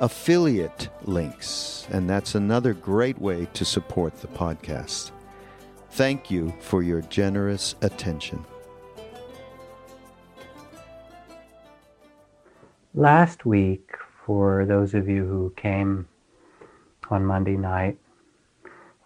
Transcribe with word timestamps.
affiliate 0.00 0.88
links, 1.04 1.86
and 1.90 2.08
that's 2.08 2.34
another 2.34 2.72
great 2.72 3.18
way 3.18 3.46
to 3.52 3.64
support 3.64 4.18
the 4.20 4.28
podcast. 4.28 5.10
Thank 5.90 6.30
you 6.30 6.54
for 6.60 6.82
your 6.82 7.02
generous 7.02 7.74
attention. 7.82 8.44
Last 12.94 13.44
week, 13.44 13.90
for 14.24 14.64
those 14.64 14.94
of 14.94 15.08
you 15.08 15.26
who 15.26 15.52
came 15.56 16.08
on 17.10 17.24
Monday 17.24 17.56
night, 17.56 17.98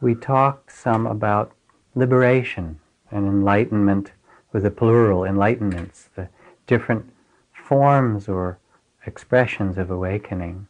we 0.01 0.15
talked 0.15 0.71
some 0.71 1.07
about 1.07 1.53
liberation 1.95 2.79
and 3.11 3.27
enlightenment 3.27 4.13
with 4.53 4.65
a 4.65 4.71
plural, 4.71 5.23
enlightenments, 5.23 6.09
the 6.15 6.29
different 6.67 7.11
forms 7.53 8.29
or 8.29 8.59
expressions 9.07 9.77
of 9.77 9.91
awakening 9.91 10.69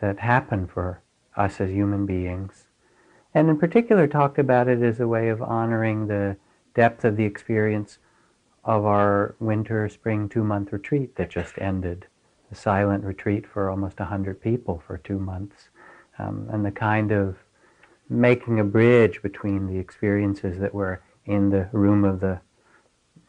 that 0.00 0.20
happen 0.20 0.66
for 0.66 1.02
us 1.36 1.60
as 1.60 1.70
human 1.70 2.06
beings. 2.06 2.68
And 3.34 3.48
in 3.48 3.58
particular, 3.58 4.06
talked 4.06 4.38
about 4.38 4.68
it 4.68 4.82
as 4.82 5.00
a 5.00 5.08
way 5.08 5.28
of 5.28 5.42
honoring 5.42 6.06
the 6.06 6.36
depth 6.74 7.04
of 7.04 7.16
the 7.16 7.24
experience 7.24 7.98
of 8.64 8.84
our 8.84 9.34
winter 9.38 9.88
spring 9.88 10.28
two 10.28 10.42
month 10.42 10.72
retreat 10.72 11.16
that 11.16 11.30
just 11.30 11.58
ended. 11.58 12.06
A 12.50 12.54
silent 12.54 13.04
retreat 13.04 13.46
for 13.46 13.70
almost 13.70 13.98
100 13.98 14.40
people 14.40 14.82
for 14.86 14.98
two 14.98 15.18
months. 15.18 15.68
Um, 16.18 16.48
and 16.50 16.64
the 16.64 16.70
kind 16.70 17.12
of 17.12 17.36
making 18.08 18.60
a 18.60 18.64
bridge 18.64 19.20
between 19.22 19.66
the 19.66 19.78
experiences 19.78 20.58
that 20.58 20.74
were 20.74 21.02
in 21.24 21.50
the 21.50 21.68
room 21.72 22.04
of 22.04 22.20
the 22.20 22.40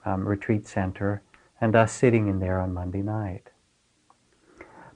um, 0.05 0.27
retreat 0.27 0.67
center 0.67 1.21
and 1.59 1.75
us 1.75 1.91
sitting 1.91 2.27
in 2.27 2.39
there 2.39 2.59
on 2.59 2.73
Monday 2.73 3.01
night. 3.01 3.49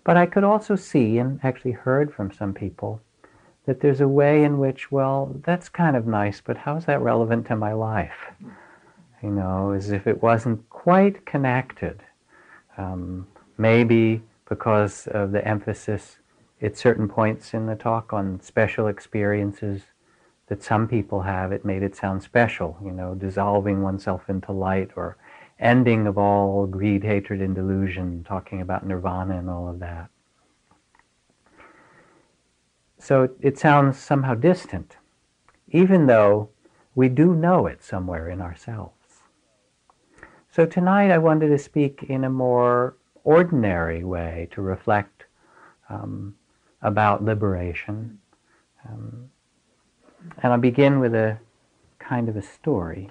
But 0.03 0.17
I 0.17 0.25
could 0.25 0.43
also 0.43 0.75
see 0.75 1.17
and 1.17 1.39
actually 1.43 1.71
heard 1.71 2.13
from 2.13 2.31
some 2.31 2.53
people 2.53 3.01
that 3.65 3.81
there's 3.81 4.01
a 4.01 4.07
way 4.07 4.43
in 4.43 4.57
which, 4.57 4.91
well, 4.91 5.35
that's 5.43 5.69
kind 5.69 5.95
of 5.95 6.07
nice, 6.07 6.41
but 6.41 6.57
how 6.57 6.77
is 6.77 6.85
that 6.85 7.01
relevant 7.01 7.45
to 7.47 7.55
my 7.55 7.73
life? 7.73 8.31
You 9.21 9.29
know, 9.29 9.71
as 9.71 9.91
if 9.91 10.07
it 10.07 10.23
wasn't 10.23 10.67
quite 10.69 11.25
connected. 11.25 12.01
Um, 12.77 13.27
maybe 13.57 14.23
because 14.49 15.07
of 15.07 15.31
the 15.31 15.47
emphasis 15.47 16.17
at 16.61 16.77
certain 16.77 17.07
points 17.07 17.53
in 17.53 17.67
the 17.67 17.75
talk 17.75 18.13
on 18.13 18.41
special 18.41 18.87
experiences 18.87 19.83
that 20.47 20.63
some 20.63 20.87
people 20.87 21.21
have, 21.21 21.51
it 21.51 21.63
made 21.63 21.83
it 21.83 21.95
sound 21.95 22.23
special, 22.23 22.77
you 22.83 22.91
know, 22.91 23.13
dissolving 23.15 23.83
oneself 23.83 24.29
into 24.29 24.51
light 24.51 24.89
or 24.95 25.17
ending 25.61 26.07
of 26.07 26.17
all 26.17 26.65
greed, 26.65 27.03
hatred, 27.03 27.39
and 27.41 27.55
delusion, 27.55 28.25
talking 28.27 28.61
about 28.61 28.85
nirvana 28.85 29.37
and 29.37 29.49
all 29.49 29.69
of 29.69 29.79
that. 29.79 30.09
So 32.97 33.29
it 33.39 33.57
sounds 33.57 33.97
somehow 33.97 34.33
distant, 34.33 34.97
even 35.69 36.07
though 36.07 36.49
we 36.95 37.07
do 37.07 37.33
know 37.33 37.67
it 37.67 37.83
somewhere 37.83 38.29
in 38.29 38.41
ourselves. 38.41 39.21
So 40.51 40.65
tonight 40.65 41.11
I 41.11 41.17
wanted 41.17 41.47
to 41.49 41.57
speak 41.57 42.03
in 42.03 42.23
a 42.23 42.29
more 42.29 42.95
ordinary 43.23 44.03
way 44.03 44.49
to 44.51 44.61
reflect 44.61 45.25
um, 45.89 46.35
about 46.81 47.23
liberation. 47.23 48.19
Um, 48.87 49.29
and 50.43 50.51
I'll 50.51 50.59
begin 50.59 50.99
with 50.99 51.15
a 51.15 51.39
kind 51.99 52.27
of 52.27 52.35
a 52.35 52.41
story. 52.41 53.09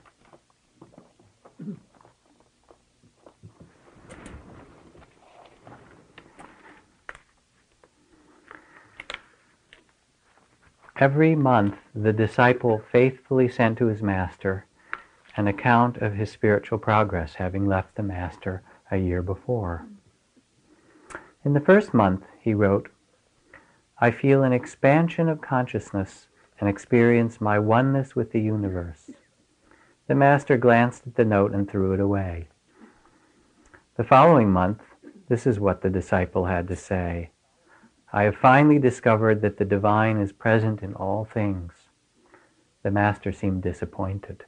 Every 11.01 11.35
month, 11.35 11.77
the 11.95 12.13
disciple 12.13 12.83
faithfully 12.93 13.49
sent 13.49 13.79
to 13.79 13.87
his 13.87 14.03
master 14.03 14.67
an 15.35 15.49
account 15.49 15.97
of 15.97 16.13
his 16.13 16.31
spiritual 16.31 16.77
progress, 16.77 17.37
having 17.37 17.67
left 17.67 17.95
the 17.95 18.03
master 18.03 18.63
a 18.91 18.99
year 18.99 19.23
before. 19.23 19.87
In 21.43 21.55
the 21.55 21.61
first 21.61 21.95
month, 21.95 22.25
he 22.39 22.53
wrote, 22.53 22.91
I 23.99 24.11
feel 24.11 24.43
an 24.43 24.53
expansion 24.53 25.31
of 25.31 25.41
consciousness 25.41 26.27
and 26.61 26.69
experience 26.69 27.41
my 27.41 27.59
oneness 27.59 28.15
with 28.15 28.33
the 28.33 28.43
universe. 28.43 29.11
The 30.07 30.15
master 30.15 30.59
glanced 30.59 31.07
at 31.07 31.15
the 31.15 31.25
note 31.25 31.55
and 31.55 31.67
threw 31.67 31.95
it 31.95 32.01
away. 32.01 32.49
The 33.97 34.05
following 34.05 34.51
month, 34.51 34.83
this 35.31 35.47
is 35.47 35.59
what 35.59 35.81
the 35.81 35.89
disciple 35.89 36.45
had 36.45 36.69
to 36.69 36.77
say. 36.77 37.31
I 38.13 38.25
have 38.25 38.37
finally 38.37 38.79
discovered 38.79 39.41
that 39.43 39.59
the 39.59 39.65
divine 39.65 40.19
is 40.19 40.33
present 40.33 40.83
in 40.83 40.95
all 40.95 41.25
things. 41.25 41.73
The 42.83 42.91
master 42.91 43.31
seemed 43.31 43.63
disappointed. 43.63 44.45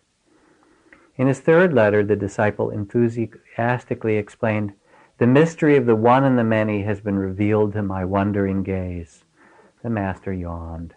In 1.17 1.29
his 1.29 1.41
third 1.41 1.73
letter, 1.73 2.03
the 2.03 2.17
disciple 2.17 2.71
enthusiastically 2.71 4.17
explained, 4.17 4.73
The 5.19 5.27
mystery 5.27 5.77
of 5.77 5.87
the 5.87 5.95
one 5.95 6.25
and 6.25 6.39
the 6.39 6.45
many 6.45 6.83
has 6.83 7.01
been 7.01 7.19
revealed 7.19 7.75
to 7.75 7.83
my 7.83 8.05
wondering 8.05 8.63
gaze. 8.63 9.25
The 9.83 9.91
master 9.91 10.33
yawned. 10.33 10.95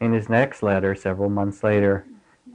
In 0.00 0.12
his 0.12 0.28
next 0.28 0.62
letter, 0.62 0.94
several 0.94 1.30
months 1.30 1.62
later, 1.62 2.06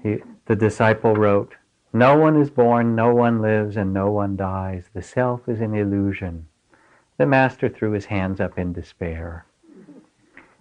he, 0.03 0.17
the 0.45 0.55
disciple 0.55 1.15
wrote, 1.15 1.55
No 1.93 2.17
one 2.17 2.39
is 2.39 2.49
born, 2.49 2.95
no 2.95 3.13
one 3.13 3.41
lives, 3.41 3.77
and 3.77 3.93
no 3.93 4.11
one 4.11 4.35
dies. 4.35 4.89
The 4.93 5.01
self 5.01 5.47
is 5.47 5.61
an 5.61 5.73
illusion. 5.73 6.47
The 7.17 7.25
master 7.25 7.67
threw 7.67 7.91
his 7.91 8.05
hands 8.05 8.39
up 8.39 8.59
in 8.59 8.73
despair. 8.73 9.45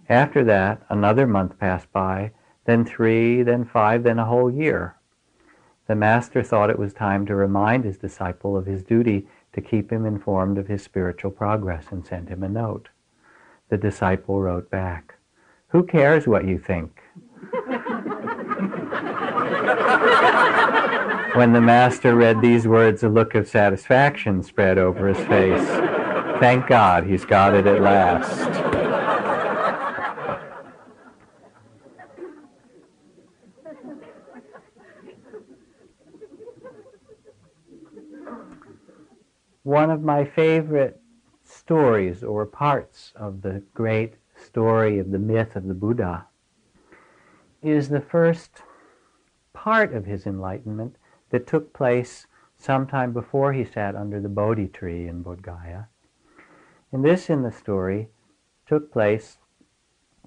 After 0.09 0.43
that, 0.45 0.81
another 0.89 1.27
month 1.27 1.59
passed 1.59 1.91
by, 1.91 2.31
then 2.65 2.83
three, 2.83 3.43
then 3.43 3.63
five, 3.63 4.03
then 4.03 4.17
a 4.17 4.25
whole 4.25 4.51
year. 4.51 4.95
The 5.87 5.95
master 5.95 6.41
thought 6.41 6.69
it 6.69 6.79
was 6.79 6.93
time 6.93 7.25
to 7.27 7.35
remind 7.35 7.85
his 7.85 7.97
disciple 7.97 8.57
of 8.57 8.65
his 8.65 8.83
duty 8.83 9.27
to 9.53 9.61
keep 9.61 9.91
him 9.91 10.05
informed 10.05 10.57
of 10.57 10.67
his 10.67 10.83
spiritual 10.83 11.31
progress 11.31 11.85
and 11.91 12.05
sent 12.05 12.29
him 12.29 12.43
a 12.43 12.49
note. 12.49 12.89
The 13.69 13.77
disciple 13.77 14.41
wrote 14.41 14.69
back, 14.69 15.15
Who 15.69 15.83
cares 15.83 16.27
what 16.27 16.45
you 16.45 16.57
think? 16.57 17.01
when 21.35 21.53
the 21.53 21.61
master 21.61 22.15
read 22.15 22.41
these 22.41 22.67
words, 22.67 23.03
a 23.03 23.09
look 23.09 23.35
of 23.35 23.47
satisfaction 23.47 24.41
spread 24.41 24.77
over 24.77 25.07
his 25.07 25.25
face. 25.27 25.96
Thank 26.39 26.67
God 26.67 27.05
he's 27.05 27.25
got 27.25 27.55
it 27.55 27.65
at 27.65 27.81
last. 27.81 28.67
One 39.63 39.89
of 39.89 40.03
my 40.03 40.23
favorite 40.23 41.01
stories 41.43 42.23
or 42.23 42.45
parts 42.45 43.13
of 43.15 43.41
the 43.41 43.63
great 43.73 44.13
story 44.35 44.99
of 44.99 45.11
the 45.11 45.19
myth 45.19 45.55
of 45.55 45.67
the 45.67 45.73
Buddha 45.73 46.27
is 47.63 47.89
the 47.89 47.99
first 47.99 48.61
part 49.53 49.93
of 49.93 50.05
his 50.05 50.27
enlightenment 50.27 50.95
that 51.31 51.47
took 51.47 51.73
place 51.73 52.27
sometime 52.57 53.11
before 53.11 53.53
he 53.53 53.65
sat 53.65 53.95
under 53.95 54.21
the 54.21 54.29
Bodhi 54.29 54.67
tree 54.67 55.07
in 55.07 55.23
Bodh 55.23 55.41
Gaya. 55.41 55.85
And 56.97 57.05
this 57.05 57.29
in 57.29 57.43
the 57.43 57.51
story 57.51 58.09
took 58.65 58.91
place 58.91 59.37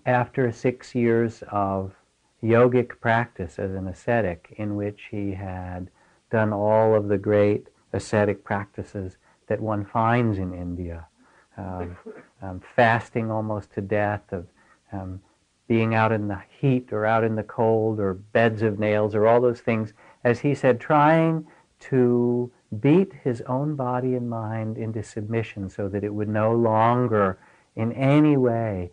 after 0.07 0.53
six 0.53 0.95
years 0.95 1.43
of 1.51 1.97
yogic 2.41 3.01
practice 3.01 3.59
as 3.59 3.73
an 3.73 3.89
ascetic, 3.89 4.55
in 4.57 4.77
which 4.77 5.09
he 5.11 5.33
had 5.33 5.91
done 6.31 6.53
all 6.53 6.95
of 6.95 7.09
the 7.09 7.19
great 7.19 7.67
ascetic 7.93 8.45
practices 8.45 9.17
that 9.49 9.61
one 9.61 9.85
finds 9.85 10.39
in 10.39 10.55
India, 10.55 11.09
um, 11.57 11.97
um, 12.41 12.63
fasting 12.77 13.33
almost 13.33 13.73
to 13.73 13.81
death, 13.81 14.33
of 14.33 14.47
um, 14.93 15.21
being 15.67 15.97
out 15.97 16.13
in 16.13 16.29
the 16.29 16.41
heat 16.61 16.93
or 16.93 17.05
out 17.05 17.25
in 17.25 17.35
the 17.35 17.43
cold 17.43 17.99
or 17.99 18.15
beds 18.15 18.63
of 18.63 18.79
nails 18.79 19.17
or 19.17 19.27
all 19.27 19.41
those 19.41 19.61
things, 19.61 19.93
as 20.23 20.39
he 20.39 20.55
said, 20.55 20.79
trying 20.79 21.45
to 21.81 22.49
beat 22.79 23.13
his 23.25 23.41
own 23.43 23.75
body 23.75 24.15
and 24.15 24.31
mind 24.31 24.79
into 24.79 25.03
submission 25.03 25.69
so 25.69 25.89
that 25.89 26.05
it 26.05 26.15
would 26.15 26.29
no 26.29 26.53
longer 26.53 27.39
in 27.75 27.93
any 27.93 28.37
way 28.37 28.91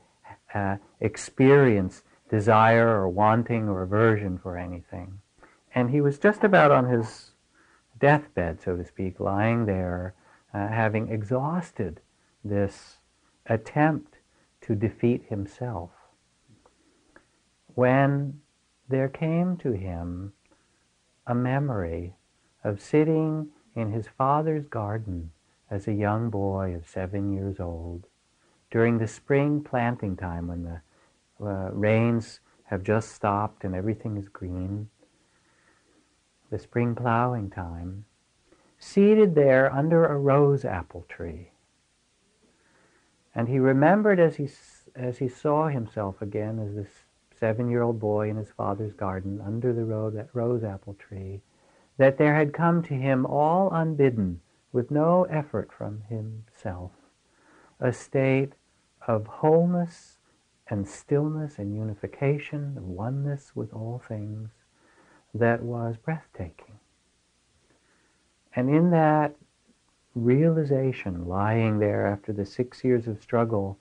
uh, 0.53 0.77
experience 0.99 2.03
desire 2.29 2.87
or 2.87 3.07
wanting 3.07 3.69
or 3.69 3.83
aversion 3.83 4.37
for 4.37 4.57
anything. 4.57 5.19
And 5.75 5.91
he 5.91 6.01
was 6.01 6.17
just 6.17 6.43
about 6.43 6.71
on 6.71 6.85
his 6.89 7.31
deathbed, 7.99 8.61
so 8.61 8.75
to 8.75 8.85
speak, 8.85 9.19
lying 9.19 9.65
there, 9.65 10.15
uh, 10.53 10.67
having 10.67 11.09
exhausted 11.09 12.01
this 12.43 12.97
attempt 13.45 14.15
to 14.61 14.75
defeat 14.75 15.23
himself 15.29 15.91
when 17.75 18.39
there 18.89 19.07
came 19.07 19.55
to 19.57 19.73
him 19.73 20.33
a 21.27 21.35
memory 21.35 22.15
of 22.63 22.81
sitting 22.81 23.49
in 23.77 23.91
his 23.91 24.07
father's 24.07 24.65
garden 24.65 25.31
as 25.69 25.87
a 25.87 25.93
young 25.93 26.31
boy 26.31 26.73
of 26.73 26.87
seven 26.87 27.31
years 27.31 27.59
old 27.59 28.07
during 28.71 28.97
the 28.97 29.07
spring 29.07 29.63
planting 29.63 30.17
time 30.17 30.47
when 30.47 30.63
the 30.63 30.81
uh, 31.45 31.69
rains 31.71 32.39
have 32.65 32.81
just 32.81 33.11
stopped 33.11 33.63
and 33.63 33.75
everything 33.75 34.17
is 34.17 34.27
green, 34.27 34.89
the 36.49 36.57
spring 36.57 36.95
plowing 36.95 37.51
time, 37.51 38.03
seated 38.79 39.35
there 39.35 39.71
under 39.71 40.05
a 40.05 40.17
rose 40.17 40.65
apple 40.65 41.05
tree. 41.07 41.51
And 43.35 43.47
he 43.47 43.59
remembered 43.59 44.19
as 44.19 44.37
he, 44.37 44.49
as 44.95 45.19
he 45.19 45.27
saw 45.27 45.67
himself 45.67 46.19
again 46.19 46.57
as 46.59 46.75
this 46.75 46.89
seven-year-old 47.39 47.99
boy 47.99 48.27
in 48.27 48.37
his 48.37 48.49
father's 48.49 48.93
garden 48.93 49.39
under 49.45 49.71
the 49.71 49.85
rose 50.33 50.63
apple 50.63 50.95
tree, 50.95 51.41
that 51.97 52.17
there 52.17 52.35
had 52.35 52.53
come 52.53 52.83
to 52.83 52.93
him 52.93 53.25
all 53.25 53.69
unbidden, 53.71 54.41
with 54.71 54.91
no 54.91 55.23
effort 55.25 55.71
from 55.71 56.01
himself, 56.09 56.91
a 57.79 57.91
state 57.91 58.53
of 59.07 59.25
wholeness 59.27 60.17
and 60.69 60.87
stillness 60.87 61.57
and 61.57 61.75
unification, 61.75 62.75
of 62.77 62.83
oneness 62.83 63.55
with 63.55 63.73
all 63.73 64.01
things, 64.05 64.49
that 65.33 65.63
was 65.63 65.97
breathtaking. 65.97 66.79
And 68.55 68.69
in 68.69 68.91
that 68.91 69.35
realization, 70.13 71.27
lying 71.27 71.79
there 71.79 72.05
after 72.05 72.33
the 72.33 72.45
six 72.45 72.83
years 72.83 73.07
of 73.07 73.21
struggle, 73.21 73.77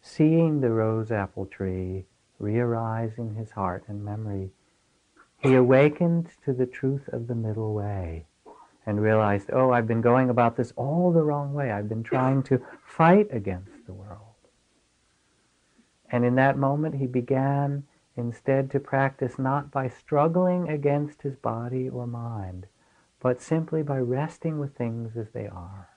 seeing 0.00 0.60
the 0.60 0.70
rose 0.70 1.10
apple 1.10 1.46
tree, 1.46 2.04
re-arise 2.38 3.12
in 3.18 3.34
his 3.34 3.50
heart 3.50 3.84
and 3.88 4.04
memory, 4.04 4.50
he 5.38 5.54
awakened 5.54 6.28
to 6.44 6.52
the 6.52 6.66
truth 6.66 7.08
of 7.08 7.26
the 7.26 7.34
middle 7.34 7.72
way 7.72 8.26
and 8.84 9.02
realized, 9.02 9.50
oh, 9.52 9.70
I've 9.70 9.86
been 9.86 10.00
going 10.00 10.30
about 10.30 10.56
this 10.56 10.72
all 10.74 11.12
the 11.12 11.22
wrong 11.22 11.52
way. 11.52 11.70
I've 11.70 11.88
been 11.88 12.02
trying 12.02 12.42
to 12.44 12.60
fight 12.84 13.28
against 13.30 13.86
the 13.86 13.92
world. 13.92 14.22
And 16.10 16.24
in 16.24 16.34
that 16.36 16.56
moment, 16.56 16.96
he 16.96 17.06
began 17.06 17.84
instead 18.16 18.70
to 18.70 18.80
practice 18.80 19.38
not 19.38 19.70
by 19.70 19.88
struggling 19.88 20.68
against 20.68 21.22
his 21.22 21.36
body 21.36 21.88
or 21.88 22.06
mind, 22.06 22.66
but 23.20 23.40
simply 23.40 23.82
by 23.82 23.98
resting 23.98 24.58
with 24.58 24.74
things 24.74 25.16
as 25.16 25.28
they 25.32 25.46
are. 25.46 25.90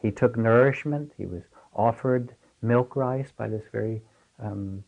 He 0.00 0.10
took 0.10 0.36
nourishment. 0.36 1.12
He 1.16 1.26
was 1.26 1.42
offered 1.74 2.34
milk 2.62 2.94
rice 2.94 3.32
by 3.36 3.48
this 3.48 3.64
very 3.72 4.02
um, 4.38 4.84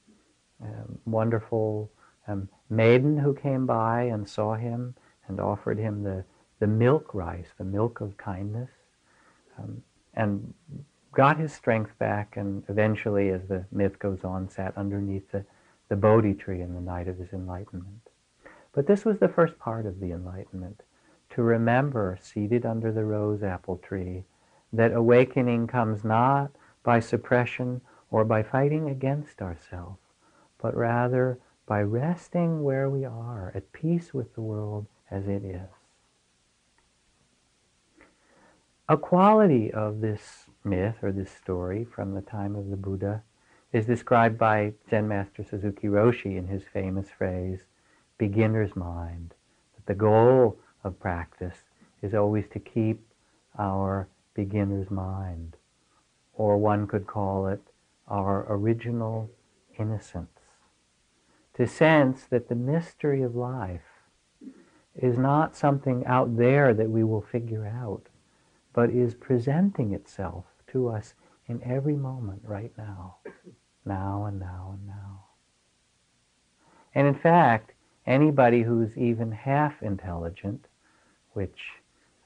um, 0.63 0.99
wonderful 1.07 1.91
um, 2.29 2.49
maiden 2.69 3.19
who 3.19 3.35
came 3.35 3.67
by 3.67 4.03
and 4.03 4.29
saw 4.29 4.55
him 4.55 4.95
and 5.29 5.41
offered 5.41 5.79
him 5.79 6.03
the, 6.03 6.25
the 6.61 6.67
milk 6.67 7.15
rice, 7.15 7.49
the 7.59 7.65
milk 7.65 8.01
of 8.01 8.17
kindness, 8.17 8.71
um, 9.59 9.83
and 10.15 10.55
got 11.13 11.39
his 11.39 11.53
strength 11.53 11.97
back 11.99 12.37
and 12.37 12.63
eventually, 12.69 13.31
as 13.31 13.47
the 13.49 13.65
myth 13.73 13.99
goes 13.99 14.25
on, 14.25 14.49
sat 14.49 14.77
underneath 14.77 15.31
the, 15.31 15.45
the 15.89 15.97
Bodhi 15.97 16.35
tree 16.35 16.61
in 16.61 16.75
the 16.75 16.81
night 16.81 17.09
of 17.09 17.19
his 17.19 17.33
enlightenment. 17.33 18.11
But 18.73 18.87
this 18.87 19.05
was 19.05 19.19
the 19.19 19.29
first 19.29 19.59
part 19.59 19.87
of 19.87 20.01
the 20.01 20.13
enlightenment, 20.13 20.83
to 21.31 21.43
remember, 21.43 22.19
seated 22.21 22.67
under 22.67 22.93
the 22.93 23.05
rose 23.05 23.43
apple 23.43 23.79
tree, 23.79 24.25
that 24.73 24.93
awakening 24.93 25.67
comes 25.67 26.05
not 26.05 26.51
by 26.83 27.01
suppression 27.01 27.81
or 28.11 28.25
by 28.25 28.43
fighting 28.43 28.91
against 28.91 29.41
ourselves, 29.41 30.01
but 30.59 30.77
rather 30.77 31.39
by 31.67 31.83
resting 31.83 32.63
where 32.63 32.89
we 32.89 33.05
are, 33.05 33.53
at 33.55 33.73
peace 33.73 34.15
with 34.15 34.33
the 34.35 34.41
world 34.41 34.87
as 35.11 35.27
it 35.27 35.45
is. 35.45 35.69
A 38.89 38.97
quality 38.97 39.73
of 39.73 40.01
this 40.01 40.47
myth 40.63 40.97
or 41.03 41.11
this 41.11 41.31
story 41.31 41.85
from 41.85 42.15
the 42.15 42.21
time 42.21 42.55
of 42.55 42.71
the 42.71 42.77
Buddha 42.77 43.23
is 43.73 43.85
described 43.85 44.39
by 44.39 44.75
Zen 44.89 45.09
Master 45.09 45.43
Suzuki 45.43 45.89
Roshi 45.89 46.37
in 46.37 46.47
his 46.47 46.63
famous 46.73 47.11
phrase, 47.11 47.65
beginner's 48.17 48.77
mind. 48.77 49.35
That 49.75 49.87
the 49.87 49.99
goal 49.99 50.57
of 50.85 51.01
practice 51.01 51.65
is 52.01 52.15
always 52.15 52.47
to 52.53 52.61
keep 52.61 53.05
our 53.59 54.07
beginner's 54.35 54.91
mind, 54.91 55.57
or 56.35 56.57
one 56.59 56.87
could 56.87 57.09
call 57.09 57.49
it 57.49 57.61
our 58.07 58.47
original 58.49 59.29
innocence 59.79 60.36
to 61.57 61.67
sense 61.67 62.25
that 62.25 62.49
the 62.49 62.55
mystery 62.55 63.23
of 63.23 63.35
life 63.35 63.81
is 64.95 65.17
not 65.17 65.57
something 65.57 66.05
out 66.07 66.37
there 66.37 66.75
that 66.75 66.91
we 66.91 67.03
will 67.03 67.23
figure 67.23 67.67
out, 67.67 68.09
but 68.73 68.91
is 68.91 69.15
presenting 69.15 69.93
itself 69.93 70.45
to 70.67 70.89
us 70.89 71.15
in 71.47 71.63
every 71.63 71.97
moment 71.97 72.43
right 72.45 72.73
now, 72.77 73.17
now 73.85 74.25
and 74.25 74.39
now 74.39 74.75
and 74.75 74.87
now. 74.87 75.25
And 76.95 77.07
in 77.07 77.15
fact, 77.15 77.73
anybody 78.07 78.63
who's 78.63 78.97
even 78.97 79.33
half 79.33 79.83
intelligent, 79.83 80.67
which 81.33 81.61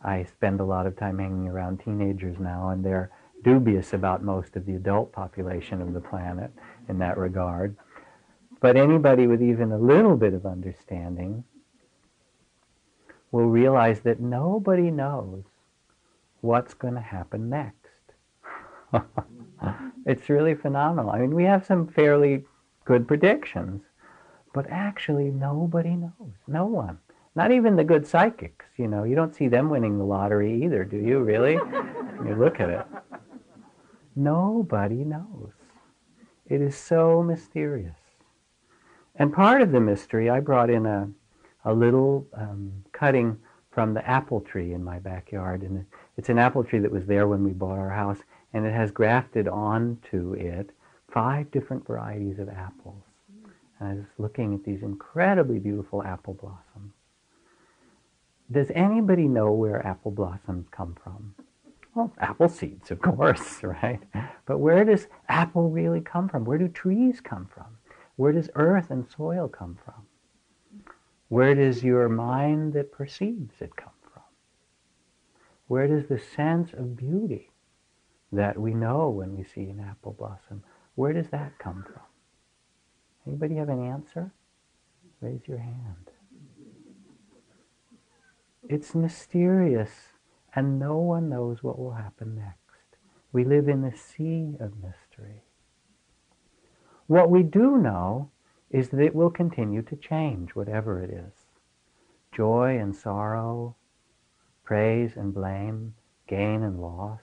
I 0.02 0.24
spend 0.24 0.60
a 0.60 0.64
lot 0.64 0.86
of 0.86 0.96
time 0.96 1.18
hanging 1.18 1.48
around 1.48 1.78
teenagers 1.78 2.38
now, 2.38 2.70
and 2.70 2.84
they're 2.84 3.10
dubious 3.42 3.92
about 3.92 4.22
most 4.22 4.56
of 4.56 4.66
the 4.66 4.74
adult 4.74 5.12
population 5.12 5.80
of 5.80 5.92
the 5.92 6.00
planet 6.00 6.50
in 6.88 6.98
that 6.98 7.18
regard. 7.18 7.76
But 8.60 8.76
anybody 8.76 9.26
with 9.26 9.42
even 9.42 9.72
a 9.72 9.78
little 9.78 10.16
bit 10.16 10.34
of 10.34 10.44
understanding 10.44 11.44
will 13.32 13.46
realize 13.46 14.00
that 14.00 14.20
nobody 14.20 14.90
knows 14.90 15.44
what's 16.40 16.74
going 16.74 16.94
to 16.94 17.00
happen 17.00 17.48
next. 17.48 17.76
it's 20.06 20.28
really 20.28 20.54
phenomenal. 20.54 21.10
I 21.10 21.20
mean, 21.20 21.34
we 21.34 21.44
have 21.44 21.64
some 21.64 21.86
fairly 21.86 22.44
good 22.84 23.06
predictions, 23.06 23.82
but 24.52 24.66
actually 24.68 25.30
nobody 25.30 25.96
knows. 25.96 26.34
No 26.46 26.66
one. 26.66 26.98
Not 27.36 27.52
even 27.52 27.76
the 27.76 27.84
good 27.84 28.06
psychics, 28.06 28.66
you 28.76 28.88
know. 28.88 29.04
You 29.04 29.14
don't 29.14 29.34
see 29.34 29.48
them 29.48 29.70
winning 29.70 29.96
the 29.96 30.04
lottery 30.04 30.64
either, 30.64 30.84
do 30.84 30.96
you, 30.96 31.20
really? 31.20 31.52
you 32.26 32.34
look 32.36 32.60
at 32.60 32.68
it. 32.68 32.86
Nobody 34.16 35.04
knows. 35.04 35.52
It 36.48 36.60
is 36.60 36.76
so 36.76 37.22
mysterious. 37.22 37.99
And 39.16 39.32
part 39.32 39.62
of 39.62 39.72
the 39.72 39.80
mystery, 39.80 40.30
I 40.30 40.40
brought 40.40 40.70
in 40.70 40.86
a, 40.86 41.08
a 41.64 41.74
little 41.74 42.26
um, 42.34 42.84
cutting 42.92 43.38
from 43.70 43.94
the 43.94 44.08
apple 44.08 44.40
tree 44.40 44.72
in 44.72 44.82
my 44.82 44.98
backyard, 44.98 45.62
and 45.62 45.84
it's 46.16 46.28
an 46.28 46.38
apple 46.38 46.64
tree 46.64 46.80
that 46.80 46.90
was 46.90 47.06
there 47.06 47.28
when 47.28 47.44
we 47.44 47.52
bought 47.52 47.78
our 47.78 47.90
house, 47.90 48.18
and 48.52 48.66
it 48.66 48.72
has 48.72 48.90
grafted 48.90 49.46
onto 49.46 50.32
it 50.34 50.70
five 51.10 51.50
different 51.50 51.86
varieties 51.86 52.38
of 52.38 52.48
apples. 52.48 53.02
And 53.78 53.88
I 53.88 53.94
was 53.94 54.04
looking 54.18 54.54
at 54.54 54.64
these 54.64 54.82
incredibly 54.82 55.58
beautiful 55.58 56.02
apple 56.02 56.34
blossoms. 56.34 56.92
Does 58.50 58.70
anybody 58.74 59.28
know 59.28 59.52
where 59.52 59.84
apple 59.86 60.10
blossoms 60.10 60.66
come 60.70 60.96
from? 61.02 61.34
Well, 61.94 62.12
apple 62.18 62.48
seeds, 62.48 62.90
of 62.90 63.00
course, 63.00 63.62
right? 63.62 64.00
But 64.46 64.58
where 64.58 64.84
does 64.84 65.06
apple 65.28 65.70
really 65.70 66.00
come 66.00 66.28
from? 66.28 66.44
Where 66.44 66.58
do 66.58 66.68
trees 66.68 67.20
come 67.20 67.48
from? 67.52 67.78
Where 68.20 68.32
does 68.32 68.50
earth 68.54 68.90
and 68.90 69.08
soil 69.08 69.48
come 69.48 69.78
from? 69.82 70.04
Where 71.28 71.54
does 71.54 71.82
your 71.82 72.06
mind 72.10 72.74
that 72.74 72.92
perceives 72.92 73.62
it 73.62 73.76
come 73.76 73.94
from? 74.12 74.24
Where 75.68 75.88
does 75.88 76.06
the 76.06 76.18
sense 76.18 76.74
of 76.74 76.98
beauty 76.98 77.50
that 78.30 78.58
we 78.58 78.74
know 78.74 79.08
when 79.08 79.38
we 79.38 79.44
see 79.44 79.70
an 79.70 79.80
apple 79.80 80.12
blossom, 80.12 80.62
where 80.96 81.14
does 81.14 81.30
that 81.30 81.58
come 81.58 81.82
from? 81.82 82.02
Anybody 83.26 83.54
have 83.54 83.70
an 83.70 83.86
answer? 83.86 84.30
Raise 85.22 85.48
your 85.48 85.56
hand. 85.56 86.10
It's 88.68 88.94
mysterious, 88.94 89.92
and 90.54 90.78
no 90.78 90.98
one 90.98 91.30
knows 91.30 91.62
what 91.62 91.78
will 91.78 91.92
happen 91.92 92.34
next. 92.34 92.98
We 93.32 93.44
live 93.44 93.66
in 93.66 93.82
a 93.82 93.96
sea 93.96 94.56
of 94.60 94.74
mystery. 94.76 95.44
What 97.10 97.28
we 97.28 97.42
do 97.42 97.76
know 97.76 98.30
is 98.70 98.90
that 98.90 99.00
it 99.00 99.16
will 99.16 99.30
continue 99.30 99.82
to 99.82 99.96
change, 99.96 100.54
whatever 100.54 101.02
it 101.02 101.10
is. 101.10 101.32
Joy 102.30 102.78
and 102.78 102.94
sorrow, 102.94 103.74
praise 104.62 105.16
and 105.16 105.34
blame, 105.34 105.96
gain 106.28 106.62
and 106.62 106.80
loss, 106.80 107.18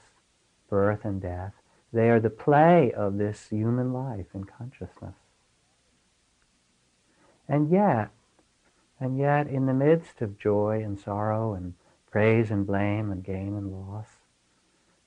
birth 0.70 1.06
and 1.06 1.22
death, 1.22 1.54
they 1.94 2.10
are 2.10 2.20
the 2.20 2.30
play 2.30 2.92
of 2.92 3.18
this 3.18 3.48
human 3.48 3.94
life 3.94 4.26
in 4.34 4.44
consciousness. 4.44 5.16
And 7.48 7.72
yet, 7.72 8.10
and 9.00 9.18
yet, 9.18 9.48
in 9.48 9.68
the 9.68 9.74
midst 9.74 10.22
of 10.22 10.38
joy 10.38 10.82
and 10.84 11.00
sorrow 11.00 11.54
and 11.54 11.76
praise 12.12 12.52
and 12.52 12.68
blame 12.68 13.10
and 13.10 13.24
gain 13.24 13.56
and 13.56 13.72
loss, 13.72 14.18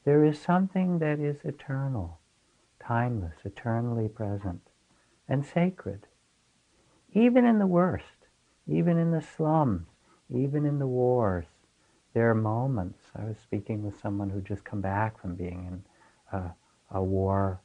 there 0.07 0.25
is 0.25 0.41
something 0.41 1.01
that 1.01 1.21
is 1.21 1.37
eternal, 1.45 2.19
timeless, 2.83 3.37
eternally 3.45 4.09
present, 4.09 4.63
and 5.31 5.47
sacred. 5.47 6.09
Even 7.15 7.45
in 7.47 7.59
the 7.61 7.67
worst, 7.67 8.27
even 8.67 8.99
in 8.99 9.13
the 9.13 9.23
slums, 9.23 9.87
even 10.29 10.67
in 10.67 10.79
the 10.79 10.87
wars, 10.87 11.47
there 12.13 12.29
are 12.29 12.35
moments. 12.35 12.99
I 13.17 13.25
was 13.25 13.39
speaking 13.39 13.83
with 13.85 14.01
someone 14.01 14.31
who 14.31 14.41
just 14.41 14.65
come 14.65 14.81
back 14.81 15.21
from 15.21 15.37
being 15.37 15.67
in 15.67 16.39
a, 16.39 16.55
a 16.91 17.03
war 17.03 17.61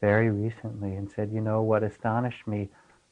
very 0.00 0.30
recently 0.30 0.94
and 0.94 1.10
said, 1.10 1.32
you 1.32 1.40
know, 1.40 1.62
what 1.62 1.82
astonished 1.82 2.46
me 2.46 2.68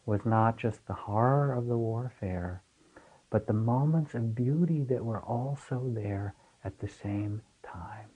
was 0.07 0.21
not 0.25 0.59
just 0.59 0.87
the 0.87 0.95
horror 0.95 1.52
of 1.52 1.66
the 1.66 1.76
warfare, 1.76 2.62
but 3.30 3.47
the 3.47 3.52
moments 3.52 4.14
of 4.14 4.35
beauty 4.35 4.83
that 4.85 5.04
were 5.04 5.23
also 5.23 5.90
there 5.95 6.35
at 6.64 6.78
the 6.78 6.88
same 6.88 7.42
time. 7.62 8.09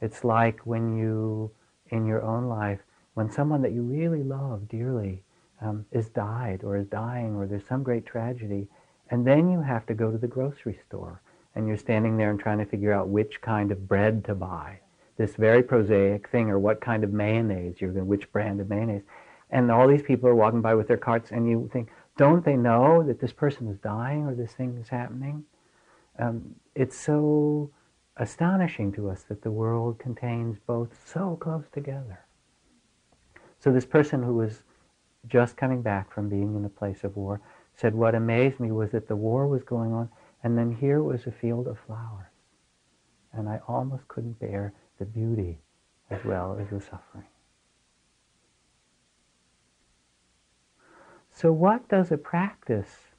It's 0.00 0.24
like 0.24 0.60
when 0.64 0.96
you, 0.96 1.52
in 1.88 2.06
your 2.06 2.22
own 2.22 2.46
life, 2.46 2.80
when 3.14 3.30
someone 3.30 3.62
that 3.62 3.72
you 3.72 3.82
really 3.82 4.22
love 4.22 4.68
dearly 4.68 5.22
um, 5.60 5.84
is 5.92 6.08
died 6.08 6.62
or 6.64 6.76
is 6.76 6.86
dying 6.86 7.34
or 7.34 7.46
there's 7.46 7.66
some 7.66 7.82
great 7.82 8.06
tragedy, 8.06 8.68
and 9.10 9.26
then 9.26 9.50
you 9.50 9.60
have 9.60 9.86
to 9.86 9.94
go 9.94 10.10
to 10.10 10.18
the 10.18 10.26
grocery 10.26 10.78
store 10.86 11.20
and 11.54 11.68
you're 11.68 11.76
standing 11.76 12.16
there 12.16 12.30
and 12.30 12.40
trying 12.40 12.58
to 12.58 12.64
figure 12.64 12.92
out 12.92 13.08
which 13.08 13.40
kind 13.40 13.70
of 13.70 13.86
bread 13.88 14.24
to 14.24 14.34
buy. 14.34 14.78
This 15.18 15.36
very 15.36 15.62
prosaic 15.62 16.28
thing, 16.30 16.48
or 16.48 16.58
what 16.58 16.80
kind 16.80 17.04
of 17.04 17.12
mayonnaise 17.12 17.80
you're 17.80 17.92
going, 17.92 18.06
which 18.06 18.32
brand 18.32 18.60
of 18.60 18.70
mayonnaise. 18.70 19.02
And 19.50 19.70
all 19.70 19.86
these 19.86 20.02
people 20.02 20.28
are 20.28 20.34
walking 20.34 20.62
by 20.62 20.74
with 20.74 20.88
their 20.88 20.96
carts, 20.96 21.30
and 21.30 21.46
you 21.46 21.68
think, 21.70 21.90
don't 22.16 22.44
they 22.44 22.56
know 22.56 23.02
that 23.02 23.20
this 23.20 23.32
person 23.32 23.68
is 23.68 23.78
dying 23.78 24.24
or 24.24 24.34
this 24.34 24.52
thing 24.52 24.78
is 24.80 24.88
happening? 24.88 25.44
Um, 26.18 26.54
it's 26.74 26.96
so 26.96 27.70
astonishing 28.16 28.92
to 28.92 29.10
us 29.10 29.22
that 29.24 29.42
the 29.42 29.50
world 29.50 29.98
contains 29.98 30.58
both 30.66 30.98
so 31.06 31.36
close 31.40 31.64
together. 31.72 32.24
So 33.62 33.70
this 33.70 33.86
person 33.86 34.24
who 34.24 34.34
was 34.34 34.64
just 35.28 35.56
coming 35.56 35.82
back 35.82 36.12
from 36.12 36.28
being 36.28 36.56
in 36.56 36.64
a 36.64 36.68
place 36.68 37.04
of 37.04 37.16
war 37.16 37.40
said, 37.76 37.94
what 37.94 38.16
amazed 38.16 38.58
me 38.58 38.72
was 38.72 38.90
that 38.90 39.06
the 39.06 39.14
war 39.14 39.46
was 39.46 39.62
going 39.62 39.92
on, 39.92 40.08
and 40.42 40.58
then 40.58 40.74
here 40.74 41.00
was 41.00 41.26
a 41.26 41.30
field 41.30 41.68
of 41.68 41.78
flowers. 41.86 42.26
And 43.32 43.48
I 43.48 43.60
almost 43.68 44.08
couldn't 44.08 44.40
bear 44.40 44.74
the 44.98 45.04
beauty 45.04 45.60
as 46.10 46.24
well 46.24 46.58
as 46.60 46.70
the 46.70 46.80
suffering. 46.80 47.24
So 51.30 51.52
what 51.52 51.88
does 51.88 52.10
a 52.10 52.18
practice 52.18 53.12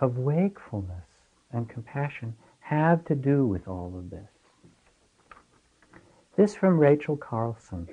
of 0.00 0.18
wakefulness 0.18 1.08
and 1.52 1.68
compassion 1.68 2.36
have 2.60 3.04
to 3.06 3.16
do 3.16 3.44
with 3.44 3.66
all 3.66 3.92
of 3.98 4.10
this? 4.10 4.30
This 6.36 6.54
from 6.54 6.78
Rachel 6.78 7.16
Carlson. 7.16 7.88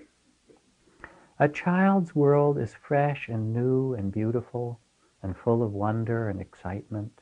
A 1.40 1.48
child's 1.48 2.16
world 2.16 2.58
is 2.58 2.74
fresh 2.74 3.30
and 3.30 3.54
new 3.54 3.94
and 3.94 4.12
beautiful 4.12 4.80
and 5.22 5.38
full 5.38 5.62
of 5.62 5.72
wonder 5.72 6.30
and 6.30 6.42
excitement. 6.42 7.22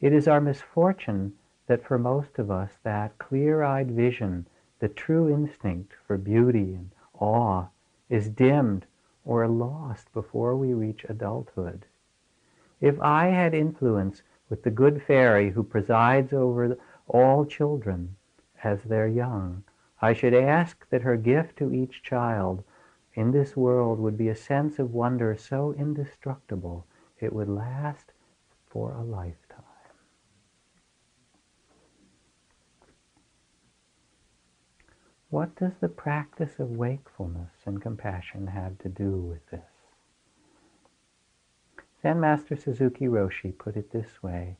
It 0.00 0.14
is 0.14 0.26
our 0.26 0.40
misfortune 0.40 1.34
that 1.66 1.84
for 1.84 1.98
most 1.98 2.38
of 2.38 2.50
us 2.50 2.78
that 2.84 3.18
clear-eyed 3.18 3.90
vision, 3.90 4.46
the 4.78 4.88
true 4.88 5.28
instinct 5.28 5.92
for 6.06 6.16
beauty 6.16 6.74
and 6.74 6.90
awe, 7.20 7.66
is 8.08 8.30
dimmed 8.30 8.86
or 9.26 9.46
lost 9.46 10.10
before 10.14 10.56
we 10.56 10.72
reach 10.72 11.04
adulthood. 11.06 11.84
If 12.80 12.98
I 12.98 13.26
had 13.26 13.52
influence 13.52 14.22
with 14.48 14.62
the 14.62 14.70
good 14.70 15.02
fairy 15.02 15.50
who 15.50 15.62
presides 15.62 16.32
over 16.32 16.78
all 17.06 17.44
children 17.44 18.16
as 18.64 18.82
they're 18.84 19.06
young, 19.06 19.64
I 20.00 20.14
should 20.14 20.32
ask 20.32 20.88
that 20.88 21.02
her 21.02 21.18
gift 21.18 21.58
to 21.58 21.74
each 21.74 22.02
child 22.02 22.64
in 23.14 23.30
this 23.30 23.56
world 23.56 23.98
would 23.98 24.16
be 24.16 24.28
a 24.28 24.36
sense 24.36 24.78
of 24.78 24.94
wonder 24.94 25.36
so 25.36 25.74
indestructible 25.78 26.86
it 27.20 27.32
would 27.32 27.48
last 27.48 28.12
for 28.68 28.92
a 28.92 29.02
lifetime. 29.02 29.64
What 35.28 35.56
does 35.56 35.72
the 35.80 35.88
practice 35.88 36.58
of 36.58 36.72
wakefulness 36.72 37.52
and 37.64 37.80
compassion 37.80 38.48
have 38.48 38.78
to 38.80 38.88
do 38.88 39.12
with 39.12 39.48
this? 39.50 39.60
Zen 42.02 42.20
Master 42.20 42.56
Suzuki 42.56 43.06
Roshi 43.06 43.56
put 43.56 43.76
it 43.76 43.92
this 43.92 44.22
way. 44.22 44.56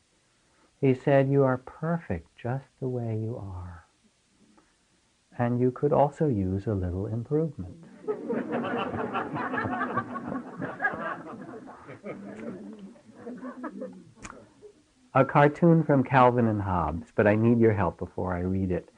He 0.79 0.93
said, 0.93 1.29
you 1.29 1.43
are 1.43 1.57
perfect 1.57 2.35
just 2.35 2.65
the 2.79 2.87
way 2.87 3.17
you 3.17 3.37
are. 3.37 3.85
And 5.37 5.59
you 5.59 5.71
could 5.71 5.93
also 5.93 6.27
use 6.27 6.65
a 6.65 6.73
little 6.73 7.05
improvement. 7.05 7.83
A 15.15 15.25
cartoon 15.25 15.83
from 15.83 16.03
Calvin 16.03 16.47
and 16.47 16.61
Hobbes, 16.61 17.07
but 17.15 17.27
I 17.27 17.35
need 17.35 17.59
your 17.59 17.73
help 17.73 17.97
before 17.97 18.33
I 18.33 18.39
read 18.39 18.71
it 18.71 18.89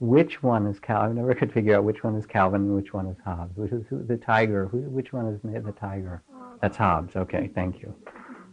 which 0.00 0.42
one 0.42 0.66
is 0.66 0.80
Calvin? 0.80 1.18
I 1.18 1.20
never 1.20 1.34
could 1.34 1.52
figure 1.52 1.76
out 1.76 1.84
which 1.84 2.02
one 2.02 2.16
is 2.16 2.24
Calvin 2.24 2.62
and 2.62 2.74
which 2.74 2.92
one 2.92 3.06
is 3.06 3.18
Hobbes. 3.22 3.56
Which 3.56 3.70
is 3.70 3.84
the 3.90 4.16
tiger? 4.16 4.66
Which 4.66 5.12
one 5.12 5.26
is 5.26 5.40
the 5.42 5.72
tiger? 5.72 6.22
That's 6.60 6.76
Hobbes. 6.76 7.16
Okay, 7.16 7.50
thank 7.54 7.82
you. 7.82 7.94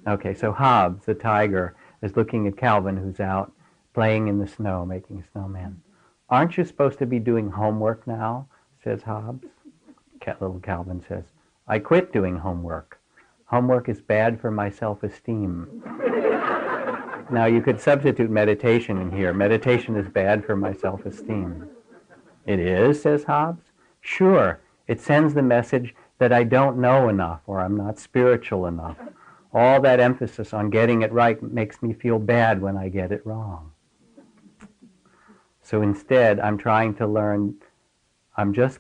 Okay, 0.08 0.34
so 0.34 0.52
Hobbes, 0.52 1.06
the 1.06 1.14
tiger, 1.14 1.76
is 2.02 2.16
looking 2.16 2.48
at 2.48 2.58
Calvin, 2.58 2.98
who's 2.98 3.22
out 3.22 3.54
playing 3.94 4.28
in 4.28 4.40
the 4.40 4.48
snow, 4.48 4.86
making 4.86 5.20
a 5.20 5.32
snowman. 5.32 5.82
Aren't 6.30 6.58
you 6.58 6.66
supposed 6.66 7.00
to 7.00 7.06
be 7.06 7.18
doing 7.18 7.50
homework 7.50 8.06
now? 8.06 8.48
says 8.84 9.02
Hobbes. 9.02 9.48
Little 10.28 10.60
Calvin 10.60 11.04
says, 11.08 11.26
I 11.68 11.80
quit 11.80 12.14
doing 12.14 12.38
homework. 12.38 13.00
Homework 13.46 13.90
is 13.90 14.02
bad 14.02 14.40
for 14.40 14.52
my 14.52 14.70
self-esteem. 14.70 15.84
Now 17.30 17.46
you 17.46 17.62
could 17.62 17.82
substitute 17.82 18.30
meditation 18.30 19.02
in 19.02 19.12
here. 19.12 19.34
Meditation 19.34 19.98
is 19.98 20.08
bad 20.08 20.46
for 20.46 20.56
my 20.56 20.72
self-esteem. 20.72 21.68
It 22.46 22.60
is, 22.60 23.02
says 23.02 23.26
Hobbes. 23.26 23.66
Sure, 24.00 24.62
it 24.88 25.02
sends 25.02 25.34
the 25.34 25.42
message 25.42 25.94
that 26.20 26.32
I 26.32 26.46
don't 26.46 26.78
know 26.78 27.10
enough 27.10 27.42
or 27.46 27.60
I'm 27.60 27.76
not 27.76 28.00
spiritual 28.00 28.66
enough. 28.66 28.98
All 29.54 29.82
that 29.82 30.00
emphasis 30.00 30.54
on 30.54 30.70
getting 30.70 31.02
it 31.02 31.12
right 31.12 31.42
makes 31.44 31.82
me 31.82 31.92
feel 31.92 32.18
bad 32.18 32.62
when 32.62 32.78
I 32.78 32.88
get 32.88 33.12
it 33.12 33.26
wrong. 33.26 33.72
So 35.62 35.82
instead, 35.82 36.40
I'm 36.40 36.58
trying 36.58 36.96
to 36.96 37.08
learn, 37.08 37.56
I'm 38.38 38.54
just 38.54 38.80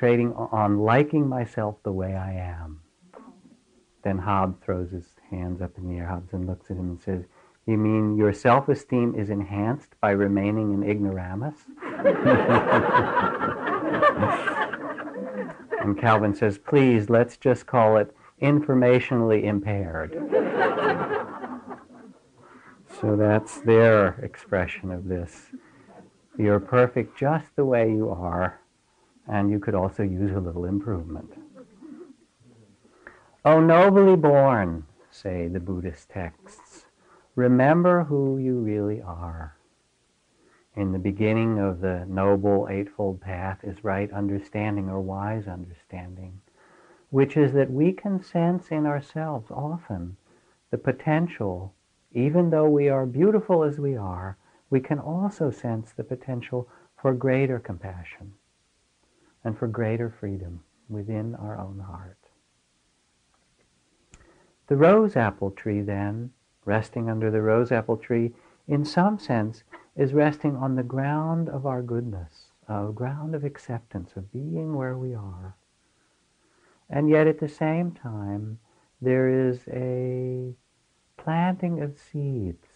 concentrating 0.00 0.32
on 0.32 0.78
liking 0.78 1.28
myself 1.28 1.76
the 1.82 1.92
way 1.92 2.14
I 2.14 2.32
am. 2.32 2.80
Then 4.02 4.18
Hobbes 4.18 4.58
throws 4.64 4.90
his 4.90 5.04
hands 5.30 5.60
up 5.60 5.76
in 5.76 5.88
the 5.88 5.98
air. 5.98 6.06
Hobson 6.06 6.46
looks 6.46 6.70
at 6.70 6.78
him 6.78 6.88
and 6.90 7.00
says, 7.00 7.24
You 7.66 7.76
mean 7.76 8.16
your 8.16 8.32
self 8.32 8.70
esteem 8.70 9.14
is 9.14 9.28
enhanced 9.28 9.94
by 10.00 10.12
remaining 10.12 10.72
an 10.72 10.82
ignoramus? 10.82 11.54
and 15.80 15.98
Calvin 15.98 16.34
says, 16.34 16.56
please, 16.56 17.10
let's 17.10 17.36
just 17.36 17.66
call 17.66 17.98
it 17.98 18.14
informationally 18.40 19.44
impaired. 19.44 20.12
so 23.00 23.16
that's 23.16 23.60
their 23.60 24.14
expression 24.24 24.90
of 24.90 25.08
this. 25.08 25.50
You're 26.38 26.60
perfect 26.60 27.18
just 27.18 27.54
the 27.54 27.66
way 27.66 27.90
you 27.90 28.08
are, 28.08 28.59
and 29.30 29.48
you 29.48 29.60
could 29.60 29.76
also 29.76 30.02
use 30.02 30.32
a 30.34 30.40
little 30.40 30.64
improvement. 30.64 31.32
O 33.44 33.60
nobly 33.60 34.16
born, 34.16 34.84
say 35.10 35.46
the 35.46 35.60
Buddhist 35.60 36.10
texts, 36.10 36.86
remember 37.36 38.04
who 38.04 38.38
you 38.38 38.58
really 38.58 39.00
are. 39.00 39.56
In 40.74 40.92
the 40.92 40.98
beginning 40.98 41.58
of 41.58 41.80
the 41.80 42.04
Noble 42.08 42.66
Eightfold 42.68 43.20
Path 43.20 43.60
is 43.62 43.84
right 43.84 44.12
understanding 44.12 44.90
or 44.90 45.00
wise 45.00 45.46
understanding, 45.46 46.40
which 47.10 47.36
is 47.36 47.52
that 47.52 47.70
we 47.70 47.92
can 47.92 48.22
sense 48.22 48.68
in 48.68 48.84
ourselves 48.84 49.50
often 49.50 50.16
the 50.70 50.78
potential, 50.78 51.72
even 52.12 52.50
though 52.50 52.68
we 52.68 52.88
are 52.88 53.06
beautiful 53.06 53.62
as 53.62 53.78
we 53.78 53.96
are, 53.96 54.36
we 54.70 54.80
can 54.80 54.98
also 54.98 55.50
sense 55.50 55.92
the 55.92 56.04
potential 56.04 56.68
for 56.96 57.14
greater 57.14 57.58
compassion 57.58 58.32
and 59.44 59.58
for 59.58 59.66
greater 59.66 60.10
freedom 60.10 60.62
within 60.88 61.34
our 61.34 61.58
own 61.58 61.78
heart. 61.78 62.18
The 64.66 64.76
rose 64.76 65.16
apple 65.16 65.50
tree, 65.50 65.80
then, 65.80 66.30
resting 66.64 67.10
under 67.10 67.30
the 67.30 67.42
rose 67.42 67.72
apple 67.72 67.96
tree, 67.96 68.32
in 68.68 68.84
some 68.84 69.18
sense, 69.18 69.64
is 69.96 70.14
resting 70.14 70.56
on 70.56 70.76
the 70.76 70.82
ground 70.82 71.48
of 71.48 71.66
our 71.66 71.82
goodness, 71.82 72.52
a 72.68 72.90
ground 72.92 73.34
of 73.34 73.44
acceptance, 73.44 74.12
of 74.14 74.32
being 74.32 74.76
where 74.76 74.96
we 74.96 75.14
are. 75.14 75.56
And 76.88 77.08
yet 77.08 77.26
at 77.26 77.40
the 77.40 77.48
same 77.48 77.92
time, 77.92 78.58
there 79.00 79.28
is 79.28 79.60
a 79.72 80.54
planting 81.16 81.82
of 81.82 81.98
seeds, 81.98 82.68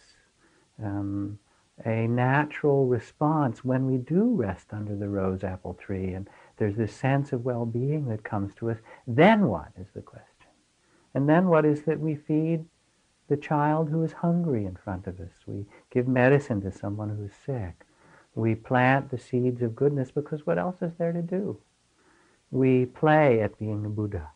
um, 0.83 1.38
a 1.85 2.06
natural 2.06 2.87
response 2.87 3.64
when 3.64 3.87
we 3.87 3.99
do 3.99 4.35
rest 4.35 4.73
under 4.73 4.97
the 4.97 5.09
rose 5.09 5.42
apple 5.42 5.75
tree 5.75 6.12
and 6.12 6.28
there's 6.57 6.77
this 6.77 6.95
sense 6.95 7.33
of 7.33 7.45
well-being 7.45 8.09
that 8.09 8.25
comes 8.25 8.55
to 8.57 8.71
us. 8.71 8.79
Then 9.07 9.49
what 9.49 9.69
is 9.79 9.89
the 9.95 10.03
question? 10.03 10.29
And 11.15 11.29
then 11.29 11.49
what 11.49 11.65
is 11.65 11.83
that 11.83 12.01
we 12.01 12.15
feed 12.15 12.65
the 13.29 13.37
child 13.37 13.89
who 13.89 14.03
is 14.03 14.13
hungry 14.13 14.67
in 14.67 14.77
front 14.77 15.07
of 15.07 15.19
us. 15.21 15.33
We 15.47 15.65
give 15.91 16.07
medicine 16.07 16.61
to 16.63 16.73
someone 16.73 17.17
who's 17.17 17.33
sick. 17.45 17.85
We 18.35 18.55
plant 18.55 19.11
the 19.11 19.19
seeds 19.19 19.63
of 19.63 19.77
goodness 19.77 20.11
because 20.11 20.47
what 20.47 20.59
else 20.59 20.83
is 20.83 20.93
there 20.99 21.13
to 21.13 21.23
do? 21.23 21.59
We 22.51 22.87
play 22.87 23.41
at 23.41 23.59
being 23.59 23.85
a 23.87 23.89
Buddha, 23.89 24.31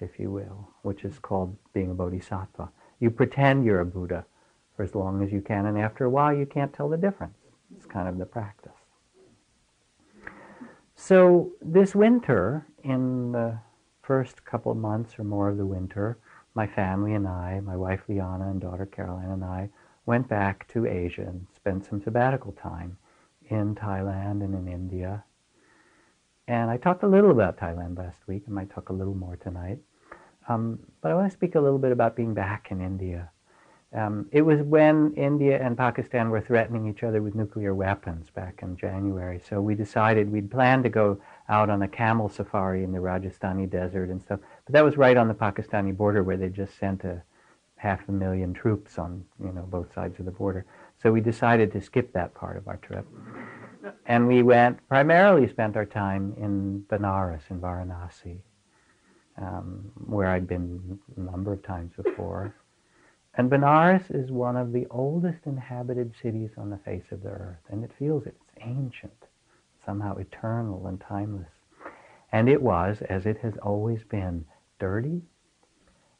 if 0.00 0.18
you 0.18 0.30
will, 0.30 0.70
which 0.82 1.04
is 1.04 1.18
called 1.18 1.56
being 1.72 1.90
a 1.90 1.94
bodhisattva. 1.94 2.70
You 3.00 3.10
pretend 3.10 3.64
you're 3.64 3.80
a 3.80 3.86
Buddha 3.86 4.24
for 4.76 4.82
as 4.82 4.94
long 4.94 5.22
as 5.22 5.32
you 5.32 5.40
can, 5.40 5.66
and 5.66 5.78
after 5.78 6.04
a 6.04 6.10
while 6.10 6.32
you 6.32 6.46
can't 6.46 6.72
tell 6.72 6.88
the 6.88 6.96
difference. 6.96 7.36
It's 7.76 7.86
kind 7.86 8.08
of 8.08 8.18
the 8.18 8.26
practice. 8.26 8.72
So 11.06 11.52
this 11.60 11.94
winter, 11.94 12.66
in 12.82 13.32
the 13.32 13.58
first 14.00 14.42
couple 14.46 14.72
of 14.72 14.78
months 14.78 15.18
or 15.18 15.24
more 15.24 15.50
of 15.50 15.58
the 15.58 15.66
winter, 15.66 16.16
my 16.54 16.66
family 16.66 17.12
and 17.12 17.28
I, 17.28 17.60
my 17.60 17.76
wife 17.76 18.00
Liana 18.08 18.48
and 18.48 18.58
daughter 18.58 18.86
Caroline 18.86 19.30
and 19.30 19.44
I, 19.44 19.68
went 20.06 20.30
back 20.30 20.66
to 20.68 20.86
Asia 20.86 21.20
and 21.20 21.46
spent 21.54 21.84
some 21.84 22.00
sabbatical 22.00 22.52
time 22.52 22.96
in 23.50 23.74
Thailand 23.74 24.42
and 24.42 24.54
in 24.54 24.66
India. 24.66 25.22
And 26.48 26.70
I 26.70 26.78
talked 26.78 27.02
a 27.02 27.06
little 27.06 27.32
about 27.32 27.58
Thailand 27.58 27.98
last 27.98 28.26
week. 28.26 28.44
I 28.48 28.50
might 28.50 28.70
talk 28.70 28.88
a 28.88 28.94
little 28.94 29.14
more 29.14 29.36
tonight. 29.36 29.80
Um, 30.48 30.78
but 31.02 31.12
I 31.12 31.14
want 31.14 31.30
to 31.30 31.36
speak 31.36 31.54
a 31.54 31.60
little 31.60 31.78
bit 31.78 31.92
about 31.92 32.16
being 32.16 32.32
back 32.32 32.68
in 32.70 32.80
India. 32.80 33.30
Um, 33.94 34.28
it 34.32 34.42
was 34.42 34.60
when 34.62 35.14
India 35.14 35.64
and 35.64 35.76
Pakistan 35.78 36.28
were 36.28 36.40
threatening 36.40 36.88
each 36.88 37.04
other 37.04 37.22
with 37.22 37.36
nuclear 37.36 37.74
weapons 37.74 38.28
back 38.28 38.58
in 38.62 38.76
January. 38.76 39.40
So 39.48 39.60
we 39.60 39.76
decided 39.76 40.32
we'd 40.32 40.50
planned 40.50 40.82
to 40.82 40.90
go 40.90 41.20
out 41.48 41.70
on 41.70 41.82
a 41.82 41.88
camel 41.88 42.28
safari 42.28 42.82
in 42.82 42.90
the 42.90 42.98
Rajasthani 42.98 43.70
desert 43.70 44.10
and 44.10 44.20
stuff. 44.20 44.40
But 44.66 44.72
that 44.72 44.84
was 44.84 44.96
right 44.96 45.16
on 45.16 45.28
the 45.28 45.34
Pakistani 45.34 45.96
border 45.96 46.24
where 46.24 46.36
they 46.36 46.48
just 46.48 46.76
sent 46.76 47.04
a 47.04 47.22
half 47.76 48.00
a 48.08 48.12
million 48.12 48.52
troops 48.52 48.98
on 48.98 49.24
you 49.40 49.52
know 49.52 49.62
both 49.62 49.94
sides 49.94 50.18
of 50.18 50.24
the 50.24 50.32
border. 50.32 50.66
So 51.00 51.12
we 51.12 51.20
decided 51.20 51.70
to 51.72 51.80
skip 51.80 52.12
that 52.14 52.34
part 52.34 52.56
of 52.56 52.66
our 52.66 52.78
trip. 52.78 53.06
And 54.06 54.26
we 54.26 54.42
went, 54.42 54.86
primarily 54.88 55.46
spent 55.48 55.76
our 55.76 55.84
time 55.84 56.34
in 56.38 56.84
Benares, 56.88 57.42
in 57.50 57.60
Varanasi, 57.60 58.38
um, 59.36 59.92
where 60.06 60.28
I'd 60.28 60.48
been 60.48 60.98
a 61.16 61.20
number 61.20 61.52
of 61.52 61.62
times 61.62 61.92
before. 62.02 62.54
And 63.36 63.50
Benares 63.50 64.10
is 64.10 64.30
one 64.30 64.56
of 64.56 64.72
the 64.72 64.86
oldest 64.90 65.46
inhabited 65.46 66.14
cities 66.22 66.50
on 66.56 66.70
the 66.70 66.78
face 66.78 67.10
of 67.10 67.22
the 67.22 67.30
earth, 67.30 67.58
and 67.68 67.82
it 67.82 67.90
feels 67.98 68.26
it. 68.26 68.36
It's 68.40 68.64
ancient, 68.64 69.26
somehow 69.84 70.16
eternal 70.16 70.86
and 70.86 71.00
timeless. 71.00 71.48
And 72.30 72.48
it 72.48 72.62
was, 72.62 73.02
as 73.08 73.26
it 73.26 73.38
has 73.38 73.56
always 73.58 74.04
been, 74.04 74.44
dirty, 74.78 75.22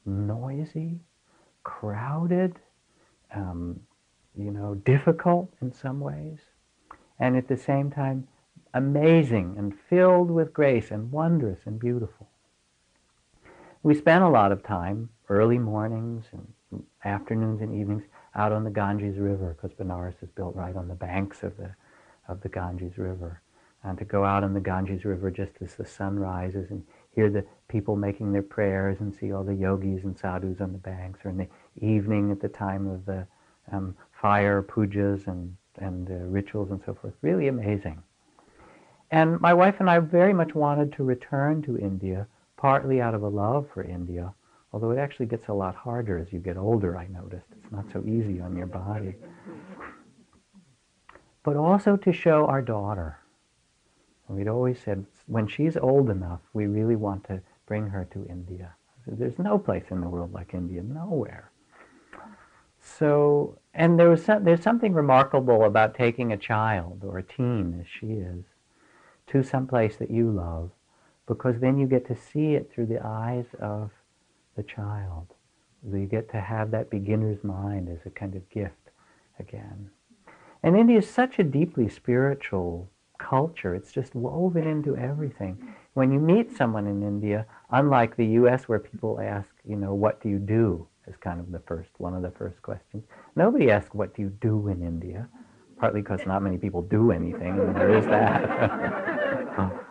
noisy, 0.05 0.99
crowded, 1.63 2.59
um, 3.35 3.81
you 4.37 4.51
know, 4.51 4.75
difficult 4.75 5.53
in 5.61 5.73
some 5.73 6.01
ways, 6.01 6.39
and 7.21 7.37
at 7.37 7.49
the 7.49 7.57
same 7.57 7.91
time, 7.91 8.27
amazing 8.73 9.55
and 9.57 9.73
filled 9.89 10.31
with 10.31 10.53
grace 10.53 10.91
and 10.91 11.13
wondrous 11.13 11.61
and 11.65 11.79
beautiful. 11.79 12.29
We 13.85 13.95
spent 13.95 14.25
a 14.25 14.29
lot 14.29 14.51
of 14.51 14.65
time, 14.65 15.11
early 15.29 15.59
mornings 15.59 16.25
and 16.33 16.53
afternoons 17.05 17.61
and 17.61 17.75
evenings 17.75 18.05
out 18.35 18.53
on 18.53 18.65
the 18.65 18.71
Ganges 18.71 19.19
River 19.19 19.57
because 19.57 19.77
Benares 19.77 20.23
is 20.23 20.29
built 20.31 20.57
right 20.57 20.75
on 20.77 20.89
the 20.89 20.95
banks 20.95 21.43
of 21.43 21.57
the 21.57 21.75
of 22.29 22.41
the 22.41 22.49
Ganges 22.49 22.97
River. 22.99 23.41
And 23.83 23.99
to 23.99 24.05
go 24.05 24.25
out 24.25 24.45
on 24.45 24.55
the 24.55 24.61
Ganges 24.61 25.05
River 25.05 25.31
just 25.31 25.53
as 25.61 25.75
the 25.75 25.85
sun 25.85 26.19
rises 26.19 26.71
and 26.71 26.83
hear 27.15 27.29
the 27.29 27.45
people 27.69 27.97
making 27.97 28.33
their 28.33 28.43
prayers 28.43 28.97
and 29.01 29.15
see 29.15 29.33
all 29.33 29.45
the 29.45 29.55
yogis 29.55 30.05
and 30.05 30.19
sadhus 30.19 30.61
on 30.61 30.73
the 30.73 30.79
banks, 30.79 31.21
or 31.25 31.31
in 31.31 31.37
the 31.37 31.49
evening 31.81 32.31
at 32.31 32.41
the 32.41 32.49
time 32.49 32.89
of 32.89 33.05
the 33.05 33.27
um, 33.71 33.95
fire 34.13 34.63
pujas 34.63 35.27
and, 35.27 35.55
and 35.79 36.11
uh, 36.11 36.15
rituals 36.15 36.71
and 36.71 36.81
so 36.87 36.95
forth. 36.95 37.15
Really 37.21 37.49
amazing. 37.49 38.03
And 39.11 39.39
my 39.41 39.53
wife 39.53 39.77
and 39.81 39.91
I 39.91 39.99
very 39.99 40.33
much 40.33 40.55
wanted 40.55 40.93
to 40.95 41.05
return 41.05 41.63
to 41.63 41.79
India, 41.79 42.27
partly 42.57 43.01
out 43.01 43.15
of 43.15 43.23
a 43.23 43.29
love 43.29 43.69
for 43.73 43.83
India, 43.83 44.33
Although 44.75 44.91
it 44.91 44.99
actually 44.99 45.27
gets 45.27 45.47
a 45.47 45.53
lot 45.53 45.77
harder 45.77 46.19
as 46.19 46.33
you 46.33 46.41
get 46.41 46.57
older, 46.57 46.99
I 46.99 47.07
noticed. 47.07 47.47
It's 47.57 47.71
not 47.71 47.85
so 47.93 48.03
easy 48.05 48.41
on 48.41 48.57
your 48.57 48.67
body. 48.67 49.15
But 51.45 51.55
also 51.55 51.97
to 51.97 52.13
show 52.13 52.47
our 52.47 52.61
daughter. 52.61 53.21
we'd 54.27 54.49
always 54.49 54.81
said, 54.81 55.07
when 55.29 55.47
she's 55.47 55.77
old 55.77 56.11
enough, 56.11 56.41
we 56.55 56.67
really 56.67 56.97
want 56.97 57.23
to 57.29 57.41
bring 57.67 57.87
her 57.87 58.05
to 58.15 58.27
India. 58.29 58.75
There's 59.07 59.39
no 59.39 59.61
place 59.61 59.85
in 59.93 60.01
the 60.01 60.09
world 60.09 60.33
like 60.33 60.55
India, 60.55 60.83
nowhere. 60.83 61.53
So, 62.81 63.57
and 63.75 63.97
there 63.97 64.11
was 64.11 64.25
some, 64.25 64.43
there's 64.43 64.65
something 64.65 64.93
remarkable 64.93 65.63
about 65.63 65.95
taking 65.95 66.33
a 66.33 66.37
child 66.37 67.03
or 67.05 67.19
a 67.19 67.23
teen, 67.23 67.79
as 67.81 67.87
she 67.87 68.15
is, 68.15 68.43
to 69.29 69.45
some 69.45 69.69
place 69.69 69.95
that 69.99 70.11
you 70.11 70.33
love, 70.33 70.73
because 71.29 71.61
then 71.61 71.79
you 71.79 71.87
get 71.87 72.09
to 72.09 72.17
see 72.17 72.55
it 72.55 72.73
through 72.75 72.87
the 72.87 73.07
eyes 73.07 73.47
of 73.61 73.93
the 74.57 74.63
child. 74.63 75.27
We 75.83 76.07
get 76.07 76.31
to 76.31 76.41
have 76.41 76.71
that 76.71 76.91
beginner's 76.91 77.43
mind 77.45 77.89
as 77.89 77.99
a 78.07 78.11
kind 78.11 78.35
of 78.35 78.49
gift 78.51 78.91
again. 79.39 79.91
And 80.63 80.77
India 80.77 80.99
is 80.99 81.11
such 81.11 81.39
a 81.39 81.43
deeply 81.43 81.89
spiritual 81.89 82.91
culture. 83.19 83.75
It's 83.75 83.93
just 83.93 84.15
woven 84.15 84.67
into 84.67 84.97
everything. 84.97 85.75
When 85.93 86.11
you 86.11 86.19
meet 86.19 86.57
someone 86.57 86.87
in 86.87 87.03
India, 87.03 87.47
unlike 87.71 88.17
the 88.17 88.27
U.S. 88.27 88.65
where 88.69 88.79
people 88.79 89.21
ask, 89.21 89.49
you 89.69 89.77
know, 89.77 89.95
what 89.95 90.23
do 90.23 90.29
you 90.29 90.39
do? 90.39 90.87
Is 91.07 91.17
kind 91.19 91.39
of 91.39 91.53
the 91.53 91.59
first, 91.61 91.91
one 91.99 92.15
of 92.15 92.23
the 92.23 92.31
first 92.31 92.63
questions. 92.63 93.05
Nobody 93.37 93.71
asks, 93.71 93.95
what 93.95 94.17
do 94.17 94.23
you 94.23 94.31
do 94.41 94.69
in 94.69 94.83
India? 94.83 95.29
Partly 95.79 96.01
because 96.01 96.21
not 96.27 96.43
many 96.43 96.57
people 96.57 96.81
do 96.81 97.11
anything, 97.11 97.57
there 97.75 97.95
is 97.99 98.07
that. 98.07 99.81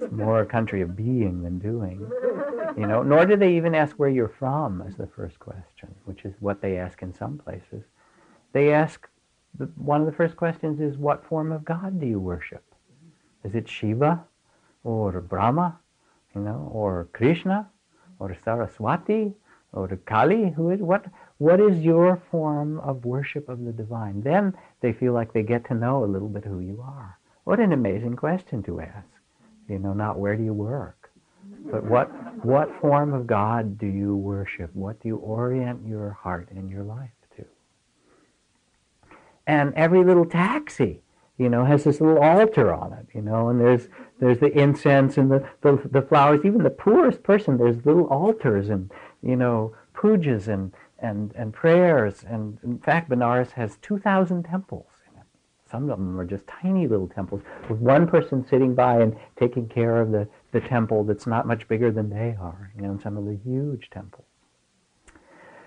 it's 0.00 0.12
more 0.12 0.40
a 0.40 0.46
country 0.46 0.80
of 0.82 0.96
being 0.96 1.42
than 1.42 1.58
doing. 1.58 2.06
You 2.76 2.86
know, 2.86 3.02
nor 3.02 3.26
do 3.26 3.36
they 3.36 3.56
even 3.56 3.74
ask 3.74 3.96
where 3.96 4.08
you're 4.08 4.28
from 4.38 4.82
as 4.82 4.96
the 4.96 5.06
first 5.06 5.38
question, 5.38 5.94
which 6.04 6.24
is 6.24 6.34
what 6.40 6.60
they 6.62 6.78
ask 6.78 7.02
in 7.02 7.12
some 7.14 7.38
places. 7.38 7.84
They 8.52 8.72
ask, 8.72 9.08
the, 9.58 9.66
one 9.76 10.00
of 10.00 10.06
the 10.06 10.12
first 10.12 10.36
questions 10.36 10.80
is, 10.80 10.96
what 10.96 11.26
form 11.26 11.52
of 11.52 11.64
God 11.64 12.00
do 12.00 12.06
you 12.06 12.18
worship? 12.18 12.64
Is 13.44 13.54
it 13.54 13.68
Shiva 13.68 14.24
or 14.84 15.20
Brahma, 15.20 15.78
you 16.34 16.40
know, 16.40 16.70
or 16.72 17.08
Krishna 17.12 17.68
or 18.18 18.36
Saraswati 18.44 19.34
or 19.72 19.88
Kali? 20.06 20.50
Who 20.50 20.70
is 20.70 20.80
what? 20.80 21.04
What 21.38 21.60
is 21.60 21.80
your 21.80 22.22
form 22.30 22.78
of 22.80 23.04
worship 23.04 23.48
of 23.48 23.64
the 23.64 23.72
divine? 23.72 24.22
Then 24.22 24.54
they 24.80 24.92
feel 24.92 25.12
like 25.12 25.32
they 25.32 25.42
get 25.42 25.66
to 25.66 25.74
know 25.74 26.04
a 26.04 26.06
little 26.06 26.28
bit 26.28 26.44
who 26.44 26.60
you 26.60 26.80
are. 26.86 27.18
What 27.44 27.58
an 27.58 27.72
amazing 27.72 28.14
question 28.16 28.62
to 28.62 28.80
ask. 28.80 29.11
You 29.68 29.78
know, 29.78 29.92
not 29.92 30.18
where 30.18 30.36
do 30.36 30.42
you 30.42 30.52
work, 30.52 31.10
but 31.70 31.84
what, 31.84 32.06
what 32.44 32.80
form 32.80 33.14
of 33.14 33.26
God 33.26 33.78
do 33.78 33.86
you 33.86 34.16
worship? 34.16 34.70
What 34.74 35.00
do 35.00 35.08
you 35.08 35.16
orient 35.16 35.86
your 35.86 36.10
heart 36.10 36.48
and 36.50 36.70
your 36.70 36.82
life 36.82 37.10
to? 37.36 37.44
And 39.46 39.72
every 39.74 40.04
little 40.04 40.26
taxi, 40.26 41.00
you 41.38 41.48
know, 41.48 41.64
has 41.64 41.84
this 41.84 42.00
little 42.00 42.22
altar 42.22 42.72
on 42.72 42.92
it, 42.92 43.06
you 43.14 43.22
know, 43.22 43.48
and 43.48 43.60
there's 43.60 43.88
there's 44.22 44.38
the 44.38 44.56
incense 44.56 45.18
and 45.18 45.32
the, 45.32 45.44
the, 45.62 45.80
the 45.90 46.00
flowers. 46.02 46.44
Even 46.44 46.62
the 46.62 46.70
poorest 46.70 47.24
person, 47.24 47.58
there's 47.58 47.84
little 47.84 48.06
altars 48.06 48.68
and, 48.68 48.88
you 49.20 49.34
know, 49.34 49.74
pujas 49.94 50.46
and, 50.46 50.72
and, 51.00 51.34
and 51.34 51.52
prayers. 51.52 52.24
And 52.24 52.58
in 52.62 52.78
fact, 52.78 53.10
Benares 53.10 53.50
has 53.52 53.78
2,000 53.82 54.44
temples. 54.44 54.91
Some 55.72 55.90
of 55.90 55.98
them 55.98 56.20
are 56.20 56.24
just 56.24 56.46
tiny 56.46 56.86
little 56.86 57.08
temples 57.08 57.42
with 57.68 57.80
one 57.80 58.06
person 58.06 58.46
sitting 58.46 58.74
by 58.74 59.00
and 59.00 59.16
taking 59.36 59.68
care 59.68 60.00
of 60.00 60.12
the, 60.12 60.28
the 60.52 60.60
temple 60.60 61.02
that's 61.02 61.26
not 61.26 61.46
much 61.46 61.66
bigger 61.66 61.90
than 61.90 62.10
they 62.10 62.36
are, 62.38 62.70
you 62.76 62.82
know, 62.82 62.98
some 63.02 63.16
of 63.16 63.24
the 63.24 63.38
huge 63.42 63.88
temples. 63.90 64.26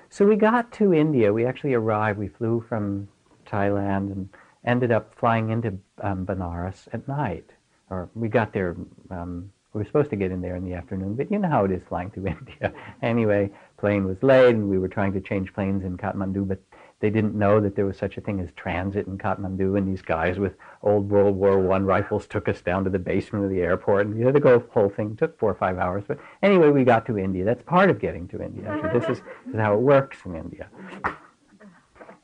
So 0.09 0.25
we 0.25 0.35
got 0.35 0.71
to 0.73 0.93
India. 0.93 1.33
We 1.33 1.45
actually 1.45 1.73
arrived. 1.73 2.19
We 2.19 2.27
flew 2.29 2.63
from 2.69 3.09
Thailand 3.45 4.11
and 4.11 4.29
ended 4.63 4.91
up 4.91 5.13
flying 5.17 5.49
into 5.49 5.79
um, 6.01 6.25
Benares 6.25 6.87
at 6.93 7.07
night 7.07 7.49
or 7.89 8.09
we 8.15 8.27
got 8.27 8.53
there. 8.53 8.75
Um, 9.09 9.51
we 9.73 9.79
were 9.79 9.85
supposed 9.85 10.09
to 10.11 10.15
get 10.15 10.31
in 10.31 10.41
there 10.41 10.55
in 10.55 10.63
the 10.63 10.73
afternoon, 10.73 11.15
but 11.15 11.29
you 11.29 11.37
know 11.37 11.49
how 11.49 11.65
it 11.65 11.71
is 11.71 11.81
flying 11.89 12.09
to 12.11 12.27
India. 12.27 12.73
anyway, 13.01 13.51
plane 13.77 14.05
was 14.05 14.21
late, 14.23 14.55
and 14.55 14.69
we 14.69 14.77
were 14.77 14.87
trying 14.87 15.13
to 15.13 15.21
change 15.21 15.53
planes 15.53 15.83
in 15.83 15.97
Kathmandu, 15.97 16.47
but 16.47 16.61
they 17.01 17.09
didn't 17.09 17.35
know 17.35 17.59
that 17.59 17.75
there 17.75 17.85
was 17.85 17.97
such 17.97 18.17
a 18.17 18.21
thing 18.21 18.39
as 18.39 18.49
transit 18.55 19.05
in 19.05 19.17
Kathmandu, 19.17 19.77
and 19.77 19.87
these 19.87 20.01
guys 20.01 20.39
with 20.39 20.53
old 20.81 21.09
World 21.09 21.35
War 21.35 21.59
One 21.59 21.85
rifles 21.85 22.25
took 22.25 22.47
us 22.47 22.61
down 22.61 22.83
to 22.85 22.89
the 22.89 22.99
basement 22.99 23.43
of 23.43 23.51
the 23.51 23.61
airport, 23.61 24.07
and 24.07 24.17
you 24.17 24.25
know, 24.25 24.31
the 24.31 24.63
whole 24.71 24.89
thing 24.89 25.15
took 25.15 25.37
four 25.37 25.51
or 25.51 25.55
five 25.55 25.77
hours. 25.77 26.03
But 26.07 26.19
anyway, 26.41 26.69
we 26.69 26.83
got 26.83 27.05
to 27.07 27.17
India. 27.17 27.43
That's 27.43 27.63
part 27.63 27.89
of 27.89 27.99
getting 27.99 28.27
to 28.29 28.41
India. 28.41 28.69
Actually. 28.69 28.99
This 28.99 29.09
is, 29.09 29.23
this 29.45 29.55
is 29.55 29.59
how 29.59 29.73
it 29.73 29.81
works 29.81 30.19
in 30.25 30.35
India. 30.35 30.69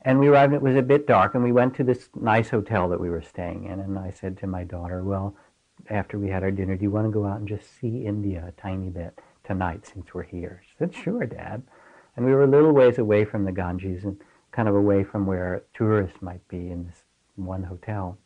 And 0.04 0.18
we 0.18 0.28
arrived, 0.28 0.52
and 0.52 0.62
it 0.62 0.68
was 0.68 0.76
a 0.76 0.82
bit 0.82 1.06
dark, 1.06 1.34
and 1.34 1.44
we 1.44 1.52
went 1.52 1.74
to 1.76 1.84
this 1.84 2.08
nice 2.20 2.48
hotel 2.48 2.88
that 2.88 3.00
we 3.00 3.10
were 3.10 3.22
staying 3.22 3.66
in, 3.66 3.78
and 3.78 3.98
I 3.98 4.10
said 4.10 4.36
to 4.38 4.46
my 4.46 4.64
daughter, 4.64 5.04
well, 5.04 5.36
after 5.90 6.18
we 6.18 6.28
had 6.28 6.42
our 6.42 6.50
dinner, 6.50 6.76
do 6.76 6.82
you 6.82 6.90
want 6.90 7.06
to 7.06 7.12
go 7.12 7.26
out 7.26 7.38
and 7.38 7.48
just 7.48 7.78
see 7.78 8.04
India 8.06 8.44
a 8.48 8.60
tiny 8.60 8.88
bit 8.88 9.18
tonight 9.44 9.86
since 9.86 10.12
we're 10.12 10.22
here? 10.22 10.62
She 10.64 10.74
said, 10.78 10.94
sure, 10.94 11.26
Dad. 11.26 11.62
And 12.16 12.26
we 12.26 12.32
were 12.32 12.44
a 12.44 12.48
little 12.48 12.72
ways 12.72 12.98
away 12.98 13.24
from 13.24 13.44
the 13.44 13.52
Ganges 13.52 14.04
and 14.04 14.20
kind 14.52 14.68
of 14.68 14.74
away 14.74 15.02
from 15.02 15.26
where 15.26 15.64
tourists 15.74 16.22
might 16.22 16.46
be 16.48 16.70
in 16.70 16.86
this 16.86 17.04
one 17.36 17.64
hotel. 17.64 18.18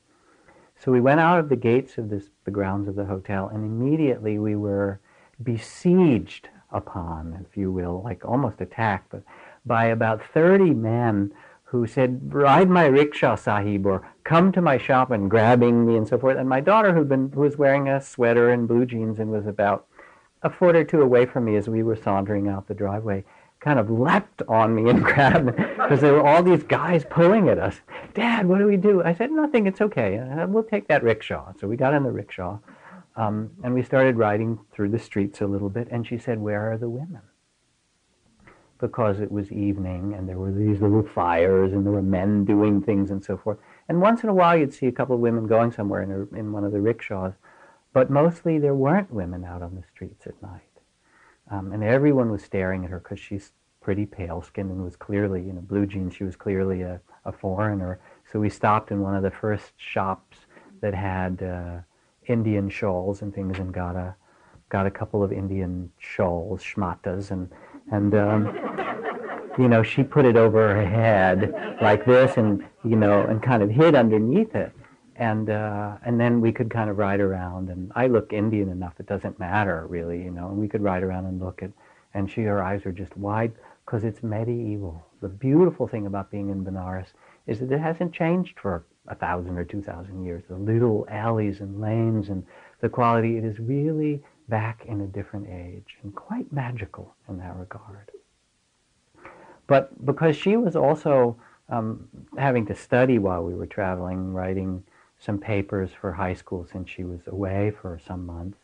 So 0.78 0.92
we 0.92 1.00
went 1.00 1.20
out 1.20 1.38
of 1.38 1.48
the 1.48 1.56
gates 1.56 1.96
of 1.96 2.10
this, 2.10 2.30
the 2.44 2.50
grounds 2.50 2.88
of 2.88 2.96
the 2.96 3.06
hotel, 3.06 3.48
and 3.48 3.64
immediately 3.64 4.38
we 4.38 4.56
were 4.56 5.00
besieged 5.42 6.48
upon, 6.70 7.46
if 7.48 7.56
you 7.56 7.72
will, 7.72 8.02
like 8.02 8.24
almost 8.24 8.60
attacked, 8.60 9.10
but 9.10 9.22
by 9.64 9.86
about 9.86 10.22
30 10.22 10.74
men 10.74 11.32
who 11.64 11.86
said, 11.86 12.32
ride 12.32 12.68
my 12.68 12.86
rickshaw, 12.86 13.34
sahib, 13.34 13.86
or 13.86 14.06
come 14.22 14.52
to 14.52 14.62
my 14.62 14.78
shop 14.78 15.10
and 15.10 15.30
grabbing 15.30 15.84
me 15.84 15.96
and 15.96 16.06
so 16.06 16.18
forth. 16.18 16.36
And 16.36 16.48
my 16.48 16.60
daughter, 16.60 16.94
who'd 16.94 17.08
been, 17.08 17.32
who 17.32 17.40
was 17.40 17.56
wearing 17.56 17.88
a 17.88 18.00
sweater 18.00 18.50
and 18.50 18.68
blue 18.68 18.86
jeans 18.86 19.18
and 19.18 19.30
was 19.30 19.46
about 19.46 19.86
a 20.42 20.50
foot 20.50 20.76
or 20.76 20.84
two 20.84 21.02
away 21.02 21.26
from 21.26 21.44
me 21.44 21.56
as 21.56 21.68
we 21.68 21.82
were 21.82 21.96
sauntering 21.96 22.46
out 22.46 22.68
the 22.68 22.74
driveway, 22.74 23.24
kind 23.66 23.80
of 23.80 23.90
leapt 23.90 24.42
on 24.46 24.76
me 24.76 24.88
and 24.88 25.02
grabbed 25.10 25.46
me 25.46 25.52
because 25.52 26.00
there 26.00 26.12
were 26.12 26.24
all 26.24 26.40
these 26.40 26.62
guys 26.62 27.04
pulling 27.10 27.48
at 27.48 27.58
us. 27.58 27.80
Dad, 28.14 28.46
what 28.46 28.58
do 28.58 28.66
we 28.66 28.76
do? 28.76 29.02
I 29.02 29.12
said, 29.12 29.32
nothing, 29.32 29.66
it's 29.66 29.80
okay. 29.80 30.18
Uh, 30.18 30.46
we'll 30.46 30.62
take 30.62 30.86
that 30.86 31.02
rickshaw. 31.02 31.52
So 31.58 31.66
we 31.66 31.76
got 31.76 31.92
in 31.92 32.04
the 32.04 32.12
rickshaw 32.12 32.60
um, 33.16 33.50
and 33.64 33.74
we 33.74 33.82
started 33.82 34.16
riding 34.16 34.60
through 34.72 34.90
the 34.90 35.00
streets 35.00 35.40
a 35.40 35.48
little 35.48 35.68
bit. 35.68 35.88
And 35.90 36.06
she 36.06 36.16
said, 36.16 36.38
where 36.38 36.70
are 36.70 36.78
the 36.78 36.88
women? 36.88 37.22
because 38.78 39.20
it 39.20 39.32
was 39.32 39.50
evening 39.50 40.12
and 40.12 40.28
there 40.28 40.36
were 40.36 40.52
these 40.52 40.82
little 40.82 41.02
fires 41.02 41.72
and 41.72 41.86
there 41.86 41.94
were 41.94 42.02
men 42.02 42.44
doing 42.44 42.82
things 42.82 43.10
and 43.10 43.24
so 43.24 43.34
forth. 43.34 43.56
And 43.88 44.02
once 44.02 44.22
in 44.22 44.28
a 44.28 44.34
while 44.34 44.54
you'd 44.54 44.74
see 44.74 44.86
a 44.86 44.92
couple 44.92 45.14
of 45.14 45.20
women 45.22 45.46
going 45.46 45.72
somewhere 45.72 46.02
in, 46.02 46.12
a, 46.12 46.38
in 46.38 46.52
one 46.52 46.62
of 46.62 46.72
the 46.72 46.80
rickshaws, 46.82 47.32
but 47.94 48.10
mostly 48.10 48.58
there 48.58 48.74
weren't 48.74 49.10
women 49.10 49.46
out 49.46 49.62
on 49.62 49.76
the 49.76 49.82
streets 49.94 50.26
at 50.26 50.40
night. 50.42 50.65
Um, 51.50 51.72
and 51.72 51.82
everyone 51.84 52.30
was 52.30 52.42
staring 52.42 52.84
at 52.84 52.90
her 52.90 52.98
because 52.98 53.20
she's 53.20 53.52
pretty 53.80 54.04
pale 54.04 54.42
skinned 54.42 54.70
and 54.70 54.82
was 54.82 54.96
clearly, 54.96 55.42
you 55.42 55.52
know, 55.52 55.60
blue 55.60 55.86
jeans, 55.86 56.14
she 56.14 56.24
was 56.24 56.34
clearly 56.34 56.82
a, 56.82 57.00
a 57.24 57.32
foreigner. 57.32 58.00
So 58.30 58.40
we 58.40 58.50
stopped 58.50 58.90
in 58.90 59.00
one 59.00 59.14
of 59.14 59.22
the 59.22 59.30
first 59.30 59.72
shops 59.76 60.38
that 60.80 60.92
had 60.94 61.42
uh, 61.42 61.78
Indian 62.26 62.68
shawls 62.68 63.22
and 63.22 63.32
things 63.32 63.58
and 63.58 63.72
got 63.72 63.94
a, 63.94 64.16
got 64.68 64.86
a 64.86 64.90
couple 64.90 65.22
of 65.22 65.32
Indian 65.32 65.90
shawls, 65.98 66.62
shmatas, 66.62 67.30
and 67.30 67.48
and 67.92 68.14
um, 68.14 68.46
you 69.58 69.68
know 69.68 69.82
she 69.82 70.02
put 70.02 70.24
it 70.24 70.36
over 70.36 70.74
her 70.74 70.84
head 70.84 71.54
like 71.80 72.04
this, 72.04 72.36
and 72.36 72.64
you 72.84 72.96
know, 72.96 73.22
and 73.22 73.42
kind 73.42 73.62
of 73.62 73.70
hid 73.70 73.94
underneath 73.94 74.54
it, 74.54 74.72
and 75.18 75.48
uh, 75.50 75.96
and 76.04 76.20
then 76.20 76.40
we 76.40 76.52
could 76.52 76.70
kind 76.70 76.90
of 76.90 76.98
ride 76.98 77.20
around, 77.20 77.70
and 77.70 77.90
I 77.94 78.06
look 78.06 78.32
Indian 78.32 78.68
enough; 78.68 78.94
it 78.98 79.06
doesn't 79.06 79.38
matter 79.38 79.86
really, 79.88 80.22
you 80.22 80.30
know, 80.30 80.48
and 80.48 80.58
we 80.58 80.68
could 80.68 80.82
ride 80.82 81.02
around 81.02 81.26
and 81.26 81.40
look 81.40 81.62
at, 81.62 81.70
and 82.14 82.30
she 82.30 82.42
her 82.42 82.62
eyes 82.62 82.84
are 82.86 82.92
just 82.92 83.16
wide 83.16 83.52
because 83.84 84.04
it's 84.04 84.22
medieval. 84.22 85.06
The 85.22 85.28
beautiful 85.28 85.88
thing 85.88 86.06
about 86.06 86.30
being 86.30 86.50
in 86.50 86.64
Benares 86.64 87.08
is 87.46 87.60
that 87.60 87.72
it 87.72 87.80
hasn't 87.80 88.12
changed 88.12 88.58
for 88.58 88.84
a 89.08 89.14
thousand 89.14 89.56
or 89.56 89.64
two 89.64 89.82
thousand 89.82 90.24
years. 90.24 90.42
The 90.48 90.56
little 90.56 91.06
alleys 91.10 91.60
and 91.60 91.80
lanes 91.80 92.28
and 92.28 92.44
the 92.80 92.88
quality, 92.88 93.36
it 93.36 93.44
is 93.44 93.58
really 93.58 94.22
back 94.48 94.84
in 94.86 95.00
a 95.00 95.06
different 95.06 95.48
age 95.48 95.96
and 96.02 96.14
quite 96.14 96.52
magical 96.52 97.14
in 97.28 97.38
that 97.38 97.56
regard. 97.56 98.10
But 99.66 100.04
because 100.04 100.36
she 100.36 100.56
was 100.56 100.76
also 100.76 101.36
um, 101.68 102.08
having 102.38 102.66
to 102.66 102.74
study 102.74 103.18
while 103.18 103.42
we 103.42 103.54
were 103.54 103.66
traveling, 103.66 104.32
writing 104.32 104.84
some 105.26 105.38
papers 105.38 105.90
for 106.00 106.12
high 106.12 106.34
school 106.34 106.64
since 106.72 106.88
she 106.88 107.02
was 107.02 107.20
away 107.26 107.72
for 107.82 108.00
some 108.06 108.24
months, 108.24 108.58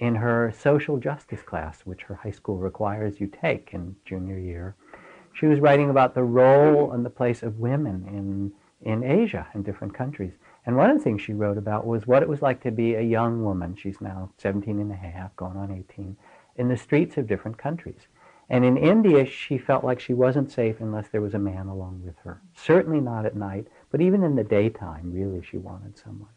in 0.00 0.16
her 0.16 0.52
social 0.58 0.96
justice 0.96 1.42
class, 1.42 1.82
which 1.82 2.02
her 2.02 2.16
high 2.16 2.30
school 2.32 2.58
requires 2.58 3.20
you 3.20 3.28
take 3.28 3.70
in 3.72 3.94
junior 4.04 4.38
year, 4.38 4.74
she 5.32 5.46
was 5.46 5.60
writing 5.60 5.88
about 5.88 6.14
the 6.14 6.24
role 6.24 6.90
and 6.92 7.06
the 7.06 7.10
place 7.10 7.44
of 7.44 7.60
women 7.60 8.04
in, 8.08 8.52
in 8.90 9.04
Asia, 9.04 9.46
in 9.54 9.62
different 9.62 9.94
countries. 9.94 10.32
And 10.66 10.76
one 10.76 10.90
of 10.90 10.98
the 10.98 11.04
things 11.04 11.22
she 11.22 11.32
wrote 11.32 11.56
about 11.56 11.86
was 11.86 12.06
what 12.06 12.22
it 12.22 12.28
was 12.28 12.42
like 12.42 12.60
to 12.62 12.72
be 12.72 12.94
a 12.94 13.02
young 13.02 13.44
woman, 13.44 13.76
she's 13.76 14.00
now 14.00 14.32
17 14.38 14.80
and 14.80 14.90
a 14.90 14.96
half, 14.96 15.36
going 15.36 15.56
on 15.56 15.70
18, 15.70 16.16
in 16.56 16.68
the 16.68 16.76
streets 16.76 17.16
of 17.16 17.28
different 17.28 17.56
countries. 17.56 18.08
And 18.50 18.64
in 18.64 18.76
India, 18.76 19.24
she 19.24 19.56
felt 19.58 19.84
like 19.84 20.00
she 20.00 20.12
wasn't 20.12 20.50
safe 20.50 20.80
unless 20.80 21.08
there 21.08 21.20
was 21.20 21.34
a 21.34 21.38
man 21.38 21.68
along 21.68 22.02
with 22.04 22.16
her. 22.24 22.42
Certainly 22.52 23.00
not 23.00 23.24
at 23.24 23.36
night, 23.36 23.68
but 23.92 24.00
even 24.00 24.24
in 24.24 24.34
the 24.34 24.42
daytime, 24.42 25.12
really, 25.12 25.40
she 25.48 25.56
wanted 25.56 25.96
someone. 25.96 26.30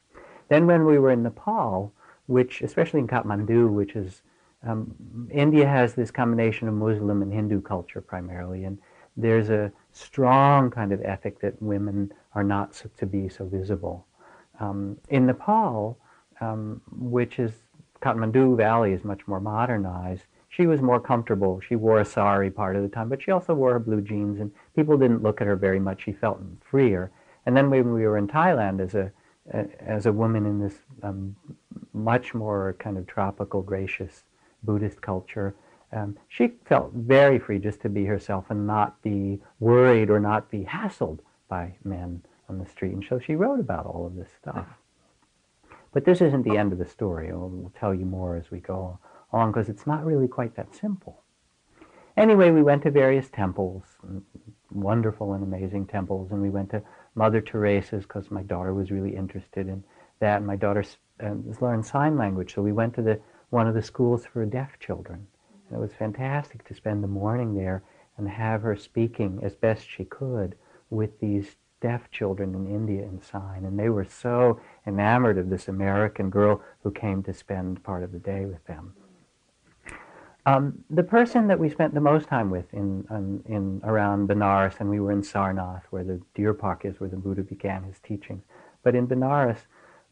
Then 0.47 0.67
when 0.67 0.85
we 0.85 0.99
were 0.99 1.09
in 1.09 1.23
Nepal, 1.23 1.91
which, 2.27 2.61
especially 2.61 2.99
in 2.99 3.07
Kathmandu, 3.07 3.67
which 3.73 3.95
is, 3.95 4.21
um, 4.61 4.93
India 5.31 5.67
has 5.67 5.95
this 5.95 6.11
combination 6.11 6.67
of 6.67 6.75
Muslim 6.75 7.23
and 7.23 7.33
Hindu 7.33 7.61
culture 7.61 7.99
primarily, 7.99 8.63
and 8.63 8.77
there's 9.17 9.49
a 9.49 9.71
strong 9.91 10.69
kind 10.69 10.91
of 10.91 11.01
ethic 11.01 11.39
that 11.41 11.59
women 11.61 12.13
are 12.35 12.43
not 12.43 12.83
to 12.97 13.05
be 13.07 13.27
so 13.27 13.45
visible. 13.45 14.05
Um, 14.59 14.97
in 15.09 15.25
Nepal, 15.25 15.97
um, 16.41 16.81
which 16.91 17.39
is 17.39 17.53
Kathmandu 18.01 18.55
Valley 18.55 18.93
is 18.93 19.03
much 19.03 19.27
more 19.27 19.39
modernized, 19.39 20.25
she 20.55 20.67
was 20.67 20.81
more 20.81 20.99
comfortable. 20.99 21.59
She 21.67 21.75
wore 21.75 21.99
a 21.99 22.05
sari 22.05 22.51
part 22.51 22.75
of 22.75 22.83
the 22.83 22.89
time, 22.89 23.09
but 23.09 23.23
she 23.23 23.31
also 23.31 23.55
wore 23.55 23.73
her 23.73 23.79
blue 23.79 24.01
jeans, 24.01 24.39
and 24.39 24.51
people 24.75 24.97
didn't 24.97 25.23
look 25.23 25.41
at 25.41 25.47
her 25.47 25.55
very 25.55 25.79
much. 25.79 26.03
She 26.03 26.11
felt 26.11 26.39
freer. 26.61 27.11
And 27.47 27.57
then 27.57 27.71
when 27.71 27.91
we 27.91 28.05
were 28.05 28.19
in 28.19 28.27
Thailand, 28.27 28.79
as 28.79 28.93
a 28.93 29.11
as 29.79 30.05
a 30.05 30.13
woman 30.13 30.45
in 30.45 30.59
this 30.59 30.75
um, 31.01 31.35
much 31.91 32.33
more 32.33 32.75
kind 32.79 32.97
of 32.97 33.07
tropical, 33.07 33.61
gracious 33.61 34.23
Buddhist 34.63 35.01
culture, 35.01 35.55
um, 35.91 36.17
she 36.29 36.53
felt 36.65 36.93
very 36.93 37.39
free 37.39 37.59
just 37.59 37.81
to 37.81 37.89
be 37.89 38.05
herself 38.05 38.45
and 38.49 38.65
not 38.65 39.01
be 39.01 39.41
worried 39.59 40.09
or 40.09 40.19
not 40.19 40.49
be 40.49 40.63
hassled 40.63 41.19
by 41.49 41.73
men 41.83 42.21
on 42.47 42.59
the 42.59 42.65
street. 42.65 42.93
And 42.93 43.05
so 43.09 43.19
she 43.19 43.35
wrote 43.35 43.59
about 43.59 43.85
all 43.85 44.05
of 44.05 44.15
this 44.15 44.29
stuff. 44.39 44.67
But 45.91 46.05
this 46.05 46.21
isn't 46.21 46.43
the 46.43 46.57
end 46.57 46.71
of 46.71 46.79
the 46.79 46.85
story. 46.85 47.33
We'll, 47.33 47.49
we'll 47.49 47.73
tell 47.77 47.93
you 47.93 48.05
more 48.05 48.37
as 48.37 48.49
we 48.49 48.59
go 48.59 48.99
on 49.33 49.51
because 49.51 49.67
it's 49.67 49.87
not 49.87 50.05
really 50.05 50.27
quite 50.27 50.55
that 50.55 50.75
simple. 50.75 51.23
Anyway, 52.15 52.51
we 52.51 52.61
went 52.61 52.83
to 52.83 52.91
various 52.91 53.27
temples, 53.29 53.83
wonderful 54.71 55.33
and 55.33 55.43
amazing 55.43 55.87
temples, 55.87 56.31
and 56.31 56.41
we 56.41 56.49
went 56.49 56.69
to 56.69 56.83
Mother 57.15 57.41
Teresa's 57.41 58.03
because 58.03 58.29
my 58.29 58.43
daughter 58.43 58.73
was 58.73 58.91
really 58.91 59.15
interested 59.15 59.67
in 59.67 59.83
that. 60.19 60.37
And 60.37 60.47
my 60.47 60.55
daughter 60.55 60.83
uh, 61.23 61.33
learned 61.59 61.85
sign 61.85 62.17
language, 62.17 62.53
so 62.53 62.61
we 62.61 62.71
went 62.71 62.93
to 62.95 63.01
the 63.01 63.19
one 63.49 63.67
of 63.67 63.73
the 63.73 63.81
schools 63.81 64.25
for 64.25 64.45
deaf 64.45 64.79
children. 64.79 65.27
And 65.67 65.77
it 65.77 65.81
was 65.81 65.93
fantastic 65.93 66.67
to 66.67 66.75
spend 66.75 67.03
the 67.03 67.07
morning 67.07 67.55
there 67.55 67.83
and 68.17 68.29
have 68.29 68.61
her 68.61 68.75
speaking 68.75 69.39
as 69.41 69.55
best 69.55 69.87
she 69.89 70.05
could 70.05 70.55
with 70.89 71.19
these 71.19 71.55
deaf 71.81 72.09
children 72.11 72.53
in 72.53 72.67
India 72.67 73.03
in 73.03 73.21
sign. 73.21 73.65
And 73.65 73.77
they 73.77 73.89
were 73.89 74.05
so 74.05 74.59
enamored 74.85 75.37
of 75.37 75.49
this 75.49 75.67
American 75.67 76.29
girl 76.29 76.61
who 76.83 76.91
came 76.91 77.23
to 77.23 77.33
spend 77.33 77.83
part 77.83 78.03
of 78.03 78.11
the 78.11 78.19
day 78.19 78.45
with 78.45 78.63
them. 78.65 78.93
Um, 80.45 80.83
the 80.89 81.03
person 81.03 81.47
that 81.47 81.59
we 81.59 81.69
spent 81.69 81.93
the 81.93 82.01
most 82.01 82.27
time 82.27 82.49
with 82.49 82.73
in, 82.73 83.05
in, 83.09 83.43
in, 83.45 83.81
around 83.85 84.27
Benares, 84.27 84.79
and 84.79 84.89
we 84.89 84.99
were 84.99 85.11
in 85.11 85.21
Sarnath, 85.21 85.83
where 85.89 86.03
the 86.03 86.21
deer 86.35 86.53
park 86.53 86.83
is, 86.83 86.99
where 86.99 87.09
the 87.09 87.15
Buddha 87.15 87.43
began 87.43 87.83
his 87.83 87.99
teachings, 87.99 88.43
but 88.83 88.93
in 88.93 89.07
Benares 89.07 89.59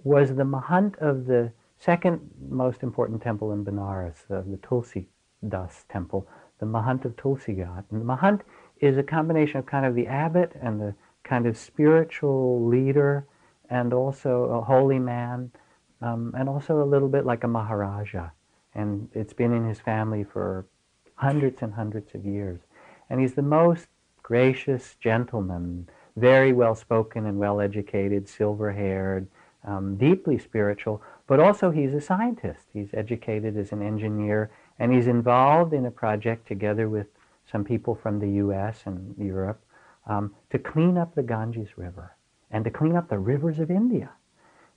was 0.03 0.35
the 0.35 0.43
Mahant 0.43 0.97
of 0.99 1.25
the 1.25 1.51
second 1.77 2.21
most 2.49 2.81
important 2.81 3.21
temple 3.21 3.51
in 3.51 3.65
Benares, 3.65 4.23
uh, 4.29 4.41
the 4.49 4.59
Tulsi 4.63 5.09
Das 5.47 5.83
temple, 5.89 6.27
the 6.59 6.65
Mahant 6.65 7.03
of 7.03 7.17
Tulsi 7.17 7.53
Ghat. 7.53 7.83
And 7.91 7.99
the 7.99 8.05
Mahant 8.05 8.41
is 8.79 8.97
a 8.97 9.03
combination 9.03 9.57
of 9.57 9.65
kind 9.65 9.85
of 9.85 9.95
the 9.95 10.07
abbot 10.07 10.53
and 10.61 10.79
the 10.79 10.95
kind 11.23 11.45
of 11.45 11.57
spiritual 11.57 12.65
leader 12.65 13.25
and 13.69 13.93
also 13.93 14.43
a 14.45 14.61
holy 14.61 14.99
man 14.99 15.51
um, 16.01 16.33
and 16.37 16.47
also 16.47 16.81
a 16.81 16.85
little 16.85 17.09
bit 17.09 17.25
like 17.25 17.43
a 17.43 17.47
Maharaja. 17.47 18.29
And 18.73 19.09
it's 19.13 19.33
been 19.33 19.53
in 19.53 19.67
his 19.67 19.79
family 19.79 20.23
for 20.23 20.65
hundreds 21.15 21.61
and 21.61 21.73
hundreds 21.73 22.15
of 22.15 22.25
years. 22.25 22.59
And 23.09 23.19
he's 23.19 23.33
the 23.33 23.41
most 23.41 23.87
gracious 24.23 24.95
gentleman, 24.99 25.89
very 26.15 26.53
well 26.53 26.75
spoken 26.75 27.25
and 27.25 27.37
well 27.37 27.59
educated, 27.59 28.27
silver 28.27 28.71
haired, 28.71 29.27
um, 29.63 29.97
deeply 29.97 30.37
spiritual, 30.37 31.01
but 31.27 31.39
also 31.39 31.71
he's 31.71 31.93
a 31.93 32.01
scientist. 32.01 32.61
He's 32.73 32.89
educated 32.93 33.57
as 33.57 33.71
an 33.71 33.81
engineer, 33.81 34.51
and 34.79 34.93
he's 34.93 35.07
involved 35.07 35.73
in 35.73 35.85
a 35.85 35.91
project 35.91 36.47
together 36.47 36.89
with 36.89 37.07
some 37.51 37.63
people 37.63 37.95
from 37.95 38.19
the 38.19 38.29
US 38.43 38.83
and 38.85 39.15
Europe 39.17 39.61
um, 40.07 40.33
to 40.49 40.57
clean 40.57 40.97
up 40.97 41.13
the 41.15 41.23
Ganges 41.23 41.77
River 41.77 42.15
and 42.49 42.63
to 42.65 42.71
clean 42.71 42.95
up 42.95 43.09
the 43.09 43.19
rivers 43.19 43.59
of 43.59 43.69
India. 43.69 44.09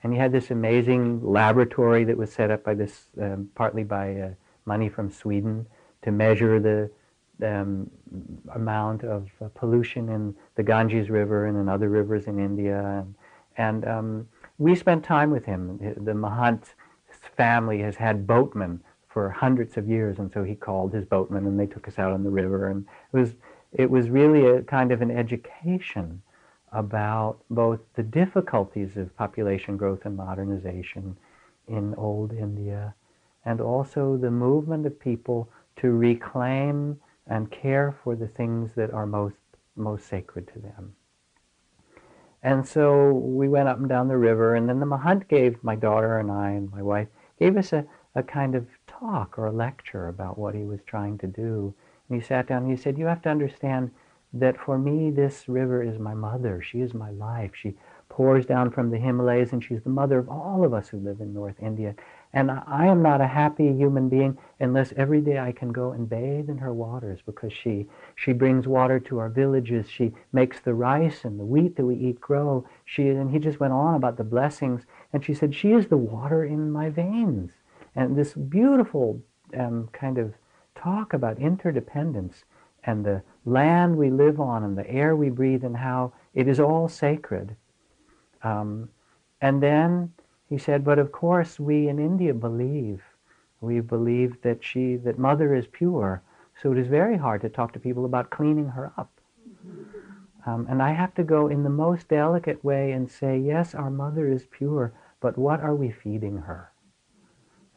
And 0.04 0.12
he 0.12 0.18
had 0.18 0.32
this 0.32 0.50
amazing 0.50 1.24
laboratory 1.24 2.04
that 2.04 2.16
was 2.16 2.30
set 2.30 2.50
up 2.50 2.62
by 2.62 2.74
this, 2.74 3.06
um, 3.20 3.48
partly 3.54 3.84
by 3.84 4.14
uh, 4.14 4.28
money 4.66 4.90
from 4.90 5.10
Sweden, 5.10 5.66
to 6.02 6.12
measure 6.12 6.60
the 6.60 6.90
um, 7.42 7.90
amount 8.54 9.02
of 9.02 9.30
uh, 9.40 9.48
pollution 9.54 10.10
in 10.10 10.34
the 10.56 10.62
Ganges 10.62 11.08
River 11.08 11.46
and 11.46 11.56
in 11.56 11.70
other 11.70 11.88
rivers 11.88 12.26
in 12.26 12.38
India. 12.38 12.84
And, 12.84 13.14
and 13.56 13.88
um, 13.88 14.28
we 14.58 14.74
spent 14.74 15.04
time 15.04 15.30
with 15.30 15.46
him. 15.46 15.78
The 15.78 16.12
Mahant 16.12 16.74
family 17.36 17.80
has 17.80 17.96
had 17.96 18.26
boatmen 18.26 18.80
for 19.08 19.30
hundreds 19.30 19.78
of 19.78 19.88
years, 19.88 20.18
and 20.18 20.30
so 20.32 20.44
he 20.44 20.54
called 20.54 20.92
his 20.92 21.06
boatmen, 21.06 21.46
and 21.46 21.58
they 21.58 21.66
took 21.66 21.88
us 21.88 21.98
out 21.98 22.12
on 22.12 22.24
the 22.24 22.30
river. 22.30 22.68
And 22.68 22.84
it 23.12 23.16
was 23.16 23.34
it 23.72 23.90
was 23.90 24.10
really 24.10 24.46
a 24.46 24.62
kind 24.62 24.92
of 24.92 25.02
an 25.02 25.10
education 25.10 26.22
about 26.74 27.38
both 27.50 27.80
the 27.94 28.02
difficulties 28.02 28.96
of 28.96 29.16
population 29.16 29.76
growth 29.76 30.04
and 30.04 30.16
modernization 30.16 31.16
in 31.68 31.94
old 31.94 32.32
India, 32.32 32.94
and 33.44 33.60
also 33.60 34.16
the 34.16 34.30
movement 34.30 34.84
of 34.84 34.98
people 34.98 35.48
to 35.76 35.90
reclaim 35.90 37.00
and 37.26 37.50
care 37.50 37.96
for 38.02 38.14
the 38.16 38.28
things 38.28 38.74
that 38.74 38.92
are 38.92 39.06
most 39.06 39.36
most 39.76 40.06
sacred 40.06 40.46
to 40.52 40.58
them. 40.60 40.94
And 42.42 42.66
so 42.66 43.12
we 43.12 43.48
went 43.48 43.68
up 43.68 43.78
and 43.78 43.88
down 43.88 44.08
the 44.08 44.18
river, 44.18 44.54
and 44.54 44.68
then 44.68 44.78
the 44.78 44.86
Mahant 44.86 45.28
gave 45.28 45.64
my 45.64 45.74
daughter 45.74 46.18
and 46.18 46.30
I 46.30 46.50
and 46.50 46.70
my 46.70 46.82
wife 46.82 47.08
gave 47.38 47.56
us 47.56 47.72
a, 47.72 47.86
a 48.14 48.22
kind 48.22 48.54
of 48.54 48.66
talk 48.86 49.38
or 49.38 49.46
a 49.46 49.52
lecture 49.52 50.08
about 50.08 50.38
what 50.38 50.54
he 50.54 50.62
was 50.62 50.80
trying 50.86 51.18
to 51.18 51.26
do. 51.26 51.74
And 52.08 52.20
he 52.20 52.26
sat 52.26 52.46
down 52.46 52.64
and 52.64 52.70
he 52.70 52.76
said, 52.76 52.98
You 52.98 53.06
have 53.06 53.22
to 53.22 53.30
understand 53.30 53.90
that 54.34 54.58
for 54.58 54.78
me, 54.78 55.10
this 55.10 55.48
river 55.48 55.82
is 55.82 55.98
my 55.98 56.12
mother. 56.12 56.60
She 56.60 56.80
is 56.80 56.92
my 56.92 57.10
life. 57.10 57.52
She 57.54 57.76
pours 58.08 58.44
down 58.44 58.70
from 58.70 58.90
the 58.90 58.98
Himalayas, 58.98 59.52
and 59.52 59.62
she's 59.62 59.82
the 59.82 59.90
mother 59.90 60.18
of 60.18 60.28
all 60.28 60.64
of 60.64 60.74
us 60.74 60.88
who 60.88 60.98
live 60.98 61.20
in 61.20 61.32
North 61.32 61.54
India. 61.60 61.94
And 62.32 62.50
I 62.50 62.86
am 62.86 63.00
not 63.00 63.20
a 63.20 63.28
happy 63.28 63.72
human 63.72 64.08
being 64.08 64.36
unless 64.58 64.92
every 64.96 65.20
day 65.20 65.38
I 65.38 65.52
can 65.52 65.70
go 65.70 65.92
and 65.92 66.08
bathe 66.08 66.50
in 66.50 66.58
her 66.58 66.74
waters 66.74 67.20
because 67.24 67.52
she, 67.52 67.86
she 68.16 68.32
brings 68.32 68.66
water 68.66 68.98
to 69.00 69.18
our 69.18 69.28
villages. 69.28 69.88
She 69.88 70.12
makes 70.32 70.58
the 70.58 70.74
rice 70.74 71.24
and 71.24 71.38
the 71.38 71.44
wheat 71.44 71.76
that 71.76 71.86
we 71.86 71.94
eat 71.94 72.20
grow. 72.20 72.66
She, 72.84 73.08
and 73.08 73.30
he 73.30 73.38
just 73.38 73.60
went 73.60 73.72
on 73.72 73.94
about 73.94 74.16
the 74.16 74.24
blessings. 74.24 74.82
And 75.12 75.24
she 75.24 75.32
said, 75.32 75.54
She 75.54 75.70
is 75.70 75.86
the 75.86 75.96
water 75.96 76.44
in 76.44 76.72
my 76.72 76.90
veins. 76.90 77.52
And 77.94 78.16
this 78.16 78.34
beautiful 78.34 79.22
um, 79.56 79.88
kind 79.92 80.18
of 80.18 80.34
talk 80.74 81.12
about 81.12 81.38
interdependence 81.38 82.44
and 82.86 83.04
the 83.04 83.22
land 83.44 83.96
we 83.96 84.10
live 84.10 84.40
on 84.40 84.62
and 84.64 84.76
the 84.76 84.88
air 84.90 85.16
we 85.16 85.30
breathe 85.30 85.64
and 85.64 85.76
how 85.76 86.12
it 86.34 86.48
is 86.48 86.60
all 86.60 86.88
sacred. 86.88 87.56
Um, 88.42 88.88
and 89.40 89.62
then 89.62 90.12
he 90.48 90.58
said, 90.58 90.84
but 90.84 90.98
of 90.98 91.12
course 91.12 91.58
we 91.58 91.88
in 91.88 91.98
India 91.98 92.34
believe. 92.34 93.02
We 93.60 93.80
believe 93.80 94.40
that 94.42 94.62
she, 94.62 94.96
that 94.96 95.18
mother 95.18 95.54
is 95.54 95.66
pure. 95.66 96.22
So 96.60 96.72
it 96.72 96.78
is 96.78 96.88
very 96.88 97.16
hard 97.16 97.40
to 97.42 97.48
talk 97.48 97.72
to 97.72 97.78
people 97.80 98.04
about 98.04 98.30
cleaning 98.30 98.68
her 98.68 98.92
up. 98.96 99.10
Um, 100.46 100.66
and 100.68 100.82
I 100.82 100.92
have 100.92 101.14
to 101.14 101.24
go 101.24 101.48
in 101.48 101.62
the 101.62 101.70
most 101.70 102.08
delicate 102.08 102.62
way 102.62 102.92
and 102.92 103.10
say, 103.10 103.38
yes, 103.38 103.74
our 103.74 103.90
mother 103.90 104.30
is 104.30 104.44
pure, 104.50 104.92
but 105.20 105.38
what 105.38 105.60
are 105.60 105.74
we 105.74 105.90
feeding 105.90 106.36
her? 106.36 106.70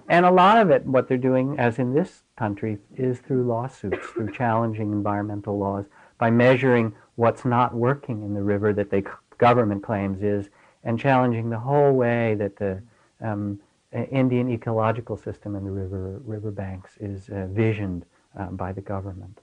And 0.09 0.25
a 0.25 0.31
lot 0.31 0.57
of 0.57 0.71
it, 0.71 0.83
what 0.85 1.07
they're 1.07 1.17
doing, 1.17 1.59
as 1.59 1.77
in 1.77 1.93
this 1.93 2.23
country, 2.35 2.79
is 2.95 3.19
through 3.19 3.45
lawsuits, 3.45 4.07
through 4.07 4.31
challenging 4.31 4.91
environmental 4.91 5.59
laws, 5.59 5.85
by 6.17 6.31
measuring 6.31 6.95
what's 7.21 7.45
not 7.45 7.71
working 7.75 8.23
in 8.23 8.33
the 8.33 8.41
river 8.41 8.73
that 8.73 8.89
the 8.89 9.03
government 9.37 9.83
claims 9.83 10.23
is, 10.23 10.49
and 10.83 10.99
challenging 10.99 11.51
the 11.51 11.59
whole 11.59 11.93
way 11.93 12.33
that 12.33 12.55
the 12.55 12.81
um, 13.21 13.59
Indian 13.93 14.49
ecological 14.49 15.15
system 15.17 15.55
in 15.55 15.63
the 15.63 15.69
river 15.69 16.19
riverbanks 16.25 16.91
is 16.99 17.29
uh, 17.29 17.45
visioned 17.51 18.05
uh, 18.39 18.47
by 18.63 18.71
the 18.71 18.81
government. 18.81 19.37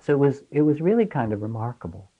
So 0.00 0.14
it 0.14 0.18
was 0.18 0.42
it 0.50 0.62
was 0.62 0.80
really 0.80 1.06
kind 1.06 1.32
of 1.32 1.42
remarkable. 1.42 2.10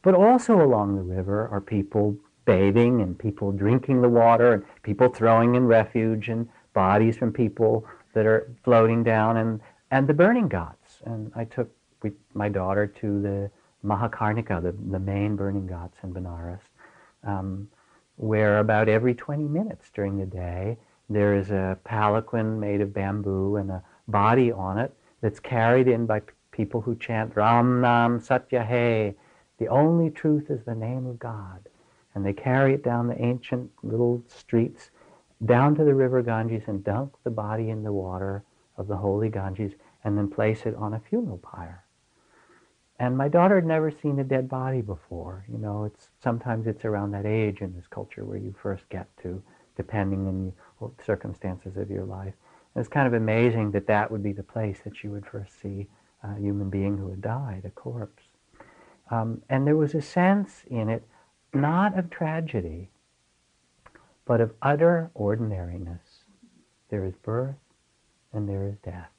But 0.00 0.14
also 0.14 0.52
along 0.62 0.96
the 0.96 1.02
river 1.02 1.48
are 1.48 1.60
people 1.60 2.16
bathing 2.46 3.02
and 3.02 3.18
people 3.18 3.52
drinking 3.52 4.00
the 4.00 4.08
water 4.08 4.54
and 4.54 4.64
people 4.82 5.08
throwing 5.10 5.54
in 5.54 5.66
refuge 5.66 6.30
and 6.30 6.48
bodies 6.72 7.18
from 7.18 7.30
people 7.30 7.84
that 8.14 8.24
are 8.24 8.50
floating 8.64 9.04
down 9.04 9.36
and, 9.36 9.60
and 9.90 10.08
the 10.08 10.14
burning 10.14 10.48
ghats. 10.48 11.02
And 11.04 11.30
I 11.36 11.44
took 11.44 11.68
we, 12.02 12.12
my 12.32 12.48
daughter 12.48 12.86
to 12.86 13.08
the 13.20 13.50
Mahakarnika, 13.84 14.62
the, 14.62 14.74
the 14.90 14.98
main 14.98 15.36
burning 15.36 15.66
ghats 15.66 15.96
in 16.02 16.12
Benares, 16.12 16.60
um, 17.24 17.68
where 18.16 18.58
about 18.58 18.88
every 18.88 19.14
20 19.14 19.44
minutes 19.44 19.90
during 19.94 20.18
the 20.18 20.26
day 20.26 20.76
there 21.08 21.34
is 21.34 21.50
a 21.50 21.78
palanquin 21.84 22.60
made 22.60 22.80
of 22.80 22.92
bamboo 22.92 23.56
and 23.56 23.70
a 23.70 23.82
body 24.08 24.52
on 24.52 24.78
it 24.78 24.94
that's 25.20 25.40
carried 25.40 25.88
in 25.88 26.06
by 26.06 26.20
people 26.50 26.80
who 26.80 26.94
chant 26.96 27.34
Ram 27.36 27.80
Nam 27.80 28.20
Satya. 28.20 29.14
The 29.58 29.68
only 29.68 30.10
truth 30.10 30.50
is 30.50 30.64
the 30.64 30.74
name 30.74 31.06
of 31.06 31.18
God. 31.18 31.68
And 32.14 32.24
they 32.24 32.32
carry 32.32 32.74
it 32.74 32.82
down 32.82 33.06
the 33.06 33.20
ancient 33.22 33.70
little 33.82 34.22
streets 34.26 34.90
down 35.46 35.74
to 35.76 35.84
the 35.84 35.94
river 35.94 36.22
Ganges 36.22 36.64
and 36.66 36.84
dunk 36.84 37.14
the 37.24 37.30
body 37.30 37.70
in 37.70 37.82
the 37.82 37.92
water 37.92 38.42
of 38.76 38.88
the 38.88 38.96
holy 38.96 39.28
Ganges 39.28 39.72
and 40.04 40.16
then 40.16 40.28
place 40.28 40.66
it 40.66 40.74
on 40.74 40.94
a 40.94 41.00
funeral 41.00 41.38
pyre. 41.38 41.84
And 43.00 43.16
my 43.16 43.28
daughter 43.28 43.54
had 43.54 43.64
never 43.64 43.90
seen 43.90 44.18
a 44.18 44.24
dead 44.24 44.46
body 44.46 44.82
before. 44.82 45.46
You 45.50 45.56
know, 45.56 45.84
it's 45.84 46.10
sometimes 46.22 46.66
it's 46.66 46.84
around 46.84 47.12
that 47.12 47.24
age 47.24 47.62
in 47.62 47.74
this 47.74 47.86
culture 47.88 48.26
where 48.26 48.36
you 48.36 48.54
first 48.62 48.86
get 48.90 49.08
to, 49.22 49.42
depending 49.74 50.28
on 50.28 50.52
the 50.80 51.02
circumstances 51.02 51.78
of 51.78 51.90
your 51.90 52.04
life. 52.04 52.34
And 52.74 52.84
it's 52.84 52.92
kind 52.92 53.06
of 53.06 53.14
amazing 53.14 53.70
that 53.70 53.86
that 53.86 54.10
would 54.10 54.22
be 54.22 54.32
the 54.32 54.42
place 54.42 54.80
that 54.84 55.02
you 55.02 55.10
would 55.12 55.24
first 55.24 55.58
see 55.62 55.88
a 56.22 56.38
human 56.38 56.68
being 56.68 56.98
who 56.98 57.08
had 57.08 57.22
died, 57.22 57.62
a 57.64 57.70
corpse. 57.70 58.24
Um, 59.10 59.40
and 59.48 59.66
there 59.66 59.78
was 59.78 59.94
a 59.94 60.02
sense 60.02 60.64
in 60.68 60.90
it, 60.90 61.02
not 61.54 61.98
of 61.98 62.10
tragedy, 62.10 62.90
but 64.26 64.42
of 64.42 64.52
utter 64.60 65.10
ordinariness. 65.14 66.24
There 66.90 67.06
is 67.06 67.14
birth 67.16 67.56
and 68.30 68.46
there 68.46 68.68
is 68.68 68.76
death. 68.84 69.10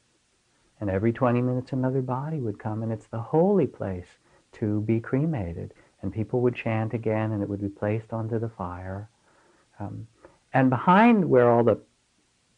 And 0.82 0.90
every 0.90 1.12
20 1.12 1.40
minutes 1.42 1.72
another 1.72 2.02
body 2.02 2.40
would 2.40 2.58
come, 2.58 2.82
and 2.82 2.90
it's 2.90 3.06
the 3.06 3.20
holy 3.20 3.68
place 3.68 4.18
to 4.54 4.80
be 4.80 4.98
cremated. 4.98 5.74
and 6.02 6.12
people 6.12 6.40
would 6.40 6.56
chant 6.56 6.92
again, 6.92 7.30
and 7.30 7.40
it 7.40 7.48
would 7.48 7.60
be 7.60 7.68
placed 7.68 8.12
onto 8.12 8.36
the 8.36 8.48
fire. 8.48 9.08
Um, 9.78 10.08
and 10.52 10.68
behind 10.68 11.30
where 11.30 11.48
all 11.48 11.62
the 11.62 11.78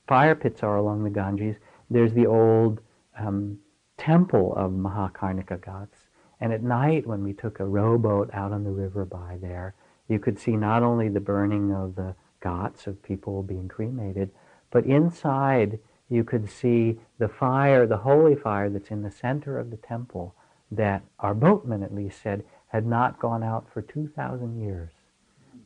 fire 0.08 0.34
pits 0.34 0.62
are 0.62 0.78
along 0.78 1.04
the 1.04 1.10
Ganges, 1.10 1.56
there's 1.90 2.14
the 2.14 2.24
old 2.24 2.80
um, 3.18 3.58
temple 3.98 4.54
of 4.56 4.72
Mahakarnika 4.72 5.60
Ghats. 5.60 6.06
And 6.40 6.50
at 6.50 6.62
night, 6.62 7.06
when 7.06 7.22
we 7.22 7.34
took 7.34 7.60
a 7.60 7.66
rowboat 7.66 8.30
out 8.32 8.52
on 8.52 8.64
the 8.64 8.70
river 8.70 9.04
by 9.04 9.37
there, 9.38 9.74
you 10.08 10.18
could 10.18 10.38
see 10.38 10.56
not 10.56 10.82
only 10.82 11.10
the 11.10 11.20
burning 11.20 11.74
of 11.74 11.94
the 11.94 12.14
ghats 12.40 12.87
of 12.87 13.02
people 13.02 13.42
being 13.42 13.68
cremated, 13.68 14.30
but 14.70 14.87
inside 14.87 15.78
you 16.08 16.24
could 16.24 16.50
see 16.50 16.98
the 17.18 17.28
fire, 17.28 17.86
the 17.86 17.96
holy 17.96 18.34
fire 18.34 18.70
that's 18.70 18.90
in 18.90 19.02
the 19.02 19.10
center 19.10 19.58
of 19.58 19.70
the 19.70 19.76
temple 19.76 20.34
that 20.70 21.02
our 21.20 21.34
boatman 21.34 21.82
at 21.82 21.94
least 21.94 22.22
said 22.22 22.44
had 22.68 22.86
not 22.86 23.20
gone 23.20 23.42
out 23.42 23.66
for 23.72 23.82
2,000 23.82 24.60
years. 24.60 24.90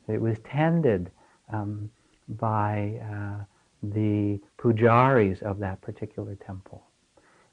It 0.07 0.21
was 0.21 0.37
tended 0.39 1.11
um, 1.51 1.89
by 2.27 2.99
uh, 3.03 3.43
the 3.81 4.39
pujaris 4.57 5.41
of 5.41 5.59
that 5.59 5.81
particular 5.81 6.35
temple. 6.35 6.83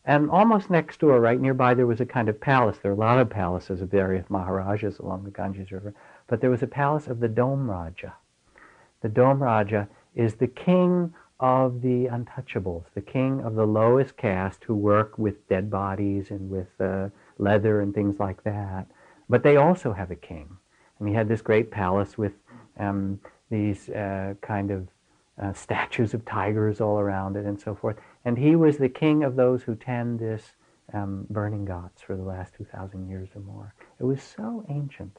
And 0.05 0.31
almost 0.31 0.71
next 0.71 1.01
door, 1.01 1.21
right 1.21 1.41
nearby, 1.41 1.75
there 1.75 1.87
was 1.87 2.01
a 2.01 2.07
kind 2.07 2.29
of 2.29 2.41
palace. 2.41 2.79
There 2.81 2.93
are 2.93 2.95
a 2.95 2.99
lot 2.99 3.19
of 3.19 3.29
palaces 3.29 3.81
of 3.81 3.91
various 3.91 4.31
Maharajas 4.31 4.99
along 4.99 5.25
the 5.25 5.31
Ganges 5.31 5.73
River, 5.73 5.95
but 6.29 6.41
there 6.41 6.51
was 6.51 6.63
a 6.63 6.69
palace 6.69 7.09
of 7.09 7.19
the 7.19 7.29
Dom 7.29 7.69
Raja. 7.69 8.15
The 9.01 9.09
Dom 9.09 9.43
Raja 9.43 9.89
is 10.15 10.35
the 10.35 10.47
king 10.47 11.13
of 11.39 11.83
the 11.83 12.07
untouchables, 12.07 12.85
the 12.95 13.03
king 13.03 13.41
of 13.43 13.55
the 13.55 13.67
lowest 13.67 14.17
caste 14.17 14.65
who 14.65 14.75
work 14.75 15.19
with 15.19 15.49
dead 15.49 15.71
bodies 15.71 16.31
and 16.31 16.51
with 16.51 16.69
uh, 16.81 17.09
leather 17.39 17.81
and 17.81 17.95
things 17.95 18.19
like 18.19 18.43
that. 18.45 18.87
But 19.29 19.43
they 19.43 19.57
also 19.57 19.93
have 19.93 20.11
a 20.11 20.17
king. 20.17 20.57
And 20.99 21.09
he 21.09 21.15
had 21.15 21.29
this 21.29 21.43
great 21.43 21.71
palace 21.71 22.17
with 22.17 22.33
um, 22.79 23.21
these 23.51 23.91
uh, 23.91 24.35
kind 24.41 24.71
of 24.71 24.89
uh, 25.41 25.53
statues 25.53 26.15
of 26.15 26.25
tigers 26.25 26.81
all 26.81 26.99
around 26.99 27.37
it 27.37 27.45
and 27.45 27.61
so 27.61 27.75
forth. 27.75 27.97
And 28.25 28.39
he 28.39 28.57
was 28.57 28.79
the 28.79 28.89
king 28.89 29.23
of 29.23 29.37
those 29.37 29.63
who 29.63 29.75
tend 29.75 30.19
this 30.19 30.55
um, 30.95 31.27
burning 31.29 31.65
ghats 31.65 32.01
for 32.01 32.17
the 32.17 32.23
last 32.23 32.55
2,000 32.57 33.09
years 33.09 33.29
or 33.35 33.43
more. 33.43 33.75
It 34.01 34.05
was 34.05 34.23
so 34.23 34.65
ancient. 34.71 35.19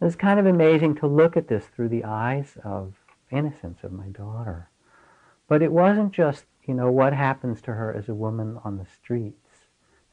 It's 0.00 0.16
kind 0.16 0.40
of 0.40 0.46
amazing 0.46 0.96
to 0.96 1.06
look 1.06 1.36
at 1.36 1.48
this 1.48 1.66
through 1.66 1.88
the 1.88 2.04
eyes 2.04 2.58
of 2.64 2.94
innocence 3.32 3.78
of 3.82 3.92
my 3.92 4.08
daughter. 4.08 4.68
But 5.48 5.62
it 5.62 5.72
wasn't 5.72 6.12
just, 6.12 6.44
you 6.64 6.74
know, 6.74 6.90
what 6.90 7.12
happens 7.12 7.60
to 7.62 7.72
her 7.72 7.94
as 7.94 8.08
a 8.08 8.14
woman 8.14 8.58
on 8.64 8.78
the 8.78 8.86
streets, 8.86 9.66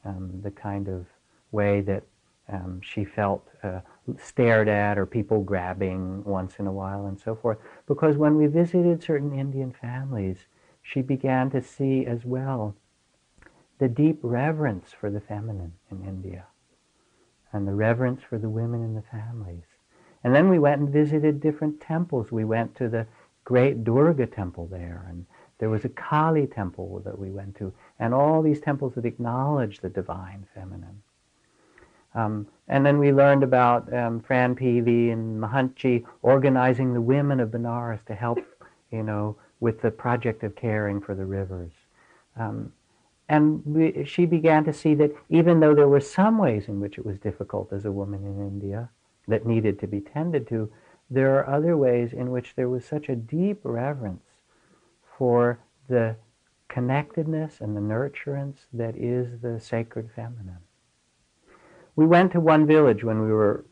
um, 0.04 0.40
the 0.42 0.50
kind 0.50 0.88
of 0.88 1.06
way 1.52 1.80
that 1.82 2.02
um, 2.48 2.80
she 2.82 3.04
felt 3.04 3.46
uh, 3.62 3.80
stared 4.18 4.68
at 4.68 4.98
or 4.98 5.06
people 5.06 5.42
grabbing 5.42 6.24
once 6.24 6.56
in 6.58 6.66
a 6.66 6.72
while 6.72 7.06
and 7.06 7.20
so 7.20 7.34
forth. 7.34 7.58
Because 7.86 8.16
when 8.16 8.36
we 8.36 8.46
visited 8.46 9.02
certain 9.02 9.38
Indian 9.38 9.72
families, 9.72 10.46
she 10.82 11.02
began 11.02 11.50
to 11.50 11.62
see 11.62 12.06
as 12.06 12.24
well 12.24 12.74
the 13.78 13.88
deep 13.88 14.18
reverence 14.22 14.92
for 14.92 15.10
the 15.10 15.20
feminine 15.20 15.72
in 15.90 16.04
India 16.04 16.46
and 17.52 17.66
the 17.66 17.74
reverence 17.74 18.22
for 18.22 18.38
the 18.38 18.48
women 18.48 18.82
in 18.82 18.94
the 18.94 19.02
families. 19.02 19.64
And 20.22 20.34
then 20.34 20.48
we 20.48 20.58
went 20.58 20.80
and 20.80 20.90
visited 20.90 21.40
different 21.40 21.80
temples. 21.80 22.30
We 22.30 22.44
went 22.44 22.74
to 22.76 22.88
the 22.88 23.06
great 23.44 23.84
Durga 23.84 24.26
temple 24.26 24.66
there, 24.66 25.04
and 25.08 25.24
there 25.58 25.70
was 25.70 25.84
a 25.84 25.88
Kali 25.88 26.46
temple 26.46 27.00
that 27.04 27.18
we 27.18 27.30
went 27.30 27.56
to, 27.56 27.72
and 27.98 28.14
all 28.14 28.42
these 28.42 28.60
temples 28.60 28.94
that 28.94 29.04
acknowledge 29.04 29.80
the 29.80 29.88
divine 29.88 30.46
feminine. 30.54 31.02
Um, 32.14 32.46
and 32.68 32.84
then 32.84 32.98
we 32.98 33.12
learned 33.12 33.42
about 33.42 33.92
um, 33.92 34.20
Fran 34.20 34.54
Peavy 34.54 35.10
and 35.10 35.40
Mahantji 35.40 36.04
organizing 36.22 36.92
the 36.92 37.00
women 37.00 37.40
of 37.40 37.50
Benares 37.50 38.04
to 38.06 38.14
help, 38.14 38.38
you 38.90 39.02
know, 39.02 39.36
with 39.60 39.80
the 39.80 39.90
project 39.90 40.42
of 40.42 40.56
caring 40.56 41.00
for 41.00 41.14
the 41.14 41.24
rivers. 41.24 41.72
Um, 42.36 42.72
and 43.28 43.64
we, 43.64 44.04
she 44.04 44.26
began 44.26 44.64
to 44.64 44.72
see 44.72 44.94
that 44.94 45.12
even 45.28 45.60
though 45.60 45.74
there 45.74 45.88
were 45.88 46.00
some 46.00 46.36
ways 46.36 46.66
in 46.66 46.80
which 46.80 46.98
it 46.98 47.06
was 47.06 47.18
difficult 47.18 47.72
as 47.72 47.84
a 47.84 47.92
woman 47.92 48.24
in 48.24 48.40
India, 48.40 48.90
that 49.30 49.46
needed 49.46 49.78
to 49.80 49.86
be 49.86 50.00
tended 50.00 50.46
to, 50.48 50.70
there 51.08 51.36
are 51.38 51.48
other 51.48 51.76
ways 51.76 52.12
in 52.12 52.30
which 52.30 52.54
there 52.54 52.68
was 52.68 52.84
such 52.84 53.08
a 53.08 53.16
deep 53.16 53.60
reverence 53.64 54.24
for 55.18 55.58
the 55.88 56.16
connectedness 56.68 57.60
and 57.60 57.76
the 57.76 57.80
nurturance 57.80 58.66
that 58.72 58.96
is 58.96 59.40
the 59.40 59.58
sacred 59.58 60.10
feminine. 60.14 60.58
We 61.96 62.06
went 62.06 62.32
to 62.32 62.40
one 62.40 62.66
village 62.66 63.02
when 63.02 63.20
we 63.22 63.32
were 63.32 63.64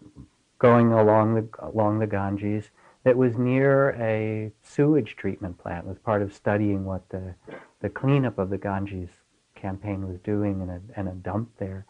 going 0.59 0.93
along 0.93 1.35
the, 1.35 1.49
along 1.61 2.01
the 2.01 2.07
Ganges 2.07 2.71
that 3.05 3.17
was 3.17 3.39
near 3.39 3.91
a 3.91 4.53
sewage 4.63 5.17
treatment 5.17 5.57
plant. 5.59 5.87
It 5.87 5.89
was 5.89 5.99
part 5.99 6.21
of 6.21 6.35
studying 6.35 6.85
what 6.85 7.09
the, 7.11 7.35
the 7.81 7.89
cleanup 7.89 8.39
of 8.39 8.51
the 8.51 8.59
Ganges 8.59 9.09
campaign 9.55 10.09
was 10.09 10.19
doing 10.21 10.61
and 10.61 10.71
a, 10.71 10.81
and 10.97 11.09
a 11.09 11.13
dump 11.13 11.51
there. 11.59 11.87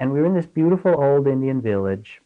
And 0.00 0.12
we 0.12 0.20
were 0.20 0.26
in 0.26 0.34
this 0.34 0.46
beautiful 0.46 1.00
old 1.02 1.28
Indian 1.28 1.60
village 1.62 2.20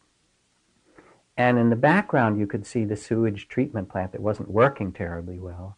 and 1.37 1.57
in 1.57 1.69
the 1.69 1.75
background, 1.75 2.39
you 2.39 2.47
could 2.47 2.65
see 2.65 2.85
the 2.85 2.95
sewage 2.95 3.47
treatment 3.47 3.89
plant 3.89 4.11
that 4.13 4.21
wasn't 4.21 4.49
working 4.49 4.91
terribly 4.91 5.39
well. 5.39 5.77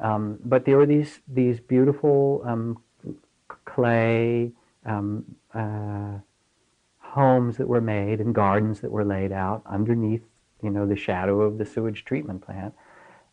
Um, 0.00 0.38
but 0.44 0.64
there 0.64 0.76
were 0.76 0.86
these, 0.86 1.20
these 1.28 1.60
beautiful 1.60 2.42
um, 2.44 2.82
clay 3.64 4.52
um, 4.84 5.36
uh, 5.54 6.18
homes 6.98 7.56
that 7.58 7.68
were 7.68 7.80
made 7.80 8.20
and 8.20 8.34
gardens 8.34 8.80
that 8.80 8.90
were 8.90 9.04
laid 9.04 9.32
out 9.32 9.62
underneath 9.66 10.22
you 10.62 10.70
know, 10.70 10.86
the 10.86 10.96
shadow 10.96 11.40
of 11.42 11.58
the 11.58 11.66
sewage 11.66 12.04
treatment 12.04 12.42
plant. 12.42 12.74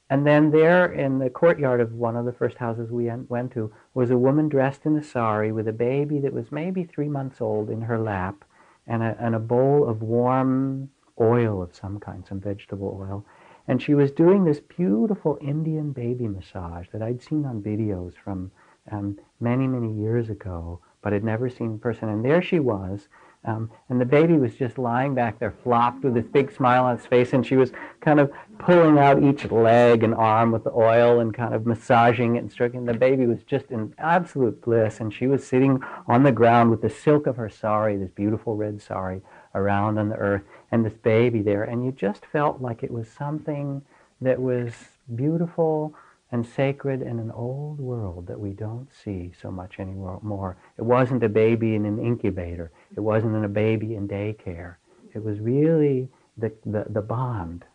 And 0.09 0.25
then 0.25 0.49
there 0.49 0.91
in 0.91 1.19
the 1.19 1.29
courtyard 1.29 1.79
of 1.79 1.93
one 1.93 2.15
of 2.15 2.25
the 2.25 2.33
first 2.33 2.57
houses 2.57 2.89
we 2.89 3.11
went 3.27 3.51
to 3.53 3.71
was 3.93 4.09
a 4.09 4.17
woman 4.17 4.49
dressed 4.49 4.85
in 4.85 4.97
a 4.97 5.03
sari 5.03 5.51
with 5.51 5.67
a 5.67 5.73
baby 5.73 6.19
that 6.19 6.33
was 6.33 6.51
maybe 6.51 6.83
three 6.83 7.07
months 7.07 7.39
old 7.39 7.69
in 7.69 7.81
her 7.81 7.99
lap 7.99 8.43
and 8.87 9.03
a, 9.03 9.15
and 9.19 9.35
a 9.35 9.39
bowl 9.39 9.87
of 9.87 10.01
warm 10.01 10.89
oil 11.19 11.61
of 11.61 11.75
some 11.75 11.99
kind, 11.99 12.25
some 12.27 12.39
vegetable 12.39 12.97
oil. 13.01 13.25
And 13.67 13.81
she 13.81 13.93
was 13.93 14.11
doing 14.11 14.43
this 14.43 14.59
beautiful 14.59 15.37
Indian 15.41 15.91
baby 15.91 16.27
massage 16.27 16.87
that 16.91 17.01
I'd 17.01 17.21
seen 17.21 17.45
on 17.45 17.61
videos 17.61 18.13
from 18.23 18.51
um, 18.91 19.19
many, 19.39 19.67
many 19.67 19.93
years 19.93 20.29
ago, 20.29 20.79
but 21.01 21.13
had 21.13 21.23
never 21.23 21.49
seen 21.49 21.67
in 21.67 21.79
person. 21.79 22.09
And 22.09 22.25
there 22.25 22.41
she 22.41 22.59
was, 22.59 23.07
um, 23.45 23.71
and 23.87 24.01
the 24.01 24.05
baby 24.05 24.33
was 24.33 24.55
just 24.55 24.77
lying 24.77 25.15
back 25.15 25.39
there, 25.39 25.53
flopped 25.63 26.03
with 26.03 26.13
this 26.13 26.27
big 26.27 26.51
smile 26.51 26.85
on 26.85 26.95
its 26.97 27.05
face, 27.05 27.31
and 27.31 27.45
she 27.45 27.55
was 27.55 27.71
kind 28.01 28.19
of 28.19 28.31
pulling 28.57 28.97
out 28.97 29.23
each 29.23 29.49
leg 29.49 30.03
and 30.03 30.13
arm 30.13 30.51
with 30.51 30.65
the 30.65 30.73
oil 30.73 31.21
and 31.21 31.33
kind 31.33 31.53
of 31.53 31.65
massaging 31.65 32.35
it 32.35 32.39
and 32.39 32.51
stroking. 32.51 32.83
The 32.83 32.93
baby 32.93 33.25
was 33.25 33.43
just 33.43 33.71
in 33.71 33.93
absolute 33.97 34.61
bliss, 34.61 34.99
and 34.99 35.13
she 35.13 35.27
was 35.27 35.47
sitting 35.47 35.79
on 36.07 36.23
the 36.23 36.33
ground 36.33 36.69
with 36.69 36.81
the 36.81 36.89
silk 36.89 37.27
of 37.27 37.37
her 37.37 37.49
sari, 37.49 37.95
this 37.95 38.11
beautiful 38.11 38.57
red 38.57 38.81
sari, 38.81 39.21
around 39.59 39.97
on 39.97 40.09
the 40.09 40.15
earth 40.15 40.43
and 40.71 40.85
this 40.85 40.97
baby 41.03 41.41
there. 41.41 41.63
And 41.63 41.85
you 41.85 41.91
just 41.91 42.25
felt 42.25 42.61
like 42.61 42.83
it 42.83 42.91
was 42.91 43.07
something 43.09 43.81
that 44.21 44.41
was 44.41 44.73
beautiful 45.15 45.93
and 46.31 46.45
sacred 46.45 47.01
in 47.01 47.19
an 47.19 47.31
old 47.31 47.79
world 47.79 48.27
that 48.27 48.39
we 48.39 48.51
don't 48.51 48.87
see 48.93 49.31
so 49.41 49.49
much 49.49 49.79
anymore. 49.79 50.57
It 50.77 50.83
wasn't 50.83 51.23
a 51.23 51.29
baby 51.29 51.75
in 51.75 51.85
an 51.85 51.99
incubator. 51.99 52.71
It 52.95 52.99
wasn't 52.99 53.43
a 53.43 53.49
baby 53.49 53.95
in 53.95 54.07
daycare. 54.07 54.75
It 55.13 55.23
was 55.23 55.39
really 55.39 56.07
the, 56.37 56.51
the, 56.65 56.85
the 56.89 57.01
bond 57.01 57.65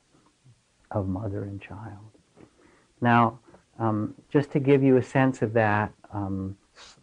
of 0.90 1.08
mother 1.08 1.42
and 1.42 1.60
child. 1.60 2.10
Now, 3.00 3.40
um, 3.78 4.14
just 4.30 4.52
to 4.52 4.60
give 4.60 4.82
you 4.82 4.96
a 4.96 5.02
sense 5.02 5.42
of 5.42 5.52
that, 5.54 5.92
um, 6.12 6.56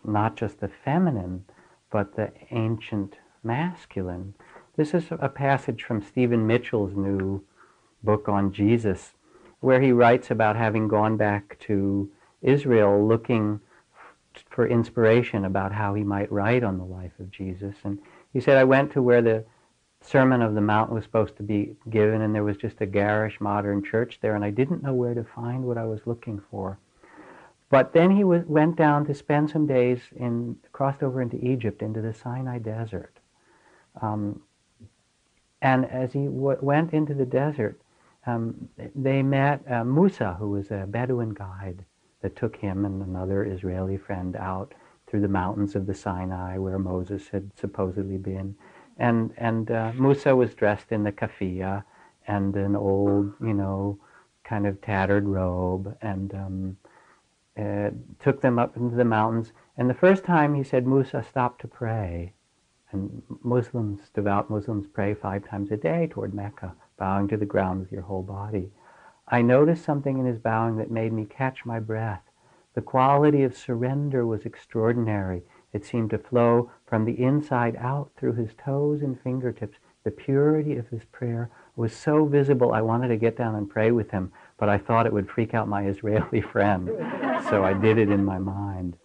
not 0.05 0.37
just 0.37 0.61
the 0.61 0.69
feminine, 0.69 1.43
but 1.91 2.15
the 2.15 2.31
ancient 2.51 3.17
masculine, 3.43 4.33
this 4.77 4.93
is 4.93 5.05
a 5.11 5.29
passage 5.29 5.83
from 5.83 6.01
Stephen 6.01 6.47
Mitchell's 6.47 6.95
new 6.95 7.43
book 8.03 8.29
on 8.29 8.53
Jesus, 8.53 9.13
where 9.59 9.81
he 9.81 9.91
writes 9.91 10.31
about 10.31 10.55
having 10.55 10.87
gone 10.87 11.17
back 11.17 11.59
to 11.59 12.09
Israel 12.41 13.05
looking 13.05 13.59
for 14.49 14.65
inspiration 14.65 15.45
about 15.45 15.73
how 15.73 15.93
he 15.93 16.03
might 16.03 16.31
write 16.31 16.63
on 16.63 16.77
the 16.77 16.85
life 16.85 17.11
of 17.19 17.31
Jesus. 17.31 17.75
And 17.83 17.99
he 18.31 18.39
said, 18.39 18.57
I 18.57 18.63
went 18.63 18.91
to 18.93 19.01
where 19.01 19.21
the 19.21 19.43
Sermon 20.01 20.41
of 20.41 20.55
the 20.55 20.61
Mount 20.61 20.91
was 20.91 21.03
supposed 21.03 21.35
to 21.37 21.43
be 21.43 21.75
given, 21.89 22.21
and 22.21 22.33
there 22.33 22.43
was 22.43 22.57
just 22.57 22.81
a 22.81 22.85
garish 22.85 23.39
modern 23.39 23.83
church 23.83 24.19
there, 24.21 24.35
and 24.35 24.43
I 24.43 24.49
didn't 24.49 24.83
know 24.83 24.93
where 24.93 25.13
to 25.13 25.23
find 25.23 25.63
what 25.63 25.77
I 25.77 25.85
was 25.85 26.01
looking 26.05 26.41
for. 26.49 26.79
But 27.69 27.93
then 27.93 28.11
he 28.11 28.23
went 28.23 28.75
down 28.75 29.05
to 29.05 29.13
spend 29.13 29.49
some 29.49 29.67
days 29.67 29.99
in, 30.15 30.57
crossed 30.71 31.03
over 31.03 31.21
into 31.21 31.37
Egypt, 31.37 31.81
into 31.81 32.01
the 32.01 32.13
Sinai 32.13 32.57
desert. 32.57 33.17
Um, 34.01 34.41
and 35.61 35.85
as 35.85 36.13
he 36.13 36.27
went 36.27 36.93
into 36.93 37.13
the 37.13 37.25
desert, 37.25 37.79
um, 38.25 38.69
they 38.95 39.21
met 39.21 39.61
uh, 39.69 39.83
Musa, 39.83 40.35
who 40.39 40.49
was 40.49 40.71
a 40.71 40.85
Bedouin 40.87 41.33
guide 41.33 41.85
that 42.21 42.35
took 42.35 42.55
him 42.55 42.85
and 42.85 43.01
another 43.01 43.43
Israeli 43.43 43.97
friend 43.97 44.35
out 44.35 44.73
through 45.07 45.21
the 45.21 45.27
mountains 45.27 45.75
of 45.75 45.85
the 45.87 45.93
Sinai 45.93 46.57
where 46.57 46.79
Moses 46.79 47.27
had 47.29 47.51
supposedly 47.59 48.17
been. 48.17 48.55
And, 48.97 49.33
and 49.37 49.69
uh, 49.71 49.91
Musa 49.95 50.35
was 50.35 50.53
dressed 50.53 50.91
in 50.91 51.03
the 51.03 51.11
kafia 51.11 51.83
and 52.27 52.55
an 52.55 52.75
old, 52.75 53.33
you 53.41 53.53
know, 53.53 53.99
kind 54.43 54.67
of 54.67 54.81
tattered 54.81 55.27
robe 55.27 55.97
and 56.01 56.33
um, 56.33 56.77
uh, 57.57 57.89
took 58.19 58.41
them 58.41 58.59
up 58.59 58.77
into 58.77 58.95
the 58.95 59.05
mountains. 59.05 59.51
And 59.77 59.89
the 59.89 59.95
first 59.95 60.23
time 60.23 60.53
he 60.53 60.63
said, 60.63 60.85
Musa, 60.85 61.23
stop 61.27 61.59
to 61.59 61.67
pray. 61.67 62.33
And 62.91 63.21
Muslims, 63.43 64.01
devout 64.13 64.49
Muslims, 64.49 64.87
pray 64.87 65.13
five 65.13 65.47
times 65.47 65.71
a 65.71 65.77
day 65.77 66.07
toward 66.07 66.33
Mecca, 66.33 66.75
bowing 66.97 67.27
to 67.29 67.37
the 67.37 67.45
ground 67.45 67.79
with 67.79 67.91
your 67.91 68.01
whole 68.01 68.23
body. 68.23 68.71
I 69.27 69.41
noticed 69.41 69.85
something 69.85 70.17
in 70.17 70.25
his 70.25 70.39
bowing 70.39 70.77
that 70.77 70.91
made 70.91 71.13
me 71.13 71.25
catch 71.25 71.65
my 71.65 71.79
breath. 71.79 72.23
The 72.73 72.81
quality 72.81 73.43
of 73.43 73.55
surrender 73.55 74.25
was 74.25 74.45
extraordinary. 74.45 75.43
It 75.73 75.85
seemed 75.85 76.09
to 76.09 76.17
flow 76.17 76.69
from 76.85 77.05
the 77.05 77.21
inside 77.21 77.77
out 77.77 78.11
through 78.17 78.33
his 78.33 78.53
toes 78.53 79.01
and 79.01 79.19
fingertips. 79.21 79.77
The 80.03 80.11
purity 80.11 80.75
of 80.75 80.87
his 80.89 81.05
prayer 81.05 81.49
was 81.75 81.93
so 81.93 82.25
visible, 82.25 82.73
I 82.73 82.81
wanted 82.81 83.07
to 83.09 83.17
get 83.17 83.37
down 83.37 83.55
and 83.55 83.69
pray 83.69 83.91
with 83.91 84.11
him, 84.11 84.31
but 84.57 84.67
I 84.67 84.77
thought 84.77 85.05
it 85.05 85.13
would 85.13 85.29
freak 85.29 85.53
out 85.53 85.67
my 85.67 85.85
Israeli 85.85 86.41
friend. 86.51 86.89
so 87.49 87.63
I 87.63 87.73
did 87.73 87.97
it 87.97 88.09
in 88.09 88.25
my 88.25 88.37
mind. 88.37 88.97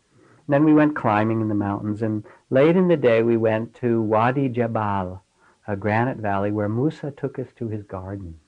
Then 0.49 0.65
we 0.65 0.75
went 0.75 0.95
climbing 0.95 1.41
in 1.41 1.49
the 1.49 1.55
mountains, 1.55 2.03
and 2.03 2.25
late 2.51 2.77
in 2.77 2.89
the 2.89 2.97
day 2.97 3.23
we 3.23 3.37
went 3.37 3.75
to 3.77 4.01
Wadi 4.01 4.49
Jabal, 4.49 5.25
a 5.67 5.77
granite 5.77 6.19
valley 6.19 6.53
where 6.53 6.69
Musa 6.69 7.11
took 7.11 7.39
us 7.39 7.49
to 7.57 7.69
his 7.69 7.83
garden. 7.83 8.39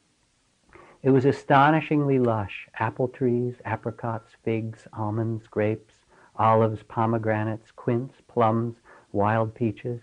It 1.03 1.11
was 1.11 1.25
astonishingly 1.25 2.19
lush 2.19 2.69
apple 2.79 3.09
trees, 3.09 3.57
apricots, 3.65 4.33
figs, 4.45 4.87
almonds, 4.93 5.47
grapes, 5.49 5.95
olives, 6.37 6.83
pomegranates, 6.85 7.71
quince, 7.73 8.15
plums, 8.29 8.77
wild 9.13 9.55
peaches. 9.55 10.01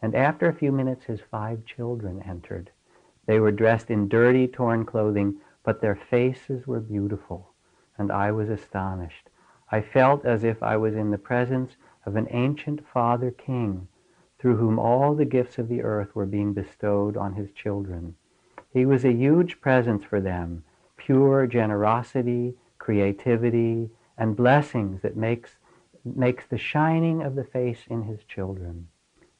And 0.00 0.14
after 0.14 0.48
a 0.48 0.54
few 0.54 0.72
minutes, 0.72 1.04
his 1.04 1.20
five 1.20 1.64
children 1.64 2.22
entered. 2.26 2.70
They 3.26 3.40
were 3.40 3.52
dressed 3.52 3.90
in 3.90 4.08
dirty, 4.08 4.48
torn 4.48 4.84
clothing, 4.84 5.40
but 5.64 5.80
their 5.80 5.96
faces 5.96 6.66
were 6.66 6.80
beautiful, 6.80 7.52
and 7.96 8.10
I 8.10 8.32
was 8.32 8.48
astonished. 8.48 9.28
I 9.74 9.80
felt 9.80 10.26
as 10.26 10.44
if 10.44 10.62
I 10.62 10.76
was 10.76 10.94
in 10.94 11.10
the 11.10 11.18
presence 11.18 11.76
of 12.04 12.14
an 12.14 12.28
ancient 12.30 12.86
father 12.86 13.30
king, 13.30 13.88
through 14.38 14.56
whom 14.56 14.78
all 14.78 15.14
the 15.14 15.24
gifts 15.24 15.56
of 15.58 15.68
the 15.68 15.82
earth 15.82 16.14
were 16.14 16.26
being 16.26 16.52
bestowed 16.52 17.16
on 17.16 17.32
his 17.32 17.50
children. 17.52 18.14
He 18.70 18.84
was 18.84 19.04
a 19.04 19.12
huge 19.12 19.62
presence 19.62 20.04
for 20.04 20.20
them, 20.20 20.62
pure 20.98 21.46
generosity, 21.46 22.54
creativity, 22.78 23.88
and 24.18 24.36
blessings 24.36 25.00
that 25.00 25.16
makes, 25.16 25.56
makes 26.04 26.46
the 26.46 26.58
shining 26.58 27.22
of 27.22 27.34
the 27.34 27.44
face 27.44 27.84
in 27.88 28.02
his 28.02 28.24
children. 28.24 28.88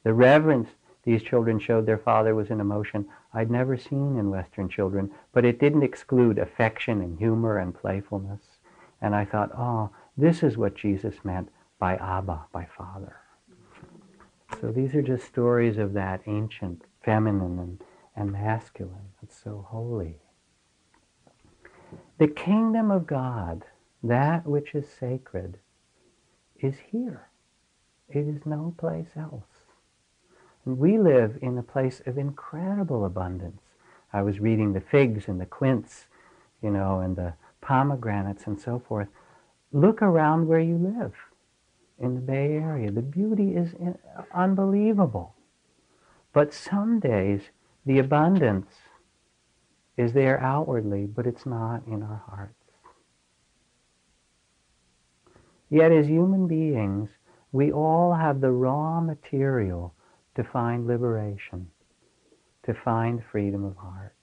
The 0.03 0.13
reverence 0.13 0.69
these 1.03 1.21
children 1.21 1.59
showed 1.59 1.85
their 1.85 1.97
father 1.97 2.33
was 2.33 2.49
an 2.49 2.59
emotion 2.59 3.07
I'd 3.33 3.51
never 3.51 3.77
seen 3.77 4.17
in 4.17 4.31
Western 4.31 4.67
children, 4.67 5.11
but 5.31 5.45
it 5.45 5.59
didn't 5.59 5.83
exclude 5.83 6.39
affection 6.39 7.01
and 7.01 7.19
humor 7.19 7.57
and 7.57 7.75
playfulness. 7.75 8.41
And 9.01 9.13
I 9.13 9.25
thought, 9.25 9.51
oh, 9.55 9.89
this 10.17 10.43
is 10.43 10.57
what 10.57 10.75
Jesus 10.75 11.15
meant 11.23 11.49
by 11.79 11.95
Abba, 11.95 12.45
by 12.51 12.67
Father. 12.77 13.17
So 14.61 14.71
these 14.71 14.93
are 14.95 15.01
just 15.01 15.25
stories 15.25 15.77
of 15.77 15.93
that 15.93 16.21
ancient 16.27 16.83
feminine 17.03 17.59
and 17.59 17.79
and 18.15 18.31
masculine. 18.31 19.11
that's 19.21 19.41
so 19.41 19.65
holy. 19.69 20.17
The 22.17 22.27
kingdom 22.27 22.91
of 22.91 23.07
God, 23.07 23.65
that 24.03 24.45
which 24.45 24.75
is 24.75 24.87
sacred, 24.87 25.57
is 26.59 26.75
here. 26.91 27.29
It 28.09 28.27
is 28.27 28.45
no 28.45 28.75
place 28.77 29.09
else. 29.15 29.43
And 30.65 30.77
we 30.77 30.97
live 30.97 31.37
in 31.41 31.57
a 31.57 31.63
place 31.63 32.01
of 32.05 32.17
incredible 32.17 33.05
abundance. 33.05 33.61
I 34.11 34.21
was 34.21 34.39
reading 34.39 34.73
the 34.73 34.81
figs 34.81 35.27
and 35.27 35.41
the 35.41 35.45
quince, 35.45 36.05
you 36.61 36.69
know, 36.69 36.99
and 36.99 37.15
the 37.15 37.33
pomegranates 37.61 38.45
and 38.45 38.59
so 38.59 38.79
forth. 38.79 39.07
Look 39.73 40.03
around 40.03 40.47
where 40.47 40.59
you 40.59 40.77
live 40.77 41.13
in 41.99 42.13
the 42.13 42.21
Bay 42.21 42.53
Area. 42.53 42.91
The 42.91 43.01
beauty 43.01 43.55
is 43.55 43.73
unbelievable. 44.33 45.35
But 46.31 46.53
some 46.53 46.99
days 46.99 47.49
the 47.85 47.99
abundance 47.99 48.71
is 49.97 50.13
there 50.13 50.39
outwardly, 50.39 51.05
but 51.05 51.25
it's 51.25 51.45
not 51.45 51.85
in 51.87 52.03
our 52.03 52.23
hearts. 52.27 52.53
Yet 55.69 55.91
as 55.91 56.07
human 56.07 56.47
beings, 56.47 57.09
we 57.51 57.71
all 57.71 58.13
have 58.13 58.41
the 58.41 58.51
raw 58.51 59.01
material 59.01 59.95
to 60.35 60.43
find 60.43 60.85
liberation, 60.85 61.71
to 62.63 62.73
find 62.75 63.23
freedom 63.23 63.63
of 63.63 63.75
heart. 63.77 64.15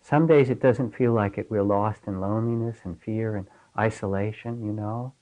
Some 0.00 0.26
days 0.26 0.50
it 0.50 0.60
doesn't 0.60 0.96
feel 0.96 1.12
like 1.12 1.38
it. 1.38 1.50
We're 1.50 1.62
lost 1.62 2.02
in 2.06 2.20
loneliness 2.20 2.78
and 2.84 3.00
fear 3.00 3.36
and 3.36 3.46
isolation, 3.78 4.64
you 4.64 4.72
know. 4.72 5.12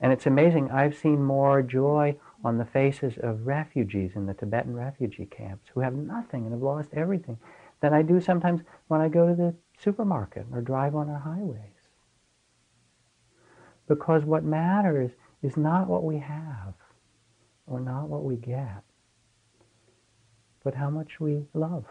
And 0.00 0.12
it's 0.12 0.26
amazing. 0.26 0.70
I've 0.70 0.96
seen 0.96 1.22
more 1.22 1.62
joy 1.62 2.16
on 2.42 2.58
the 2.58 2.64
faces 2.64 3.18
of 3.22 3.46
refugees 3.46 4.12
in 4.14 4.26
the 4.26 4.34
Tibetan 4.34 4.74
refugee 4.74 5.26
camps 5.26 5.68
who 5.74 5.80
have 5.80 5.94
nothing 5.94 6.44
and 6.44 6.52
have 6.52 6.62
lost 6.62 6.88
everything 6.94 7.38
than 7.80 7.92
I 7.92 8.02
do 8.02 8.20
sometimes 8.20 8.62
when 8.88 9.00
I 9.00 9.08
go 9.08 9.28
to 9.28 9.34
the 9.34 9.54
supermarket 9.78 10.46
or 10.52 10.60
drive 10.60 10.94
on 10.94 11.10
our 11.10 11.18
highways. 11.18 11.58
Because 13.88 14.24
what 14.24 14.44
matters 14.44 15.10
is 15.42 15.56
not 15.56 15.88
what 15.88 16.04
we 16.04 16.18
have 16.18 16.74
or 17.66 17.80
not 17.80 18.08
what 18.08 18.24
we 18.24 18.36
get, 18.36 18.82
but 20.62 20.74
how 20.74 20.90
much 20.90 21.20
we 21.20 21.44
love, 21.54 21.84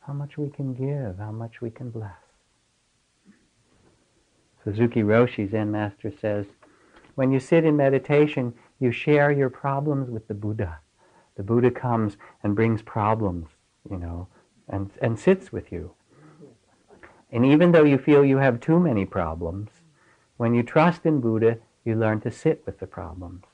how 0.00 0.12
much 0.12 0.38
we 0.38 0.48
can 0.48 0.74
give, 0.74 1.18
how 1.18 1.32
much 1.32 1.60
we 1.60 1.70
can 1.70 1.90
bless. 1.90 2.29
Suzuki 4.64 5.02
Roshi, 5.02 5.50
Zen 5.50 5.70
master, 5.70 6.12
says, 6.20 6.46
when 7.14 7.32
you 7.32 7.40
sit 7.40 7.64
in 7.64 7.76
meditation, 7.76 8.54
you 8.78 8.92
share 8.92 9.30
your 9.30 9.50
problems 9.50 10.10
with 10.10 10.26
the 10.28 10.34
Buddha. 10.34 10.78
The 11.36 11.42
Buddha 11.42 11.70
comes 11.70 12.16
and 12.42 12.56
brings 12.56 12.82
problems, 12.82 13.48
you 13.90 13.96
know, 13.98 14.28
and, 14.68 14.90
and 15.02 15.18
sits 15.18 15.52
with 15.52 15.70
you. 15.72 15.92
And 17.30 17.44
even 17.46 17.72
though 17.72 17.84
you 17.84 17.98
feel 17.98 18.24
you 18.24 18.38
have 18.38 18.60
too 18.60 18.80
many 18.80 19.04
problems, 19.04 19.70
when 20.36 20.54
you 20.54 20.62
trust 20.62 21.04
in 21.04 21.20
Buddha, 21.20 21.58
you 21.84 21.94
learn 21.94 22.20
to 22.22 22.30
sit 22.30 22.62
with 22.66 22.80
the 22.80 22.86
problems. 22.86 23.44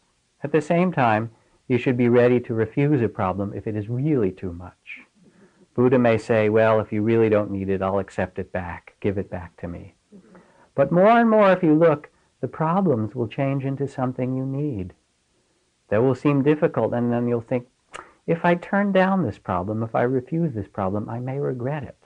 At 0.43 0.53
the 0.53 0.61
same 0.61 0.93
time, 0.93 1.31
you 1.67 1.79
should 1.79 1.97
be 1.97 2.09
ready 2.09 2.39
to 2.41 2.55
refuse 2.55 3.03
a 3.03 3.09
problem 3.09 3.53
if 3.53 3.67
it 3.67 3.75
is 3.75 3.89
really 3.89 4.31
too 4.31 4.53
much. 4.53 5.01
Buddha 5.75 5.99
may 5.99 6.19
say, 6.19 6.49
well, 6.49 6.79
if 6.81 6.93
you 6.93 7.03
really 7.03 7.29
don't 7.29 7.51
need 7.51 7.69
it, 7.69 7.83
I'll 7.83 7.99
accept 7.99 8.39
it 8.39 8.53
back. 8.53 8.95
Give 9.01 9.19
it 9.19 9.29
back 9.29 9.57
to 9.59 9.69
me. 9.69 9.96
But 10.77 10.93
more 10.93 11.19
and 11.19 11.29
more, 11.29 11.51
if 11.51 11.65
you 11.65 11.75
look, 11.75 12.11
the 12.41 12.49
problems 12.49 13.15
will 13.15 13.27
change 13.27 13.65
into 13.65 13.89
something 13.89 14.37
you 14.37 14.47
need 14.47 14.93
that 15.89 16.03
will 16.03 16.15
seem 16.15 16.43
difficult, 16.43 16.93
and 16.93 17.11
then 17.11 17.27
you'll 17.27 17.41
think, 17.41 17.67
if 18.27 18.45
I 18.45 18.57
turn 18.57 18.93
down 18.93 19.23
this 19.23 19.39
problem, 19.39 19.83
if 19.83 19.95
I 19.95 20.03
refuse 20.03 20.53
this 20.53 20.69
problem, 20.69 21.09
I 21.09 21.19
may 21.19 21.39
regret 21.39 21.83
it. 21.83 21.97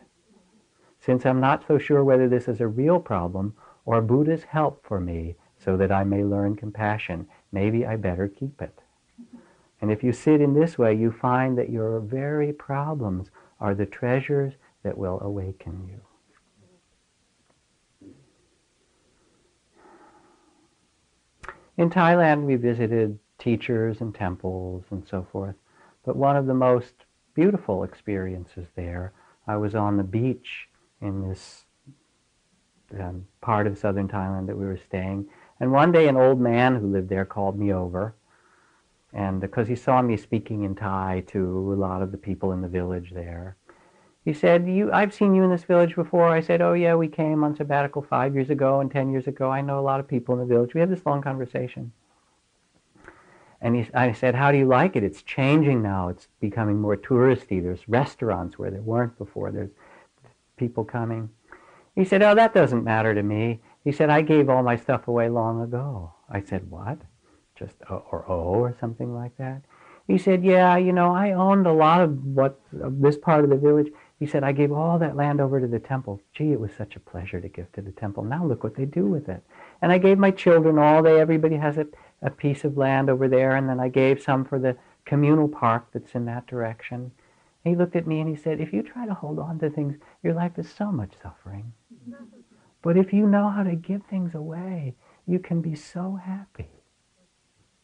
Since 1.00 1.26
I'm 1.26 1.40
not 1.40 1.66
so 1.66 1.78
sure 1.78 2.04
whether 2.04 2.28
this 2.28 2.46
is 2.46 2.60
a 2.60 2.68
real 2.68 3.00
problem 3.00 3.54
or 3.84 4.00
Buddha's 4.00 4.44
help 4.44 4.86
for 4.86 5.00
me 5.00 5.34
so 5.58 5.76
that 5.76 5.90
I 5.90 6.04
may 6.04 6.22
learn 6.22 6.56
compassion, 6.56 7.26
maybe 7.50 7.84
I 7.84 7.96
better 7.96 8.28
keep 8.28 8.62
it. 8.62 8.78
And 9.80 9.90
if 9.90 10.04
you 10.04 10.12
sit 10.12 10.40
in 10.40 10.54
this 10.54 10.78
way, 10.78 10.94
you 10.94 11.10
find 11.10 11.58
that 11.58 11.70
your 11.70 11.98
very 12.00 12.52
problems 12.52 13.30
are 13.58 13.74
the 13.74 13.86
treasures 13.86 14.54
that 14.82 14.96
will 14.96 15.18
awaken 15.20 15.88
you. 15.90 16.00
In 21.76 21.90
Thailand, 21.90 22.44
we 22.44 22.56
visited 22.56 23.18
teachers 23.38 24.00
and 24.00 24.14
temples 24.14 24.84
and 24.90 25.06
so 25.06 25.26
forth. 25.32 25.56
But 26.04 26.16
one 26.16 26.36
of 26.36 26.46
the 26.46 26.54
most 26.54 26.94
beautiful 27.34 27.84
experiences 27.84 28.66
there, 28.74 29.12
I 29.46 29.56
was 29.56 29.74
on 29.74 29.96
the 29.96 30.04
beach 30.04 30.68
in 31.00 31.28
this 31.28 31.64
um, 32.98 33.26
part 33.40 33.66
of 33.66 33.78
southern 33.78 34.08
Thailand 34.08 34.46
that 34.46 34.56
we 34.56 34.66
were 34.66 34.80
staying. 34.86 35.28
And 35.60 35.72
one 35.72 35.92
day 35.92 36.08
an 36.08 36.16
old 36.16 36.40
man 36.40 36.76
who 36.76 36.86
lived 36.86 37.08
there 37.08 37.24
called 37.24 37.58
me 37.58 37.72
over. 37.72 38.14
And 39.12 39.40
because 39.40 39.68
he 39.68 39.76
saw 39.76 40.02
me 40.02 40.16
speaking 40.16 40.62
in 40.64 40.74
Thai 40.74 41.24
to 41.28 41.72
a 41.72 41.76
lot 41.76 42.02
of 42.02 42.12
the 42.12 42.18
people 42.18 42.52
in 42.52 42.62
the 42.62 42.68
village 42.68 43.10
there, 43.12 43.56
he 44.24 44.32
said, 44.34 44.68
you, 44.68 44.92
I've 44.92 45.14
seen 45.14 45.34
you 45.34 45.42
in 45.42 45.50
this 45.50 45.64
village 45.64 45.94
before. 45.94 46.28
I 46.28 46.40
said, 46.40 46.60
oh 46.60 46.74
yeah, 46.74 46.94
we 46.94 47.08
came 47.08 47.42
on 47.42 47.56
sabbatical 47.56 48.02
five 48.02 48.34
years 48.34 48.50
ago 48.50 48.80
and 48.80 48.90
ten 48.90 49.10
years 49.10 49.26
ago. 49.26 49.50
I 49.50 49.62
know 49.62 49.78
a 49.78 49.82
lot 49.82 50.00
of 50.00 50.08
people 50.08 50.34
in 50.34 50.40
the 50.40 50.54
village. 50.54 50.74
We 50.74 50.80
had 50.80 50.90
this 50.90 51.06
long 51.06 51.22
conversation. 51.22 51.92
And 53.62 53.76
he, 53.76 53.88
I 53.94 54.12
said, 54.12 54.34
how 54.34 54.52
do 54.52 54.58
you 54.58 54.66
like 54.66 54.96
it? 54.96 55.04
It's 55.04 55.22
changing 55.22 55.82
now. 55.82 56.08
It's 56.08 56.28
becoming 56.40 56.80
more 56.80 56.96
touristy. 56.96 57.62
There's 57.62 57.88
restaurants 57.88 58.58
where 58.58 58.70
there 58.70 58.82
weren't 58.82 59.18
before. 59.18 59.50
There's 59.50 59.70
people 60.56 60.84
coming. 60.84 61.30
He 61.94 62.04
said, 62.04 62.22
oh, 62.22 62.34
that 62.34 62.54
doesn't 62.54 62.84
matter 62.84 63.14
to 63.14 63.22
me. 63.22 63.60
He 63.84 63.92
said, 63.92 64.10
I 64.10 64.22
gave 64.22 64.48
all 64.48 64.62
my 64.62 64.76
stuff 64.76 65.08
away 65.08 65.28
long 65.28 65.62
ago. 65.62 66.12
I 66.28 66.40
said, 66.42 66.70
what? 66.70 66.98
Just, 67.54 67.76
uh, 67.90 67.96
or 68.10 68.24
oh, 68.28 68.54
or 68.54 68.76
something 68.80 69.14
like 69.14 69.36
that? 69.38 69.62
He 70.06 70.18
said, 70.18 70.42
yeah, 70.42 70.76
you 70.76 70.92
know, 70.92 71.14
I 71.14 71.32
owned 71.32 71.66
a 71.66 71.72
lot 71.72 72.00
of 72.00 72.24
what 72.24 72.58
of 72.82 73.00
this 73.00 73.16
part 73.16 73.44
of 73.44 73.50
the 73.50 73.56
village. 73.56 73.92
He 74.20 74.26
said, 74.26 74.44
I 74.44 74.52
gave 74.52 74.70
all 74.70 74.98
that 74.98 75.16
land 75.16 75.40
over 75.40 75.60
to 75.60 75.66
the 75.66 75.78
temple. 75.78 76.20
Gee, 76.34 76.52
it 76.52 76.60
was 76.60 76.72
such 76.76 76.94
a 76.94 77.00
pleasure 77.00 77.40
to 77.40 77.48
give 77.48 77.72
to 77.72 77.80
the 77.80 77.90
temple. 77.90 78.22
Now 78.22 78.44
look 78.44 78.62
what 78.62 78.76
they 78.76 78.84
do 78.84 79.06
with 79.06 79.30
it. 79.30 79.42
And 79.80 79.90
I 79.90 79.96
gave 79.96 80.18
my 80.18 80.30
children 80.30 80.78
all 80.78 81.02
they, 81.02 81.18
everybody 81.18 81.56
has 81.56 81.78
a, 81.78 81.86
a 82.20 82.28
piece 82.28 82.62
of 82.62 82.76
land 82.76 83.08
over 83.08 83.28
there, 83.28 83.56
and 83.56 83.66
then 83.66 83.80
I 83.80 83.88
gave 83.88 84.22
some 84.22 84.44
for 84.44 84.58
the 84.58 84.76
communal 85.06 85.48
park 85.48 85.86
that's 85.94 86.14
in 86.14 86.26
that 86.26 86.46
direction. 86.46 87.12
And 87.64 87.74
he 87.74 87.74
looked 87.74 87.96
at 87.96 88.06
me 88.06 88.20
and 88.20 88.28
he 88.28 88.36
said, 88.36 88.60
if 88.60 88.74
you 88.74 88.82
try 88.82 89.06
to 89.06 89.14
hold 89.14 89.38
on 89.38 89.58
to 89.60 89.70
things, 89.70 89.96
your 90.22 90.34
life 90.34 90.58
is 90.58 90.70
so 90.70 90.92
much 90.92 91.12
suffering. 91.22 91.72
But 92.82 92.98
if 92.98 93.14
you 93.14 93.26
know 93.26 93.48
how 93.48 93.62
to 93.62 93.74
give 93.74 94.02
things 94.04 94.34
away, 94.34 94.96
you 95.26 95.38
can 95.38 95.62
be 95.62 95.74
so 95.74 96.20
happy. 96.22 96.68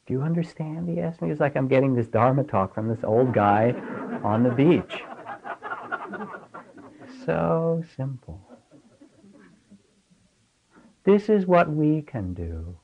Do 0.07 0.13
you 0.13 0.21
understand? 0.21 0.89
He 0.89 1.01
asked 1.01 1.23
me. 1.23 1.31
It's 1.31 1.41
like 1.41 1.57
I'm 1.57 1.67
getting 1.67 1.95
this 1.95 2.09
Dharma 2.09 2.45
talk 2.45 2.75
from 2.75 2.89
this 2.89 3.03
old 3.05 3.33
guy 3.33 3.75
on 4.23 4.43
the 4.43 4.51
beach. 4.51 5.03
So 7.25 7.85
simple. 7.97 8.41
This 11.05 11.29
is 11.29 11.47
what 11.47 11.71
we 11.71 12.03
can 12.03 12.35
do. 12.35 12.77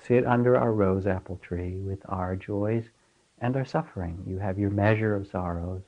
Sit 0.00 0.26
under 0.26 0.56
our 0.56 0.72
rose 0.72 1.06
apple 1.06 1.40
tree 1.42 1.78
with 1.80 1.98
our 2.08 2.36
joys 2.36 2.84
and 3.40 3.56
our 3.56 3.64
suffering. 3.64 4.22
You 4.26 4.38
have 4.38 4.58
your 4.58 4.70
measure 4.70 5.14
of 5.14 5.26
sorrows 5.26 5.82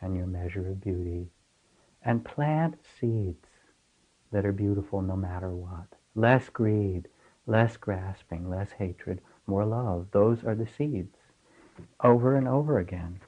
and 0.00 0.16
your 0.16 0.26
measure 0.26 0.68
of 0.68 0.80
beauty. 0.80 1.28
And 2.02 2.24
plant 2.24 2.76
seeds 2.98 3.46
that 4.32 4.46
are 4.46 4.52
beautiful 4.52 5.02
no 5.02 5.16
matter 5.16 5.50
what. 5.50 5.86
Less 6.14 6.48
greed, 6.48 7.08
less 7.46 7.76
grasping, 7.76 8.48
less 8.48 8.72
hatred, 8.72 9.20
more 9.46 9.66
love. 9.66 10.08
Those 10.12 10.44
are 10.44 10.54
the 10.54 10.66
seeds. 10.66 11.16
Over 12.02 12.36
and 12.36 12.48
over 12.48 12.78
again. 12.78 13.20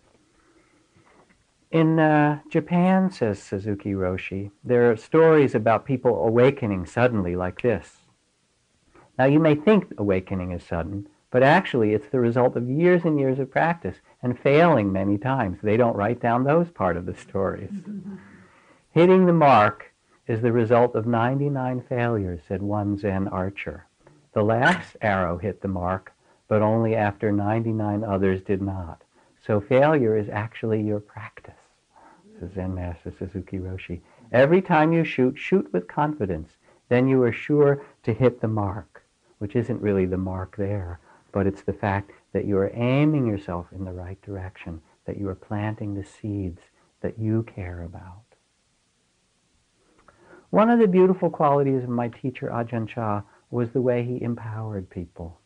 In 1.73 1.99
uh, 1.99 2.41
Japan, 2.51 3.11
says 3.11 3.43
Suzuki 3.43 3.93
Roshi, 3.95 4.51
there 4.63 4.91
are 4.91 4.97
stories 4.97 5.55
about 5.55 5.87
people 5.87 6.23
awakening 6.23 6.85
suddenly 6.85 7.35
like 7.35 7.63
this. 7.63 8.03
Now, 9.19 9.25
you 9.25 9.41
may 9.41 9.55
think 9.55 9.91
awakening 9.97 10.51
is 10.51 10.63
sudden, 10.63 11.09
but 11.31 11.43
actually 11.43 11.95
it's 11.95 12.11
the 12.11 12.21
result 12.21 12.57
of 12.57 12.69
years 12.69 13.07
and 13.07 13.19
years 13.19 13.39
of 13.39 13.51
practice 13.51 13.97
and 14.23 14.39
failing 14.39 14.93
many 14.93 15.17
times. 15.17 15.61
They 15.63 15.79
don't 15.79 15.97
write 15.97 16.21
down 16.21 16.45
those 16.45 16.71
part 16.71 16.99
of 16.99 17.07
the 17.07 17.15
stories. 17.15 17.73
Hitting 18.91 19.25
the 19.25 19.33
mark 19.33 19.95
is 20.27 20.43
the 20.43 20.53
result 20.53 20.95
of 20.95 21.07
99 21.07 21.85
failures, 21.89 22.43
said 22.47 22.61
one 22.61 22.99
Zen 22.99 23.29
archer. 23.29 23.87
The 24.35 24.43
last 24.43 24.99
arrow 25.01 25.39
hit 25.39 25.63
the 25.63 25.69
mark, 25.69 26.13
but 26.49 26.61
only 26.61 26.95
after 26.95 27.33
99 27.33 28.05
others 28.05 28.43
did 28.43 28.61
not. 28.61 29.01
So 29.47 29.59
failure 29.59 30.19
is 30.19 30.29
actually 30.29 30.83
your 30.83 31.01
practice 31.01 31.62
says 32.43 32.55
Zen 32.55 32.75
Master 32.75 33.13
Suzuki 33.17 33.59
Roshi. 33.59 34.01
Every 34.33 34.61
time 34.61 34.93
you 34.93 35.05
shoot, 35.05 35.39
shoot 35.39 35.73
with 35.73 35.87
confidence. 35.87 36.57
Then 36.89 37.07
you 37.09 37.23
are 37.23 37.33
sure 37.33 37.85
to 38.03 38.13
hit 38.13 38.41
the 38.41 38.49
mark, 38.49 39.05
which 39.39 39.57
isn't 39.57 39.81
really 39.81 40.07
the 40.07 40.17
mark 40.17 40.57
there, 40.57 41.01
but 41.33 41.47
it's 41.47 41.63
the 41.63 41.73
fact 41.73 42.11
that 42.33 42.45
you 42.45 42.59
are 42.59 42.73
aiming 42.75 43.27
yourself 43.27 43.67
in 43.73 43.85
the 43.85 43.93
right 43.93 44.21
direction, 44.23 44.81
that 45.07 45.19
you 45.19 45.29
are 45.29 45.35
planting 45.35 45.95
the 45.95 46.05
seeds 46.05 46.61
that 47.01 47.19
you 47.19 47.45
care 47.45 47.83
about. 47.83 48.25
One 50.51 50.69
of 50.69 50.79
the 50.79 50.89
beautiful 50.89 51.31
qualities 51.31 51.85
of 51.85 51.89
my 51.89 52.09
teacher 52.09 52.49
Ajahn 52.49 52.89
Chah 52.89 53.23
was 53.51 53.71
the 53.71 53.81
way 53.81 54.03
he 54.05 54.23
empowered 54.23 54.91
people. 54.91 55.41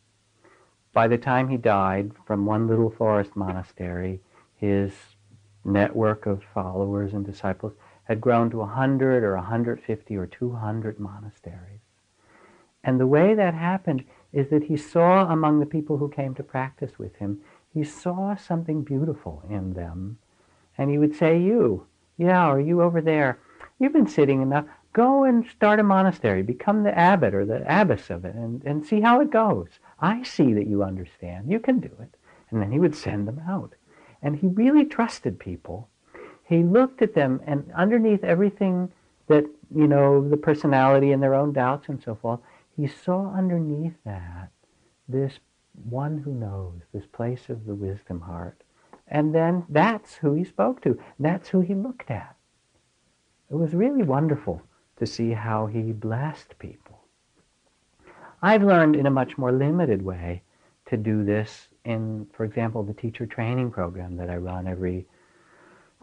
By 0.92 1.09
the 1.09 1.18
time 1.18 1.49
he 1.49 1.59
died 1.59 2.12
from 2.26 2.47
one 2.47 2.66
little 2.66 2.90
forest 2.90 3.36
monastery, 3.36 4.20
his 4.57 4.92
network 5.66 6.26
of 6.26 6.42
followers 6.54 7.12
and 7.12 7.26
disciples 7.26 7.72
had 8.04 8.20
grown 8.20 8.50
to 8.50 8.58
100 8.58 9.24
or 9.24 9.34
150 9.34 10.16
or 10.16 10.26
200 10.26 11.00
monasteries. 11.00 11.80
And 12.84 13.00
the 13.00 13.06
way 13.06 13.34
that 13.34 13.54
happened 13.54 14.04
is 14.32 14.48
that 14.50 14.64
he 14.64 14.76
saw 14.76 15.30
among 15.30 15.58
the 15.58 15.66
people 15.66 15.96
who 15.96 16.08
came 16.08 16.34
to 16.36 16.42
practice 16.42 16.98
with 16.98 17.16
him, 17.16 17.40
he 17.74 17.82
saw 17.82 18.36
something 18.36 18.82
beautiful 18.82 19.42
in 19.50 19.74
them. 19.74 20.18
And 20.78 20.90
he 20.90 20.98
would 20.98 21.16
say, 21.16 21.38
You, 21.38 21.86
yeah, 22.16 22.48
or 22.48 22.60
you 22.60 22.80
over 22.80 23.00
there, 23.00 23.40
you've 23.78 23.92
been 23.92 24.06
sitting 24.06 24.40
enough. 24.40 24.66
Go 24.92 25.24
and 25.24 25.46
start 25.46 25.80
a 25.80 25.82
monastery, 25.82 26.42
become 26.42 26.84
the 26.84 26.96
abbot 26.96 27.34
or 27.34 27.44
the 27.44 27.64
abbess 27.66 28.08
of 28.08 28.24
it, 28.24 28.34
and, 28.34 28.62
and 28.64 28.86
see 28.86 29.00
how 29.00 29.20
it 29.20 29.30
goes. 29.30 29.68
I 30.00 30.22
see 30.22 30.54
that 30.54 30.66
you 30.66 30.82
understand. 30.82 31.50
You 31.50 31.60
can 31.60 31.80
do 31.80 31.90
it. 32.00 32.14
And 32.50 32.62
then 32.62 32.70
he 32.70 32.78
would 32.78 32.94
send 32.94 33.26
them 33.26 33.42
out. 33.48 33.74
And 34.22 34.36
he 34.36 34.48
really 34.48 34.84
trusted 34.84 35.38
people. 35.38 35.88
He 36.44 36.62
looked 36.62 37.02
at 37.02 37.14
them, 37.14 37.40
and 37.46 37.70
underneath 37.74 38.22
everything 38.24 38.92
that, 39.28 39.44
you 39.74 39.86
know, 39.86 40.26
the 40.28 40.36
personality 40.36 41.12
and 41.12 41.22
their 41.22 41.34
own 41.34 41.52
doubts 41.52 41.88
and 41.88 42.02
so 42.02 42.14
forth, 42.14 42.40
he 42.76 42.86
saw 42.86 43.32
underneath 43.34 43.94
that 44.04 44.50
this 45.08 45.38
one 45.88 46.18
who 46.18 46.32
knows, 46.32 46.80
this 46.92 47.06
place 47.06 47.48
of 47.48 47.66
the 47.66 47.74
wisdom 47.74 48.20
heart. 48.20 48.62
And 49.08 49.34
then 49.34 49.64
that's 49.68 50.14
who 50.14 50.34
he 50.34 50.44
spoke 50.44 50.82
to. 50.82 50.98
That's 51.18 51.48
who 51.48 51.60
he 51.60 51.74
looked 51.74 52.10
at. 52.10 52.36
It 53.50 53.54
was 53.54 53.74
really 53.74 54.02
wonderful 54.02 54.62
to 54.96 55.06
see 55.06 55.32
how 55.32 55.66
he 55.66 55.92
blessed 55.92 56.58
people. 56.58 57.00
I've 58.42 58.62
learned 58.62 58.96
in 58.96 59.06
a 59.06 59.10
much 59.10 59.38
more 59.38 59.52
limited 59.52 60.02
way 60.02 60.42
to 60.86 60.96
do 60.96 61.24
this 61.24 61.68
in, 61.87 62.26
for 62.32 62.45
example, 62.45 62.82
the 62.82 62.93
teacher 62.93 63.26
training 63.26 63.70
program 63.70 64.16
that 64.16 64.28
I 64.28 64.37
run 64.37 64.66
every 64.66 65.07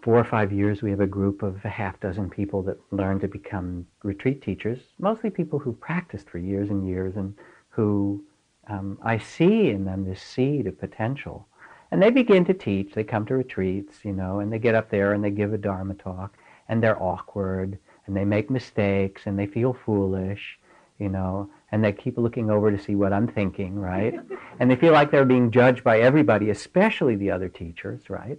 four 0.01 0.17
or 0.17 0.23
five 0.23 0.51
years, 0.51 0.81
we 0.81 0.89
have 0.91 1.01
a 1.01 1.07
group 1.07 1.43
of 1.43 1.63
a 1.65 1.69
half 1.69 1.99
dozen 1.99 2.29
people 2.29 2.61
that 2.63 2.77
learn 2.91 3.19
to 3.19 3.27
become 3.27 3.85
retreat 4.01 4.41
teachers, 4.41 4.79
mostly 4.97 5.29
people 5.29 5.59
who 5.59 5.73
practiced 5.73 6.29
for 6.29 6.37
years 6.37 6.69
and 6.69 6.87
years 6.87 7.15
and 7.17 7.35
who 7.69 8.23
um, 8.67 8.97
I 9.03 9.17
see 9.17 9.69
in 9.69 9.83
them 9.83 10.05
this 10.05 10.21
seed 10.21 10.67
of 10.67 10.79
potential. 10.79 11.47
And 11.91 12.01
they 12.01 12.09
begin 12.09 12.45
to 12.45 12.53
teach. 12.53 12.93
They 12.93 13.03
come 13.03 13.25
to 13.27 13.35
retreats, 13.35 14.03
you 14.03 14.13
know, 14.13 14.39
and 14.39 14.51
they 14.51 14.59
get 14.59 14.75
up 14.75 14.89
there 14.89 15.13
and 15.13 15.23
they 15.23 15.31
give 15.31 15.53
a 15.53 15.57
Dharma 15.57 15.95
talk, 15.95 16.37
and 16.69 16.81
they're 16.81 17.01
awkward, 17.01 17.77
and 18.07 18.15
they 18.15 18.25
make 18.25 18.49
mistakes, 18.49 19.23
and 19.25 19.37
they 19.37 19.47
feel 19.47 19.73
foolish, 19.85 20.57
you 20.97 21.09
know, 21.09 21.49
and 21.73 21.83
they 21.83 21.91
keep 21.91 22.19
looking 22.19 22.51
over 22.51 22.69
to 22.69 22.77
see 22.77 22.93
what 22.93 23.11
I'm 23.11 23.27
thinking, 23.27 23.79
right? 23.79 24.13
and 24.59 24.69
they 24.69 24.75
feel 24.75 24.93
like 24.93 25.09
they're 25.09 25.25
being 25.25 25.49
judged 25.49 25.83
by 25.83 26.01
everybody, 26.01 26.51
especially 26.51 27.15
the 27.15 27.31
other 27.31 27.49
teachers, 27.49 28.11
right? 28.11 28.37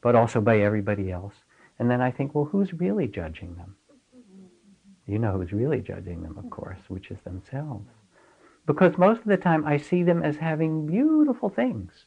But 0.00 0.16
also 0.16 0.40
by 0.40 0.58
everybody 0.58 1.12
else. 1.12 1.34
And 1.78 1.88
then 1.88 2.00
I 2.00 2.10
think, 2.10 2.34
well, 2.34 2.46
who's 2.46 2.72
really 2.72 3.06
judging 3.06 3.54
them? 3.54 3.76
You 5.06 5.20
know 5.20 5.38
who's 5.38 5.52
really 5.52 5.80
judging 5.82 6.24
them, 6.24 6.36
of 6.36 6.50
course, 6.50 6.80
which 6.88 7.12
is 7.12 7.18
themselves. 7.22 7.86
Because 8.66 8.98
most 8.98 9.20
of 9.20 9.26
the 9.26 9.36
time 9.36 9.64
I 9.64 9.76
see 9.76 10.02
them 10.02 10.24
as 10.24 10.36
having 10.36 10.84
beautiful 10.84 11.48
things 11.48 12.06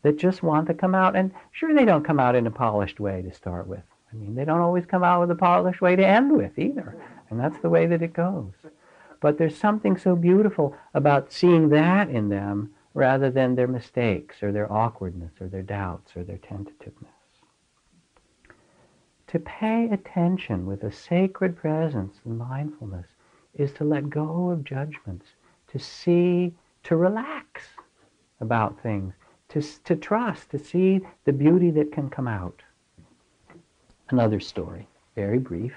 that 0.00 0.16
just 0.16 0.42
want 0.42 0.68
to 0.68 0.74
come 0.74 0.94
out. 0.94 1.16
And 1.16 1.32
sure, 1.52 1.74
they 1.74 1.84
don't 1.84 2.04
come 2.04 2.18
out 2.18 2.34
in 2.34 2.46
a 2.46 2.50
polished 2.50 2.98
way 2.98 3.20
to 3.20 3.30
start 3.30 3.66
with. 3.66 3.84
I 4.10 4.16
mean, 4.16 4.36
they 4.36 4.46
don't 4.46 4.60
always 4.62 4.86
come 4.86 5.04
out 5.04 5.20
with 5.20 5.30
a 5.32 5.34
polished 5.38 5.82
way 5.82 5.96
to 5.96 6.06
end 6.06 6.34
with 6.34 6.58
either. 6.58 6.96
And 7.28 7.38
that's 7.38 7.58
the 7.58 7.68
way 7.68 7.84
that 7.84 8.00
it 8.00 8.14
goes. 8.14 8.54
But 9.26 9.38
there's 9.38 9.58
something 9.58 9.96
so 9.96 10.14
beautiful 10.14 10.76
about 10.94 11.32
seeing 11.32 11.70
that 11.70 12.08
in 12.08 12.28
them 12.28 12.72
rather 12.94 13.28
than 13.28 13.56
their 13.56 13.66
mistakes 13.66 14.40
or 14.40 14.52
their 14.52 14.72
awkwardness 14.72 15.32
or 15.40 15.48
their 15.48 15.64
doubts 15.64 16.16
or 16.16 16.22
their 16.22 16.38
tentativeness. 16.38 17.10
To 19.26 19.40
pay 19.40 19.88
attention 19.90 20.64
with 20.64 20.84
a 20.84 20.92
sacred 20.92 21.56
presence 21.56 22.20
and 22.24 22.38
mindfulness 22.38 23.08
is 23.52 23.72
to 23.72 23.82
let 23.82 24.10
go 24.10 24.50
of 24.50 24.62
judgments, 24.62 25.26
to 25.72 25.78
see, 25.80 26.54
to 26.84 26.94
relax 26.94 27.64
about 28.40 28.80
things, 28.80 29.12
to, 29.48 29.60
to 29.60 29.96
trust, 29.96 30.50
to 30.50 30.58
see 30.60 31.00
the 31.24 31.32
beauty 31.32 31.72
that 31.72 31.90
can 31.90 32.10
come 32.10 32.28
out. 32.28 32.62
Another 34.08 34.38
story, 34.38 34.86
very 35.16 35.40
brief. 35.40 35.74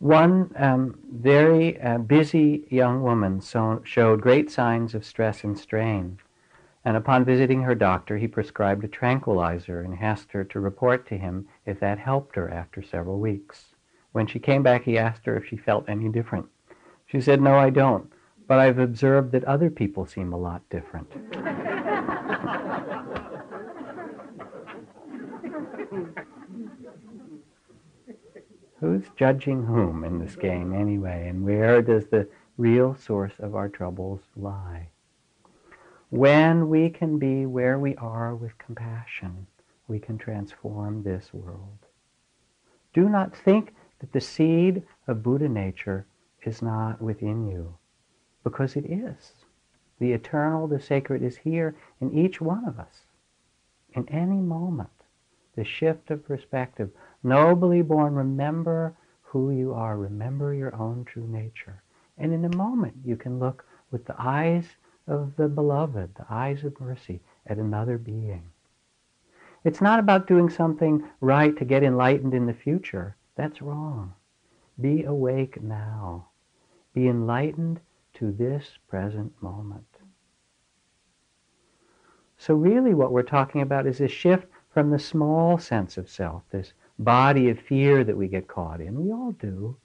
One 0.00 0.50
um, 0.56 0.98
very 1.12 1.78
uh, 1.78 1.98
busy 1.98 2.66
young 2.70 3.02
woman 3.02 3.42
so, 3.42 3.82
showed 3.84 4.22
great 4.22 4.50
signs 4.50 4.94
of 4.94 5.04
stress 5.04 5.44
and 5.44 5.58
strain. 5.58 6.16
And 6.86 6.96
upon 6.96 7.26
visiting 7.26 7.62
her 7.62 7.74
doctor, 7.74 8.16
he 8.16 8.26
prescribed 8.26 8.82
a 8.82 8.88
tranquilizer 8.88 9.82
and 9.82 10.02
asked 10.02 10.32
her 10.32 10.42
to 10.42 10.58
report 10.58 11.06
to 11.08 11.18
him 11.18 11.48
if 11.66 11.80
that 11.80 11.98
helped 11.98 12.36
her 12.36 12.50
after 12.50 12.82
several 12.82 13.20
weeks. 13.20 13.74
When 14.12 14.26
she 14.26 14.38
came 14.38 14.62
back, 14.62 14.84
he 14.84 14.96
asked 14.96 15.26
her 15.26 15.36
if 15.36 15.46
she 15.46 15.58
felt 15.58 15.86
any 15.86 16.08
different. 16.08 16.46
She 17.04 17.20
said, 17.20 17.42
No, 17.42 17.58
I 17.58 17.68
don't, 17.68 18.10
but 18.48 18.58
I've 18.58 18.78
observed 18.78 19.32
that 19.32 19.44
other 19.44 19.68
people 19.68 20.06
seem 20.06 20.32
a 20.32 20.38
lot 20.38 20.62
different. 20.70 21.12
who's 28.80 29.04
judging 29.16 29.64
whom 29.64 30.04
in 30.04 30.18
this 30.18 30.36
game 30.36 30.72
anyway? 30.72 31.28
And 31.28 31.44
where 31.44 31.82
does 31.82 32.06
the 32.06 32.28
real 32.60 32.94
source 32.94 33.32
of 33.38 33.54
our 33.54 33.70
troubles 33.70 34.20
lie. 34.36 34.86
When 36.10 36.68
we 36.68 36.90
can 36.90 37.18
be 37.18 37.46
where 37.46 37.78
we 37.78 37.96
are 37.96 38.34
with 38.34 38.58
compassion, 38.58 39.46
we 39.88 39.98
can 39.98 40.18
transform 40.18 41.02
this 41.02 41.32
world. 41.32 41.78
Do 42.92 43.08
not 43.08 43.34
think 43.34 43.74
that 44.00 44.12
the 44.12 44.20
seed 44.20 44.82
of 45.08 45.22
Buddha 45.22 45.48
nature 45.48 46.06
is 46.44 46.60
not 46.60 47.00
within 47.00 47.48
you, 47.48 47.76
because 48.44 48.76
it 48.76 48.84
is. 48.84 49.32
The 49.98 50.12
eternal, 50.12 50.66
the 50.66 50.80
sacred 50.80 51.22
is 51.22 51.38
here 51.38 51.74
in 52.00 52.12
each 52.12 52.42
one 52.42 52.66
of 52.66 52.78
us. 52.78 53.06
In 53.94 54.06
any 54.10 54.40
moment, 54.40 54.90
the 55.54 55.64
shift 55.64 56.10
of 56.10 56.24
perspective. 56.24 56.90
Nobly 57.22 57.82
born, 57.82 58.14
remember 58.14 58.94
who 59.22 59.50
you 59.50 59.72
are. 59.74 59.96
Remember 59.96 60.54
your 60.54 60.74
own 60.74 61.04
true 61.04 61.26
nature. 61.26 61.82
And 62.18 62.32
in 62.32 62.44
a 62.44 62.56
moment, 62.56 62.94
you 63.04 63.16
can 63.16 63.38
look 63.38 63.64
with 63.90 64.04
the 64.04 64.14
eyes 64.18 64.66
of 65.06 65.34
the 65.36 65.48
beloved, 65.48 66.14
the 66.14 66.26
eyes 66.30 66.64
of 66.64 66.80
mercy, 66.80 67.20
at 67.46 67.58
another 67.58 67.98
being. 67.98 68.50
It's 69.64 69.80
not 69.80 69.98
about 69.98 70.26
doing 70.26 70.48
something 70.48 71.04
right 71.20 71.56
to 71.56 71.64
get 71.64 71.82
enlightened 71.82 72.34
in 72.34 72.46
the 72.46 72.54
future. 72.54 73.16
That's 73.36 73.60
wrong. 73.60 74.14
Be 74.80 75.04
awake 75.04 75.62
now. 75.62 76.28
Be 76.94 77.08
enlightened 77.08 77.80
to 78.14 78.32
this 78.32 78.78
present 78.88 79.32
moment. 79.42 79.84
So 82.38 82.54
really 82.54 82.94
what 82.94 83.12
we're 83.12 83.22
talking 83.22 83.60
about 83.60 83.86
is 83.86 84.00
a 84.00 84.08
shift 84.08 84.46
from 84.72 84.90
the 84.90 84.98
small 84.98 85.58
sense 85.58 85.96
of 85.96 86.08
self, 86.08 86.42
this 86.50 86.72
body 86.98 87.48
of 87.48 87.58
fear 87.58 88.04
that 88.04 88.16
we 88.16 88.28
get 88.28 88.48
caught 88.48 88.80
in. 88.80 89.02
We 89.02 89.12
all 89.12 89.32
do. 89.32 89.76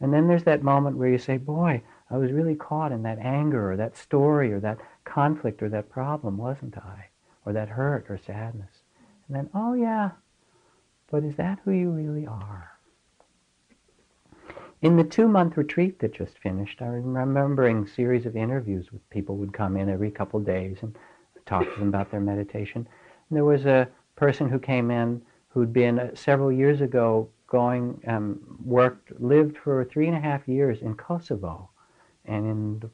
And 0.00 0.12
then 0.12 0.28
there's 0.28 0.44
that 0.44 0.62
moment 0.62 0.96
where 0.96 1.08
you 1.08 1.18
say, 1.18 1.36
boy, 1.36 1.82
I 2.10 2.16
was 2.16 2.32
really 2.32 2.54
caught 2.54 2.92
in 2.92 3.02
that 3.02 3.18
anger 3.18 3.72
or 3.72 3.76
that 3.76 3.96
story 3.96 4.52
or 4.52 4.60
that 4.60 4.78
conflict 5.04 5.62
or 5.62 5.68
that 5.70 5.90
problem, 5.90 6.36
wasn't 6.36 6.78
I? 6.78 7.08
Or 7.44 7.52
that 7.52 7.68
hurt 7.68 8.06
or 8.08 8.18
sadness. 8.18 8.70
And 9.28 9.36
then, 9.36 9.50
oh 9.54 9.74
yeah, 9.74 10.10
but 11.10 11.24
is 11.24 11.36
that 11.36 11.58
who 11.64 11.72
you 11.72 11.90
really 11.90 12.26
are? 12.26 12.72
In 14.82 14.96
the 14.96 15.04
two-month 15.04 15.56
retreat 15.56 15.98
that 15.98 16.14
just 16.14 16.38
finished, 16.38 16.80
I'm 16.80 17.14
remembering 17.14 17.84
a 17.84 17.88
series 17.88 18.24
of 18.24 18.34
interviews 18.34 18.90
with 18.90 19.08
people 19.10 19.34
who 19.34 19.42
would 19.42 19.52
come 19.52 19.76
in 19.76 19.90
every 19.90 20.10
couple 20.10 20.40
of 20.40 20.46
days 20.46 20.78
and 20.80 20.96
talk 21.44 21.64
to 21.64 21.78
them 21.78 21.88
about 21.88 22.10
their 22.10 22.20
meditation. 22.20 22.88
And 23.28 23.36
there 23.36 23.44
was 23.44 23.66
a 23.66 23.88
person 24.20 24.50
who 24.50 24.58
came 24.58 24.90
in 24.90 25.22
who'd 25.48 25.72
been 25.72 25.98
uh, 25.98 26.14
several 26.14 26.52
years 26.52 26.82
ago 26.82 27.26
going, 27.46 27.98
um, 28.06 28.38
worked, 28.62 29.18
lived 29.18 29.56
for 29.56 29.82
three 29.82 30.06
and 30.06 30.16
a 30.16 30.20
half 30.20 30.46
years 30.46 30.82
in 30.82 30.94
Kosovo 30.94 31.70
and 32.26 32.46
in 32.46 32.80
the 32.80 32.90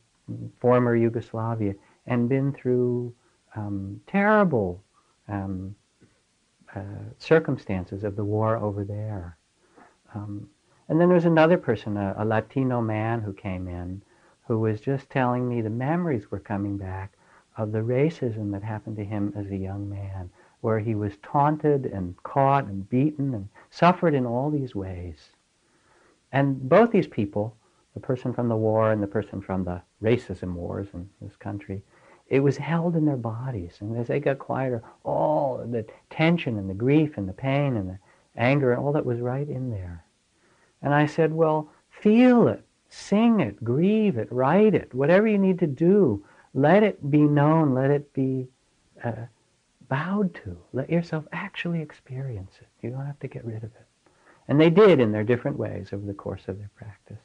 former 0.60 0.94
Yugoslavia 0.94 1.74
and 2.06 2.28
been 2.28 2.52
through 2.52 3.12
um, 3.56 4.00
terrible 4.06 4.84
um, 5.28 5.74
uh, 6.76 7.04
circumstances 7.18 8.04
of 8.04 8.14
the 8.14 8.24
war 8.24 8.56
over 8.56 8.84
there. 8.84 9.36
Um, 10.14 10.48
and 10.88 11.00
then 11.00 11.08
there 11.08 11.16
was 11.16 11.24
another 11.24 11.58
person, 11.58 11.96
a, 11.96 12.14
a 12.18 12.24
Latino 12.24 12.80
man 12.80 13.20
who 13.20 13.32
came 13.32 13.66
in, 13.66 14.00
who 14.46 14.60
was 14.60 14.80
just 14.80 15.10
telling 15.10 15.48
me 15.48 15.60
the 15.60 15.70
memories 15.70 16.30
were 16.30 16.38
coming 16.38 16.76
back 16.76 17.14
of 17.56 17.72
the 17.72 17.80
racism 17.80 18.52
that 18.52 18.62
happened 18.62 18.96
to 18.96 19.04
him 19.04 19.32
as 19.36 19.50
a 19.50 19.56
young 19.56 19.90
man, 19.90 20.30
where 20.66 20.80
he 20.80 20.96
was 20.96 21.12
taunted 21.22 21.86
and 21.86 22.20
caught 22.24 22.64
and 22.64 22.90
beaten 22.90 23.32
and 23.34 23.48
suffered 23.70 24.14
in 24.14 24.26
all 24.26 24.50
these 24.50 24.74
ways. 24.74 25.30
And 26.32 26.68
both 26.68 26.90
these 26.90 27.06
people, 27.06 27.56
the 27.94 28.00
person 28.00 28.32
from 28.32 28.48
the 28.48 28.56
war 28.56 28.90
and 28.90 29.00
the 29.00 29.06
person 29.06 29.40
from 29.40 29.62
the 29.62 29.80
racism 30.02 30.54
wars 30.54 30.88
in 30.92 31.08
this 31.22 31.36
country, 31.36 31.82
it 32.30 32.40
was 32.40 32.56
held 32.56 32.96
in 32.96 33.04
their 33.04 33.16
bodies. 33.16 33.76
And 33.78 33.96
as 33.96 34.08
they 34.08 34.18
got 34.18 34.40
quieter, 34.40 34.82
all 35.04 35.64
the 35.64 35.86
tension 36.10 36.58
and 36.58 36.68
the 36.68 36.74
grief 36.74 37.16
and 37.16 37.28
the 37.28 37.32
pain 37.32 37.76
and 37.76 37.88
the 37.88 37.98
anger 38.36 38.72
and 38.72 38.80
all 38.82 38.92
that 38.94 39.06
was 39.06 39.20
right 39.20 39.48
in 39.48 39.70
there. 39.70 40.04
And 40.82 40.92
I 40.92 41.06
said, 41.06 41.32
well, 41.32 41.70
feel 41.90 42.48
it, 42.48 42.64
sing 42.88 43.38
it, 43.38 43.62
grieve 43.62 44.18
it, 44.18 44.26
write 44.32 44.74
it, 44.74 44.92
whatever 44.92 45.28
you 45.28 45.38
need 45.38 45.60
to 45.60 45.68
do. 45.68 46.24
Let 46.54 46.82
it 46.82 47.08
be 47.08 47.20
known, 47.20 47.72
let 47.72 47.92
it 47.92 48.12
be 48.12 48.48
uh, 49.04 49.26
bowed 49.88 50.34
to. 50.36 50.56
Let 50.72 50.90
yourself 50.90 51.24
actually 51.32 51.80
experience 51.80 52.52
it. 52.60 52.68
You 52.82 52.90
don't 52.90 53.06
have 53.06 53.20
to 53.20 53.28
get 53.28 53.44
rid 53.44 53.58
of 53.58 53.64
it. 53.64 53.86
And 54.48 54.60
they 54.60 54.70
did 54.70 55.00
in 55.00 55.12
their 55.12 55.24
different 55.24 55.58
ways 55.58 55.88
over 55.92 56.06
the 56.06 56.14
course 56.14 56.42
of 56.48 56.58
their 56.58 56.70
practice. 56.76 57.22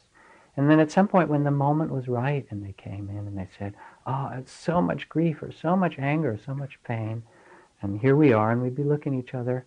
And 0.57 0.70
then 0.70 0.80
at 0.80 0.91
some 0.91 1.07
point 1.07 1.30
when 1.30 1.43
the 1.43 1.51
moment 1.51 1.91
was 1.91 2.07
right 2.07 2.45
and 2.49 2.64
they 2.64 2.74
came 2.74 3.09
in 3.09 3.28
and 3.28 3.38
they 3.38 3.47
said, 3.57 3.74
oh, 4.05 4.32
it's 4.38 4.51
so 4.51 4.82
much 4.82 5.07
grief 5.07 5.41
or 5.41 5.51
so 5.51 5.76
much 5.76 5.97
anger, 5.97 6.32
or 6.32 6.39
so 6.45 6.53
much 6.53 6.80
pain. 6.84 7.24
And 7.82 7.99
here 7.99 8.16
we 8.16 8.34
are 8.34 8.51
and 8.51 8.62
we'd 8.62 8.76
be 8.76 8.84
looking 8.84 9.18
at 9.18 9.24
each 9.24 9.34
other 9.34 9.66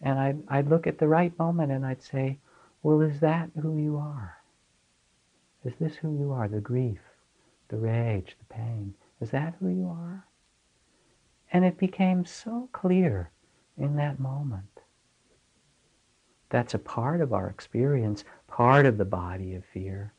and 0.00 0.18
I'd, 0.18 0.38
I'd 0.48 0.68
look 0.68 0.86
at 0.86 0.98
the 0.98 1.08
right 1.08 1.36
moment 1.38 1.72
and 1.72 1.84
I'd 1.84 2.02
say, 2.02 2.38
well, 2.82 3.00
is 3.00 3.20
that 3.20 3.50
who 3.60 3.76
you 3.76 3.96
are? 3.96 4.38
Is 5.64 5.74
this 5.78 5.96
who 5.96 6.16
you 6.18 6.32
are? 6.32 6.48
The 6.48 6.60
grief, 6.60 7.00
the 7.68 7.76
rage, 7.76 8.36
the 8.38 8.54
pain. 8.54 8.94
Is 9.20 9.30
that 9.30 9.54
who 9.60 9.68
you 9.68 9.88
are? 9.88 10.26
And 11.52 11.64
it 11.64 11.78
became 11.78 12.24
so 12.24 12.68
clear 12.72 13.30
in 13.76 13.96
that 13.96 14.20
moment. 14.20 14.64
That's 16.48 16.74
a 16.74 16.78
part 16.78 17.20
of 17.20 17.32
our 17.32 17.48
experience, 17.48 18.24
part 18.46 18.86
of 18.86 18.98
the 18.98 19.04
body 19.04 19.54
of 19.54 19.64
fear. 19.64 20.12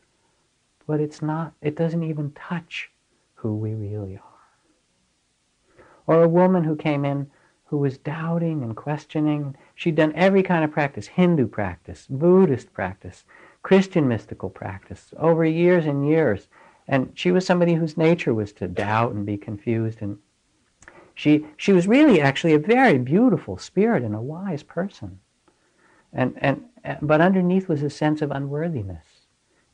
But 0.87 0.99
it's 0.99 1.21
not, 1.21 1.53
it 1.61 1.75
doesn't 1.75 2.03
even 2.03 2.31
touch 2.31 2.91
who 3.35 3.55
we 3.55 3.73
really 3.73 4.17
are. 4.17 5.83
Or 6.07 6.23
a 6.23 6.29
woman 6.29 6.63
who 6.63 6.75
came 6.75 7.05
in 7.05 7.29
who 7.71 7.77
was 7.77 7.97
doubting 7.97 8.63
and 8.63 8.75
questioning. 8.75 9.55
She'd 9.73 9.95
done 9.95 10.11
every 10.13 10.43
kind 10.43 10.65
of 10.65 10.71
practice, 10.71 11.07
Hindu 11.07 11.47
practice, 11.47 12.05
Buddhist 12.09 12.73
practice, 12.73 13.23
Christian 13.63 14.09
mystical 14.09 14.49
practice, 14.49 15.13
over 15.17 15.45
years 15.45 15.85
and 15.85 16.05
years. 16.05 16.49
And 16.85 17.13
she 17.15 17.31
was 17.31 17.45
somebody 17.45 17.75
whose 17.75 17.95
nature 17.95 18.33
was 18.33 18.51
to 18.53 18.67
doubt 18.67 19.13
and 19.13 19.25
be 19.25 19.37
confused 19.37 20.01
and 20.01 20.17
she, 21.21 21.45
she 21.55 21.71
was 21.71 21.87
really 21.87 22.19
actually 22.19 22.55
a 22.55 22.57
very 22.57 22.97
beautiful 22.97 23.55
spirit 23.55 24.01
and 24.01 24.15
a 24.15 24.19
wise 24.21 24.63
person. 24.63 25.19
And, 26.11 26.33
and, 26.37 26.63
but 26.99 27.21
underneath 27.21 27.67
was 27.67 27.83
a 27.83 27.91
sense 27.91 28.23
of 28.23 28.31
unworthiness. 28.31 29.05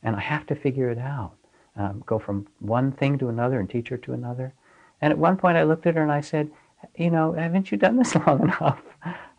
And 0.02 0.14
I 0.14 0.20
have 0.20 0.44
to 0.48 0.54
figure 0.54 0.90
it 0.90 0.98
out. 0.98 1.36
Um, 1.74 2.02
go 2.04 2.18
from 2.18 2.48
one 2.58 2.92
thing 2.92 3.16
to 3.16 3.30
another 3.30 3.60
and 3.60 3.70
teacher 3.70 3.96
to 3.96 4.12
another. 4.12 4.52
And 5.00 5.10
at 5.10 5.18
one 5.18 5.38
point 5.38 5.56
I 5.56 5.62
looked 5.62 5.86
at 5.86 5.94
her 5.94 6.02
and 6.02 6.12
I 6.12 6.20
said, 6.20 6.50
you 6.96 7.08
know, 7.08 7.32
haven't 7.32 7.72
you 7.72 7.78
done 7.78 7.96
this 7.96 8.14
long 8.26 8.42
enough? 8.42 8.82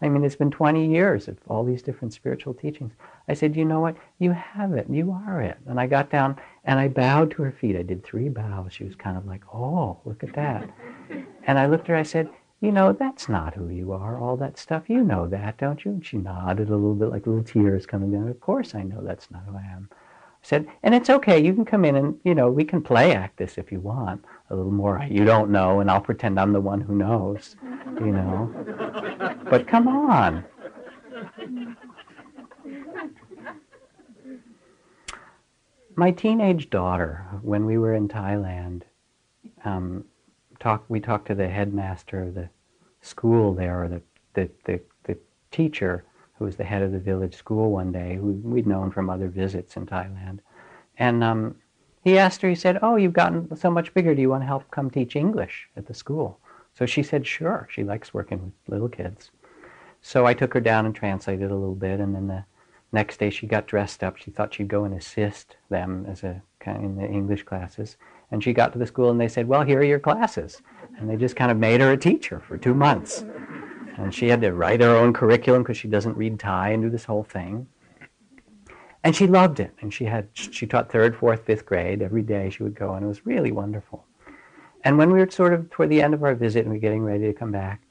I 0.01 0.09
mean, 0.09 0.23
it's 0.23 0.35
been 0.35 0.49
20 0.49 0.89
years 0.89 1.27
of 1.27 1.37
all 1.47 1.63
these 1.63 1.83
different 1.83 2.15
spiritual 2.15 2.55
teachings. 2.55 2.93
I 3.27 3.35
said, 3.35 3.55
you 3.55 3.65
know 3.65 3.81
what? 3.81 3.97
You 4.17 4.31
have 4.31 4.73
it. 4.73 4.87
You 4.89 5.11
are 5.11 5.43
it. 5.43 5.59
And 5.67 5.79
I 5.79 5.85
got 5.85 6.09
down 6.09 6.37
and 6.63 6.79
I 6.79 6.87
bowed 6.87 7.29
to 7.31 7.43
her 7.43 7.51
feet. 7.51 7.75
I 7.75 7.83
did 7.83 8.03
three 8.03 8.29
bows. 8.29 8.73
She 8.73 8.83
was 8.83 8.95
kind 8.95 9.15
of 9.15 9.27
like, 9.27 9.43
oh, 9.53 9.99
look 10.05 10.23
at 10.23 10.33
that. 10.33 10.67
And 11.49 11.57
I 11.57 11.65
looked 11.65 11.85
at 11.85 11.89
her. 11.89 11.95
I 11.95 12.03
said, 12.03 12.29
you 12.61 12.71
know, 12.71 12.93
that's 12.93 13.27
not 13.27 13.55
who 13.55 13.69
you 13.69 13.91
are. 13.91 14.19
All 14.19 14.37
that 14.37 14.59
stuff. 14.59 14.87
You 14.87 15.03
know 15.03 15.27
that, 15.29 15.57
don't 15.57 15.83
you? 15.83 15.93
And 15.93 16.05
she 16.05 16.17
nodded 16.17 16.69
a 16.69 16.75
little 16.75 16.93
bit, 16.93 17.09
like 17.09 17.25
little 17.25 17.43
tears 17.43 17.87
coming 17.87 18.11
down. 18.11 18.27
Of 18.27 18.39
course 18.39 18.75
I 18.75 18.83
know 18.83 19.01
that's 19.01 19.31
not 19.31 19.45
who 19.47 19.57
I 19.57 19.61
am. 19.61 19.89
I 19.91 19.95
said, 20.43 20.67
and 20.83 20.93
it's 20.93 21.09
okay. 21.09 21.43
You 21.43 21.55
can 21.55 21.65
come 21.65 21.85
in 21.85 21.95
and, 21.95 22.19
you 22.23 22.35
know, 22.35 22.51
we 22.51 22.63
can 22.63 22.83
play 22.83 23.15
act 23.15 23.37
this 23.37 23.57
if 23.57 23.71
you 23.71 23.79
want 23.79 24.23
a 24.51 24.55
little 24.55 24.71
more. 24.71 25.03
You 25.09 25.25
don't 25.25 25.49
know, 25.49 25.79
and 25.79 25.89
I'll 25.89 25.99
pretend 25.99 26.39
I'm 26.39 26.53
the 26.53 26.61
one 26.61 26.81
who 26.81 26.93
knows, 26.93 27.55
you 27.99 28.11
know. 28.11 28.53
But 29.49 29.65
come 29.67 29.87
on. 29.87 30.45
My 35.95 36.11
teenage 36.11 36.69
daughter, 36.69 37.25
when 37.41 37.65
we 37.65 37.79
were 37.79 37.95
in 37.95 38.07
Thailand, 38.07 38.83
um, 39.65 40.05
talk, 40.59 40.83
we 40.87 40.99
talked 40.99 41.27
to 41.27 41.35
the 41.35 41.47
headmaster 41.47 42.23
of 42.23 42.35
the 42.35 42.49
school 43.01 43.53
there, 43.53 43.83
or 43.83 43.87
the, 43.87 44.01
the, 44.33 44.49
the, 44.65 44.81
the 45.03 45.17
teacher 45.51 46.03
who 46.37 46.45
was 46.45 46.55
the 46.55 46.63
head 46.63 46.81
of 46.81 46.91
the 46.91 46.99
village 46.99 47.35
school 47.35 47.71
one 47.71 47.91
day, 47.91 48.15
who 48.15 48.31
we'd 48.43 48.67
known 48.67 48.91
from 48.91 49.09
other 49.09 49.27
visits 49.27 49.75
in 49.75 49.85
Thailand. 49.85 50.39
And 50.97 51.23
um, 51.23 51.55
he 52.03 52.17
asked 52.17 52.41
her, 52.41 52.49
he 52.49 52.55
said, 52.55 52.79
Oh, 52.81 52.95
you've 52.95 53.13
gotten 53.13 53.55
so 53.55 53.69
much 53.69 53.93
bigger. 53.93 54.15
Do 54.15 54.21
you 54.21 54.29
want 54.29 54.43
to 54.43 54.47
help 54.47 54.69
come 54.71 54.89
teach 54.89 55.15
English 55.15 55.69
at 55.75 55.85
the 55.85 55.93
school? 55.93 56.39
So 56.73 56.85
she 56.85 57.03
said, 57.03 57.27
Sure. 57.27 57.67
She 57.71 57.83
likes 57.83 58.13
working 58.13 58.41
with 58.41 58.53
little 58.67 58.89
kids. 58.89 59.31
So 60.01 60.25
I 60.25 60.33
took 60.33 60.53
her 60.53 60.61
down 60.61 60.85
and 60.85 60.95
translated 60.95 61.51
a 61.51 61.55
little 61.55 61.75
bit, 61.75 61.99
and 61.99 62.15
then 62.15 62.27
the 62.27 62.45
next 62.93 63.19
day 63.19 63.29
she 63.29 63.47
got 63.47 63.67
dressed 63.67 64.03
up. 64.03 64.17
She 64.17 64.31
thought 64.31 64.53
she'd 64.53 64.69
go 64.69 64.85
and 64.85 64.93
assist 64.93 65.57
them 65.69 66.05
as 66.07 66.23
a 66.23 66.41
kind 66.59 66.77
of 66.77 66.83
in 66.83 66.95
the 66.95 67.05
English 67.05 67.43
classes. 67.43 67.97
And 68.31 68.43
she 68.43 68.53
got 68.53 68.73
to 68.73 68.79
the 68.79 68.85
school 68.87 69.09
and 69.09 69.19
they 69.19 69.27
said, 69.27 69.47
Well, 69.47 69.63
here 69.63 69.79
are 69.79 69.83
your 69.83 69.99
classes. 69.99 70.61
And 70.97 71.09
they 71.09 71.15
just 71.15 71.35
kind 71.35 71.51
of 71.51 71.57
made 71.57 71.81
her 71.81 71.91
a 71.91 71.97
teacher 71.97 72.39
for 72.39 72.57
two 72.57 72.73
months. 72.73 73.23
And 73.97 74.13
she 74.13 74.29
had 74.29 74.41
to 74.41 74.53
write 74.53 74.81
her 74.81 74.95
own 74.95 75.13
curriculum 75.13 75.63
because 75.63 75.77
she 75.77 75.87
doesn't 75.87 76.17
read 76.17 76.39
Thai 76.39 76.69
and 76.69 76.83
do 76.83 76.89
this 76.89 77.05
whole 77.05 77.23
thing. 77.23 77.67
and 79.03 79.15
she 79.15 79.27
loved 79.27 79.59
it. 79.59 79.73
And 79.81 79.93
she 79.93 80.05
had 80.05 80.27
she 80.33 80.67
taught 80.67 80.91
third, 80.91 81.15
fourth, 81.15 81.45
fifth 81.45 81.65
grade 81.65 82.01
every 82.01 82.21
day. 82.21 82.49
She 82.49 82.63
would 82.63 82.75
go, 82.75 82.93
and 82.93 83.03
it 83.05 83.07
was 83.07 83.25
really 83.25 83.51
wonderful. 83.51 84.05
And 84.83 84.97
when 84.97 85.11
we 85.11 85.19
were 85.19 85.29
sort 85.29 85.53
of 85.53 85.69
toward 85.69 85.89
the 85.89 86.01
end 86.01 86.13
of 86.13 86.23
our 86.23 86.35
visit 86.35 86.61
and 86.61 86.69
we 86.69 86.77
were 86.77 86.81
getting 86.81 87.03
ready 87.03 87.25
to 87.25 87.33
come 87.33 87.51
back 87.51 87.81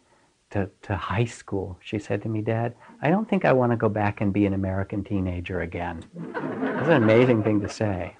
to, 0.50 0.70
to 0.82 0.96
high 0.96 1.26
school, 1.26 1.78
she 1.82 1.98
said 1.98 2.22
to 2.22 2.28
me, 2.28 2.40
Dad, 2.40 2.74
I 3.02 3.10
don't 3.10 3.28
think 3.28 3.44
I 3.44 3.52
want 3.52 3.72
to 3.72 3.76
go 3.76 3.88
back 3.90 4.20
and 4.20 4.32
be 4.32 4.46
an 4.46 4.54
American 4.54 5.04
teenager 5.04 5.60
again. 5.60 6.04
That's 6.32 6.88
an 6.88 7.02
amazing 7.02 7.42
thing 7.42 7.60
to 7.60 7.68
say. 7.68 8.16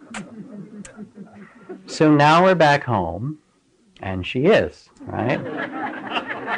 So 1.88 2.14
now 2.14 2.44
we're 2.44 2.54
back 2.54 2.84
home, 2.84 3.38
and 4.02 4.24
she 4.26 4.44
is, 4.44 4.90
right? 5.06 5.40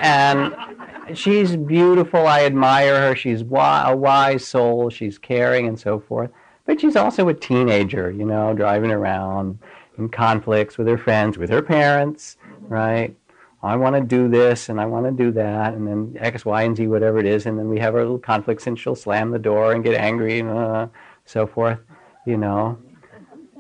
And 0.03 1.17
she's 1.17 1.55
beautiful. 1.55 2.27
I 2.27 2.45
admire 2.45 3.01
her. 3.01 3.15
She's 3.15 3.43
a 3.43 3.97
wise 3.97 4.45
soul. 4.45 4.91
She's 4.91 5.19
caring 5.19 5.69
and 5.69 5.79
so 5.79 6.01
forth. 6.01 6.31
But 6.67 6.81
she's 6.81 6.97
also 6.97 7.29
a 7.29 7.35
teenager, 7.35 8.11
you 8.11 8.25
know, 8.25 8.55
driving 8.55 8.91
around 8.91 9.61
in 9.99 10.09
conflicts 10.09 10.77
with 10.77 10.89
her 10.89 10.99
friends, 10.99 11.39
with 11.39 11.49
her 11.49 11.63
parents, 11.63 12.37
right? 12.63 13.15
I 13.63 13.77
want 13.77 13.95
to 13.95 14.03
do 14.03 14.29
this 14.29 14.69
and 14.69 14.81
I 14.81 14.87
want 14.87 15.07
to 15.07 15.13
do 15.13 15.31
that, 15.33 15.75
and 15.75 15.87
then 15.87 16.17
X, 16.19 16.45
Y, 16.45 16.63
and 16.63 16.77
Z, 16.77 16.89
whatever 16.89 17.19
it 17.19 17.27
is, 17.27 17.47
and 17.47 17.57
then 17.57 17.69
we 17.69 17.79
have 17.79 17.95
our 17.95 18.01
little 18.01 18.19
conflicts, 18.19 18.67
and 18.67 18.77
she'll 18.77 18.97
slam 18.97 19.31
the 19.31 19.39
door 19.39 19.73
and 19.73 19.85
get 19.85 19.95
angry 19.95 20.41
and 20.41 20.51
uh, 20.51 20.89
so 21.25 21.47
forth, 21.47 21.79
you 22.27 22.37
know. 22.37 22.79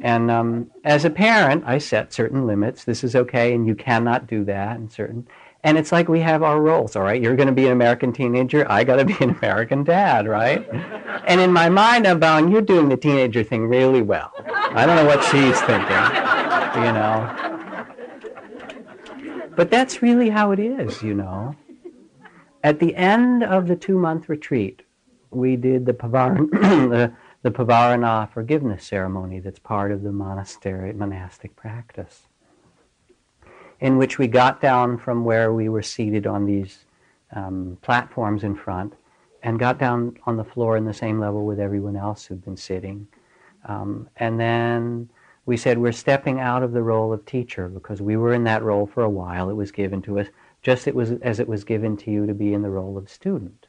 And 0.03 0.31
um, 0.31 0.71
as 0.85 1.05
a 1.05 1.11
parent, 1.11 1.65
I 1.67 1.79
set 1.79 2.13
certain 2.13 2.47
limits. 2.47 2.85
This 2.85 3.05
is 3.05 3.15
okay, 3.15 3.55
and 3.55 3.67
you 3.67 3.75
cannot 3.75 4.27
do 4.27 4.45
that, 4.45 4.77
and 4.77 4.91
certain. 4.91 5.27
And 5.63 5.77
it's 5.77 5.93
like 5.93 6.09
we 6.09 6.21
have 6.21 6.43
our 6.43 6.59
roles, 6.59 6.97
all 6.97 7.03
right? 7.03 7.21
You're 7.21 7.37
going 7.37 7.49
to 7.49 7.55
be 7.55 7.67
an 7.67 7.73
American 7.73 8.13
teenager. 8.13 8.71
I 8.71 8.83
got 8.83 8.97
to 8.97 9.05
be 9.05 9.15
an 9.21 9.31
American 9.31 9.85
dad, 9.85 10.27
right? 10.27 10.67
And 11.27 11.39
in 11.41 11.53
my 11.53 11.69
mind, 11.69 12.07
I'm 12.07 12.19
going, 12.19 12.51
you're 12.51 12.63
doing 12.63 12.89
the 12.89 12.97
teenager 12.97 13.45
thing 13.45 13.67
really 13.67 14.01
well. 14.01 14.33
I 14.47 14.87
don't 14.87 14.97
know 14.97 15.05
what 15.05 15.23
she's 15.25 15.61
thinking, 15.63 15.97
you 16.83 16.93
know. 16.93 17.51
But 19.55 19.71
that's 19.71 20.01
really 20.01 20.31
how 20.31 20.53
it 20.53 20.59
is, 20.59 21.03
you 21.03 21.13
know. 21.13 21.55
At 22.63 22.79
the 22.79 22.97
end 22.97 23.43
of 23.43 23.69
the 23.69 23.77
two 23.77 23.99
month 23.99 24.31
retreat, 24.31 24.83
we 25.31 25.57
did 25.57 25.85
the 25.85 25.93
Pavaran, 25.93 27.15
the, 27.43 27.51
Pavarana 27.51 28.31
forgiveness 28.33 28.85
ceremony 28.85 29.41
that's 29.41 29.59
part 29.59 29.93
of 29.93 30.03
the 30.03 30.13
monastery 30.13 30.93
monastic 30.93 31.57
practice 31.57 32.23
in 33.81 33.97
which 33.97 34.19
we 34.19 34.27
got 34.27 34.61
down 34.61 34.99
from 34.99 35.25
where 35.25 35.53
we 35.53 35.69
were 35.69 35.83
seated 35.83 36.27
on 36.27 36.45
these 36.45 36.85
um, 37.35 37.79
platforms 37.83 38.45
in 38.45 38.55
front 38.55 38.95
and 39.43 39.59
got 39.59 39.79
down 39.79 40.17
on 40.27 40.37
the 40.37 40.45
floor 40.45 40.77
in 40.77 40.85
the 40.85 40.93
same 40.93 41.19
level 41.19 41.47
with 41.47 41.59
everyone 41.59 41.97
else 41.97 42.27
who'd 42.27 42.45
been 42.45 42.57
sitting. 42.57 43.07
Um, 43.65 44.09
and 44.17 44.39
then 44.39 45.09
we 45.47 45.57
said 45.57 45.79
we're 45.79 45.93
stepping 45.93 46.41
out 46.41 46.63
of 46.63 46.73
the 46.73 46.83
role 46.83 47.13
of 47.13 47.25
teacher 47.25 47.69
because 47.69 48.03
we 48.03 48.17
were 48.17 48.35
in 48.35 48.45
that 48.45 48.63
role 48.63 48.87
for 48.87 49.03
a 49.03 49.11
while. 49.11 49.49
It 49.49 49.55
was 49.55 49.73
given 49.73 50.03
to 50.03 50.21
us 50.21 50.27
just 50.63 50.87
it 50.87 50.95
was, 50.95 51.13
as 51.23 51.41
it 51.41 51.49
was 51.49 51.65
given 51.65 51.97
to 51.99 52.11
you 52.11 52.27
to 52.27 52.35
be 52.35 52.53
in 52.53 52.63
the 52.63 52.71
role 52.71 52.99
of 52.99 53.09
student. 53.09 53.67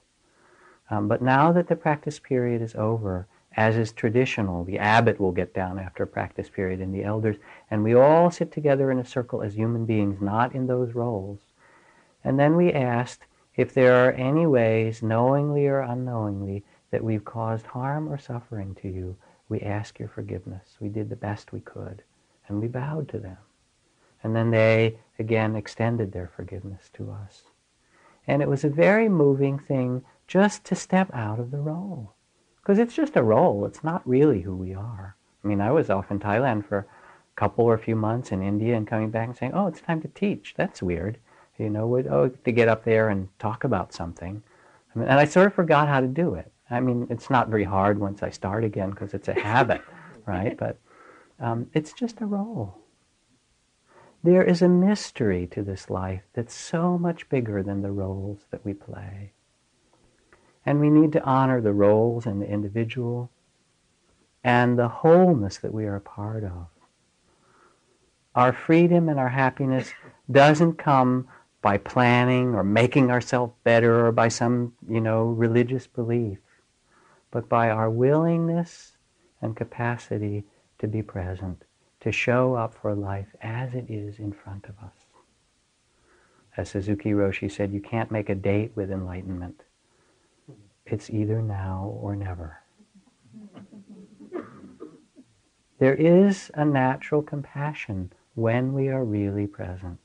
Um, 0.89 1.07
but 1.07 1.21
now 1.21 1.53
that 1.53 1.69
the 1.69 1.75
practice 1.77 2.19
period 2.19 2.61
is 2.61 2.75
over, 2.75 3.27
as 3.57 3.75
is 3.75 3.91
traditional. 3.91 4.63
The 4.63 4.79
abbot 4.79 5.19
will 5.19 5.31
get 5.31 5.53
down 5.53 5.77
after 5.77 6.03
a 6.03 6.07
practice 6.07 6.49
period 6.49 6.79
and 6.79 6.93
the 6.93 7.03
elders, 7.03 7.37
and 7.69 7.83
we 7.83 7.93
all 7.93 8.31
sit 8.31 8.51
together 8.51 8.91
in 8.91 8.99
a 8.99 9.05
circle 9.05 9.41
as 9.41 9.55
human 9.55 9.85
beings, 9.85 10.21
not 10.21 10.55
in 10.55 10.67
those 10.67 10.95
roles. 10.95 11.39
And 12.23 12.39
then 12.39 12.55
we 12.55 12.71
asked 12.71 13.25
if 13.55 13.73
there 13.73 14.07
are 14.07 14.13
any 14.13 14.47
ways, 14.47 15.03
knowingly 15.03 15.67
or 15.67 15.79
unknowingly, 15.79 16.63
that 16.91 17.03
we've 17.03 17.25
caused 17.25 17.65
harm 17.65 18.07
or 18.07 18.17
suffering 18.17 18.75
to 18.75 18.87
you. 18.87 19.17
We 19.49 19.59
ask 19.61 19.99
your 19.99 20.07
forgiveness. 20.07 20.77
We 20.79 20.87
did 20.87 21.09
the 21.09 21.15
best 21.15 21.51
we 21.51 21.59
could, 21.59 22.03
and 22.47 22.61
we 22.61 22.67
bowed 22.67 23.09
to 23.09 23.19
them. 23.19 23.37
And 24.23 24.35
then 24.35 24.51
they 24.51 24.97
again 25.19 25.55
extended 25.55 26.11
their 26.11 26.27
forgiveness 26.27 26.89
to 26.93 27.11
us. 27.11 27.43
And 28.27 28.41
it 28.41 28.47
was 28.47 28.63
a 28.63 28.69
very 28.69 29.09
moving 29.09 29.59
thing 29.59 30.03
just 30.27 30.63
to 30.65 30.75
step 30.75 31.09
out 31.13 31.39
of 31.39 31.51
the 31.51 31.59
role 31.59 32.13
because 32.61 32.79
it's 32.79 32.95
just 32.95 33.15
a 33.15 33.23
role. 33.23 33.65
It's 33.65 33.83
not 33.83 34.07
really 34.07 34.41
who 34.41 34.55
we 34.55 34.73
are. 34.73 35.15
I 35.43 35.47
mean, 35.47 35.61
I 35.61 35.71
was 35.71 35.89
off 35.89 36.11
in 36.11 36.19
Thailand 36.19 36.65
for 36.65 36.79
a 36.79 36.85
couple 37.35 37.65
or 37.65 37.73
a 37.73 37.79
few 37.79 37.95
months 37.95 38.31
in 38.31 38.41
India 38.41 38.75
and 38.75 38.87
coming 38.87 39.09
back 39.09 39.27
and 39.27 39.37
saying, 39.37 39.53
oh, 39.53 39.67
it's 39.67 39.81
time 39.81 40.01
to 40.01 40.07
teach. 40.09 40.53
That's 40.55 40.81
weird. 40.81 41.17
You 41.57 41.69
know, 41.69 41.97
oh, 42.09 42.29
to 42.29 42.51
get 42.51 42.67
up 42.67 42.83
there 42.83 43.09
and 43.09 43.27
talk 43.39 43.63
about 43.63 43.93
something. 43.93 44.41
I 44.95 44.99
mean, 44.99 45.07
and 45.07 45.19
I 45.19 45.25
sort 45.25 45.47
of 45.47 45.53
forgot 45.53 45.87
how 45.87 46.01
to 46.01 46.07
do 46.07 46.35
it. 46.35 46.51
I 46.69 46.79
mean, 46.79 47.07
it's 47.09 47.29
not 47.29 47.49
very 47.49 47.65
hard 47.65 47.99
once 47.99 48.23
I 48.23 48.29
start 48.29 48.63
again 48.63 48.91
because 48.91 49.13
it's 49.13 49.27
a 49.27 49.39
habit, 49.39 49.81
right? 50.25 50.57
But 50.57 50.77
um, 51.39 51.69
it's 51.73 51.93
just 51.93 52.21
a 52.21 52.25
role. 52.25 52.77
There 54.23 54.43
is 54.43 54.61
a 54.61 54.69
mystery 54.69 55.47
to 55.47 55.63
this 55.63 55.89
life 55.89 56.21
that's 56.33 56.53
so 56.53 56.97
much 56.97 57.27
bigger 57.27 57.63
than 57.63 57.81
the 57.81 57.91
roles 57.91 58.45
that 58.51 58.63
we 58.63 58.73
play. 58.73 59.33
And 60.65 60.79
we 60.79 60.89
need 60.89 61.11
to 61.13 61.23
honor 61.23 61.61
the 61.61 61.73
roles 61.73 62.25
and 62.25 62.41
the 62.41 62.47
individual 62.47 63.31
and 64.43 64.77
the 64.77 64.87
wholeness 64.87 65.57
that 65.57 65.73
we 65.73 65.85
are 65.85 65.95
a 65.95 66.01
part 66.01 66.43
of. 66.43 66.67
Our 68.35 68.53
freedom 68.53 69.09
and 69.09 69.19
our 69.19 69.29
happiness 69.29 69.91
doesn't 70.29 70.77
come 70.77 71.27
by 71.61 71.77
planning 71.77 72.55
or 72.55 72.63
making 72.63 73.11
ourselves 73.11 73.53
better 73.63 74.07
or 74.07 74.11
by 74.11 74.29
some, 74.29 74.73
you 74.87 75.01
know, 75.01 75.25
religious 75.25 75.85
belief, 75.85 76.39
but 77.29 77.49
by 77.49 77.69
our 77.69 77.89
willingness 77.89 78.93
and 79.41 79.55
capacity 79.55 80.43
to 80.79 80.87
be 80.87 81.03
present, 81.03 81.63
to 81.99 82.11
show 82.11 82.55
up 82.55 82.73
for 82.73 82.95
life 82.95 83.27
as 83.41 83.73
it 83.73 83.85
is 83.89 84.17
in 84.17 84.31
front 84.31 84.65
of 84.65 84.77
us. 84.83 84.93
As 86.57 86.69
Suzuki 86.69 87.11
Roshi 87.11 87.51
said, 87.51 87.71
you 87.71 87.79
can't 87.79 88.11
make 88.11 88.29
a 88.29 88.35
date 88.35 88.71
with 88.75 88.91
enlightenment. 88.91 89.61
It's 90.85 91.09
either 91.09 91.41
now 91.41 91.97
or 92.01 92.15
never. 92.15 92.57
There 95.79 95.95
is 95.95 96.51
a 96.53 96.63
natural 96.63 97.21
compassion 97.21 98.11
when 98.35 98.73
we 98.73 98.89
are 98.89 99.03
really 99.03 99.47
present. 99.47 99.99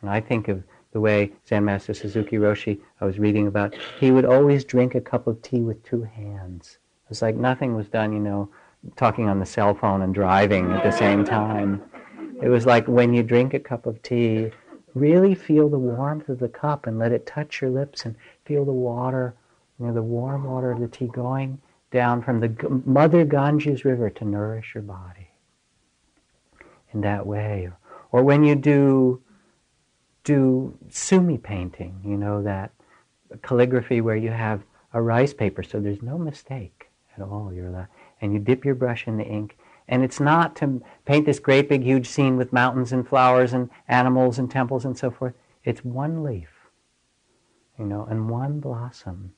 And 0.00 0.10
I 0.10 0.20
think 0.20 0.48
of 0.48 0.62
the 0.92 1.00
way 1.00 1.32
Zen 1.46 1.64
Master 1.64 1.92
Suzuki 1.92 2.36
Roshi, 2.36 2.80
I 3.00 3.04
was 3.04 3.18
reading 3.18 3.46
about, 3.46 3.74
he 4.00 4.10
would 4.10 4.24
always 4.24 4.64
drink 4.64 4.94
a 4.94 5.00
cup 5.00 5.26
of 5.26 5.42
tea 5.42 5.60
with 5.60 5.82
two 5.82 6.02
hands. 6.02 6.78
It 7.04 7.10
was 7.10 7.20
like 7.20 7.36
nothing 7.36 7.74
was 7.76 7.88
done, 7.88 8.12
you 8.12 8.20
know, 8.20 8.48
talking 8.96 9.28
on 9.28 9.38
the 9.38 9.46
cell 9.46 9.74
phone 9.74 10.02
and 10.02 10.14
driving 10.14 10.72
at 10.72 10.82
the 10.82 10.90
same 10.90 11.24
time. 11.24 11.82
It 12.42 12.48
was 12.48 12.66
like 12.66 12.86
when 12.86 13.12
you 13.12 13.22
drink 13.22 13.52
a 13.52 13.60
cup 13.60 13.86
of 13.86 14.02
tea, 14.02 14.50
really 14.94 15.34
feel 15.34 15.68
the 15.68 15.78
warmth 15.78 16.28
of 16.28 16.38
the 16.38 16.48
cup 16.48 16.86
and 16.86 16.98
let 16.98 17.12
it 17.12 17.26
touch 17.26 17.60
your 17.60 17.70
lips 17.70 18.06
and 18.06 18.16
feel 18.44 18.64
the 18.64 18.72
water 18.72 19.34
you 19.78 19.86
know, 19.86 19.92
the 19.92 20.02
warm 20.02 20.44
water 20.44 20.70
of 20.70 20.80
the 20.80 20.88
tea 20.88 21.06
going 21.06 21.60
down 21.90 22.22
from 22.22 22.40
the 22.40 22.82
Mother 22.84 23.24
Ganges 23.24 23.84
River 23.84 24.10
to 24.10 24.24
nourish 24.24 24.74
your 24.74 24.82
body 24.82 25.30
in 26.92 27.00
that 27.02 27.26
way. 27.26 27.68
Or 28.12 28.22
when 28.22 28.44
you 28.44 28.54
do 28.54 29.22
do 30.24 30.76
sumi 30.88 31.38
painting, 31.38 32.00
you 32.04 32.16
know, 32.16 32.42
that 32.42 32.72
calligraphy 33.42 34.00
where 34.00 34.16
you 34.16 34.30
have 34.30 34.62
a 34.92 35.00
rice 35.00 35.32
paper, 35.32 35.62
so 35.62 35.78
there's 35.78 36.02
no 36.02 36.18
mistake 36.18 36.88
at 37.16 37.22
all. 37.22 37.52
You're 37.52 37.88
and 38.20 38.32
you 38.32 38.38
dip 38.38 38.64
your 38.64 38.74
brush 38.74 39.06
in 39.06 39.18
the 39.18 39.24
ink, 39.24 39.56
and 39.86 40.02
it's 40.02 40.18
not 40.18 40.56
to 40.56 40.82
paint 41.04 41.26
this 41.26 41.38
great 41.38 41.68
big 41.68 41.84
huge 41.84 42.08
scene 42.08 42.36
with 42.36 42.52
mountains 42.52 42.92
and 42.92 43.06
flowers 43.06 43.52
and 43.52 43.70
animals 43.86 44.38
and 44.38 44.50
temples 44.50 44.84
and 44.84 44.98
so 44.98 45.10
forth. 45.10 45.34
It's 45.64 45.84
one 45.84 46.24
leaf, 46.24 46.48
you 47.78 47.84
know, 47.84 48.04
and 48.10 48.28
one 48.28 48.58
blossom 48.58 49.32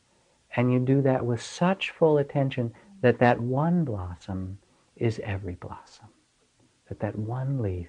and 0.58 0.72
you 0.72 0.80
do 0.80 1.00
that 1.02 1.24
with 1.24 1.40
such 1.40 1.92
full 1.92 2.18
attention 2.18 2.74
that 3.00 3.20
that 3.20 3.40
one 3.40 3.84
blossom 3.84 4.58
is 4.96 5.20
every 5.22 5.54
blossom. 5.54 6.08
That 6.88 6.98
that 6.98 7.16
one 7.16 7.62
leaf 7.62 7.86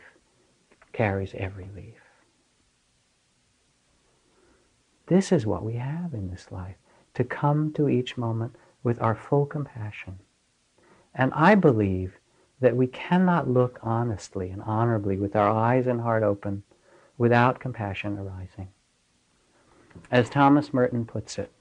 carries 0.94 1.34
every 1.34 1.68
leaf. 1.76 1.96
This 5.08 5.32
is 5.32 5.48
what 5.48 5.64
we 5.64 5.78
have 5.78 6.14
in 6.14 6.30
this 6.30 6.52
life, 6.52 6.76
to 7.16 7.24
come 7.24 7.74
to 7.74 7.90
each 7.90 8.18
moment 8.18 8.56
with 8.84 9.02
our 9.02 9.16
full 9.16 9.48
compassion. 9.48 10.20
And 11.16 11.34
I 11.34 11.56
believe 11.56 12.20
that 12.60 12.78
we 12.78 12.86
cannot 12.86 13.50
look 13.50 13.80
honestly 13.82 14.52
and 14.52 14.62
honorably 14.62 15.18
with 15.18 15.36
our 15.36 15.50
eyes 15.50 15.88
and 15.88 16.02
heart 16.02 16.22
open 16.22 16.62
without 17.18 17.60
compassion 17.60 18.20
arising. 18.20 18.68
As 20.12 20.30
Thomas 20.30 20.72
Merton 20.72 21.06
puts 21.06 21.40
it, 21.40 21.52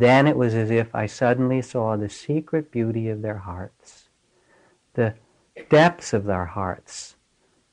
then 0.00 0.26
it 0.26 0.36
was 0.36 0.54
as 0.54 0.70
if 0.70 0.94
I 0.94 1.06
suddenly 1.06 1.62
saw 1.62 1.96
the 1.96 2.08
secret 2.08 2.70
beauty 2.70 3.08
of 3.08 3.22
their 3.22 3.38
hearts, 3.38 4.08
the 4.94 5.14
depths 5.70 6.12
of 6.12 6.24
their 6.24 6.46
hearts, 6.46 7.16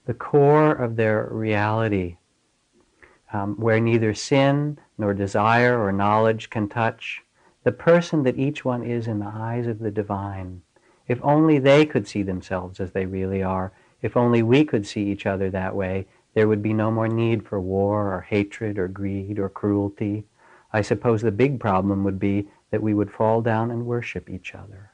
the 0.05 0.13
core 0.13 0.71
of 0.71 0.95
their 0.95 1.27
reality, 1.31 2.17
um, 3.33 3.55
where 3.55 3.79
neither 3.79 4.13
sin 4.13 4.79
nor 4.97 5.13
desire 5.13 5.81
or 5.83 5.91
knowledge 5.91 6.49
can 6.49 6.69
touch. 6.69 7.21
the 7.63 7.71
person 7.71 8.21
that 8.23 8.37
each 8.37 8.63
one 8.63 8.83
is 8.83 9.07
in 9.07 9.17
the 9.19 9.25
eyes 9.33 9.65
of 9.65 9.79
the 9.79 9.89
divine. 9.91 10.61
If 11.07 11.19
only 11.23 11.57
they 11.57 11.85
could 11.85 12.07
see 12.07 12.21
themselves 12.21 12.79
as 12.79 12.91
they 12.91 13.07
really 13.07 13.41
are, 13.41 13.71
if 14.03 14.15
only 14.15 14.43
we 14.43 14.63
could 14.63 14.85
see 14.85 15.05
each 15.05 15.25
other 15.25 15.49
that 15.49 15.75
way, 15.75 16.05
there 16.35 16.47
would 16.47 16.61
be 16.61 16.73
no 16.73 16.91
more 16.91 17.07
need 17.07 17.43
for 17.43 17.59
war 17.59 18.13
or 18.13 18.21
hatred 18.21 18.77
or 18.77 18.87
greed 18.87 19.39
or 19.39 19.49
cruelty. 19.49 20.25
I 20.75 20.81
suppose 20.81 21.21
the 21.21 21.31
big 21.31 21.57
problem 21.57 22.03
would 22.03 22.19
be 22.19 22.49
that 22.69 22.83
we 22.83 22.93
would 22.93 23.09
fall 23.09 23.41
down 23.41 23.71
and 23.71 23.85
worship 23.85 24.29
each 24.29 24.53
other. 24.53 24.91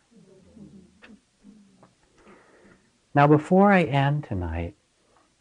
Now, 3.16 3.26
before 3.26 3.72
I 3.72 3.82
end 3.86 4.24
tonight, 4.24 4.76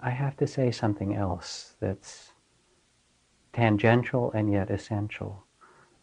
I 0.01 0.09
have 0.09 0.39
to 0.39 0.47
say 0.47 0.71
something 0.71 1.15
else 1.15 1.75
that's 1.79 2.33
tangential 3.53 4.33
and 4.33 4.51
yet 4.51 4.71
essential. 4.71 5.45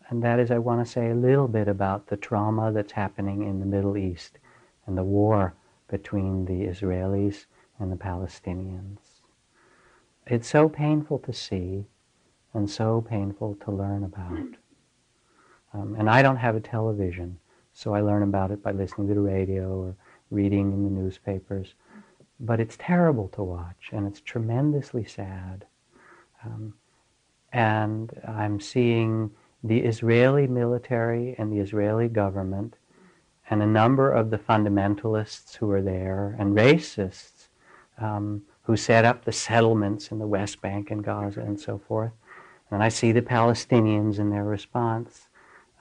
And 0.07 0.21
that 0.21 0.39
is, 0.39 0.51
I 0.51 0.59
want 0.59 0.85
to 0.85 0.91
say 0.91 1.09
a 1.09 1.15
little 1.15 1.47
bit 1.47 1.67
about 1.67 2.05
the 2.05 2.15
trauma 2.15 2.71
that's 2.71 2.91
happening 2.91 3.41
in 3.41 3.59
the 3.59 3.65
Middle 3.65 3.97
East 3.97 4.38
and 4.85 4.95
the 4.95 5.03
war 5.03 5.55
between 5.88 6.45
the 6.45 6.67
Israelis 6.67 7.47
and 7.79 7.91
the 7.91 7.97
Palestinians. 7.97 8.99
It's 10.27 10.47
so 10.47 10.69
painful 10.69 11.17
to 11.17 11.33
see 11.33 11.88
and 12.58 12.70
so 12.70 13.01
painful 13.01 13.55
to 13.64 13.72
learn 13.72 14.03
about. 14.03 14.55
Um, 15.74 15.95
and 15.97 16.10
I 16.10 16.24
don't 16.24 16.38
have 16.38 16.55
a 16.55 16.60
television, 16.60 17.38
so 17.74 17.93
I 17.93 18.01
learn 18.01 18.24
about 18.24 18.49
it 18.49 18.64
by 18.64 18.72
listening 18.72 19.08
to 19.10 19.14
the 19.14 19.22
radio 19.22 19.80
or 19.80 19.95
reading 20.32 20.74
in 20.74 20.84
the 20.84 20.89
newspapers. 20.89 21.76
But 22.39 22.60
it's 22.60 22.76
terrible 22.80 23.28
to 23.30 23.43
watch, 23.43 23.89
and 23.91 24.08
it's 24.08 24.22
tremendously 24.22 25.05
sad. 25.05 25.66
Um, 26.43 26.74
and 27.53 28.12
I'm 28.28 28.60
seeing 28.60 29.30
the 29.64 29.80
Israeli 29.80 30.47
military 30.47 31.36
and 31.38 31.51
the 31.51 31.60
Israeli 31.60 32.08
government 32.08 32.76
and 33.49 33.62
a 33.62 33.68
number 33.68 34.12
of 34.12 34.32
the 34.32 34.38
fundamentalists 34.39 35.55
who 35.55 35.70
are 35.72 35.82
there 35.82 36.36
and 36.39 36.55
racists 36.55 37.49
um, 37.99 38.41
who 38.64 38.76
set 38.76 39.05
up 39.05 39.26
the 39.26 39.32
settlements 39.32 40.12
in 40.12 40.18
the 40.18 40.28
West 40.28 40.60
Bank 40.62 40.89
and 40.89 41.03
Gaza 41.03 41.41
and 41.41 41.60
so 41.60 41.78
forth. 41.78 42.12
And 42.70 42.84
I 42.84 42.89
see 42.89 43.11
the 43.11 43.22
Palestinians 43.22 44.20
in 44.20 44.30
their 44.30 44.43
response 44.43 45.28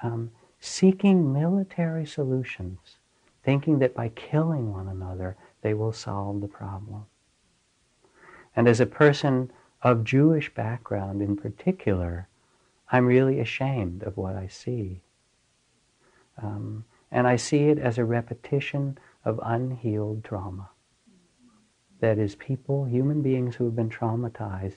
um, 0.02 0.30
seeking 0.60 1.32
military 1.32 2.06
solutions, 2.06 2.98
thinking 3.42 3.78
that 3.80 3.94
by 3.94 4.08
killing 4.10 4.72
one 4.72 4.88
another 4.88 5.36
they 5.62 5.74
will 5.74 5.92
solve 5.92 6.40
the 6.40 6.48
problem. 6.48 7.06
And 8.54 8.68
as 8.68 8.80
a 8.80 8.86
person 8.86 9.50
of 9.82 10.04
Jewish 10.04 10.52
background 10.54 11.20
in 11.20 11.36
particular, 11.36 12.28
I'm 12.90 13.06
really 13.06 13.40
ashamed 13.40 14.02
of 14.02 14.16
what 14.16 14.36
I 14.36 14.46
see. 14.46 15.02
Um, 16.40 16.84
and 17.10 17.26
I 17.26 17.36
see 17.36 17.64
it 17.64 17.78
as 17.78 17.98
a 17.98 18.04
repetition 18.04 18.98
of 19.24 19.40
unhealed 19.42 20.24
trauma. 20.24 20.70
That 22.00 22.18
is, 22.18 22.34
people, 22.34 22.84
human 22.84 23.22
beings 23.22 23.56
who 23.56 23.64
have 23.64 23.76
been 23.76 23.90
traumatized, 23.90 24.76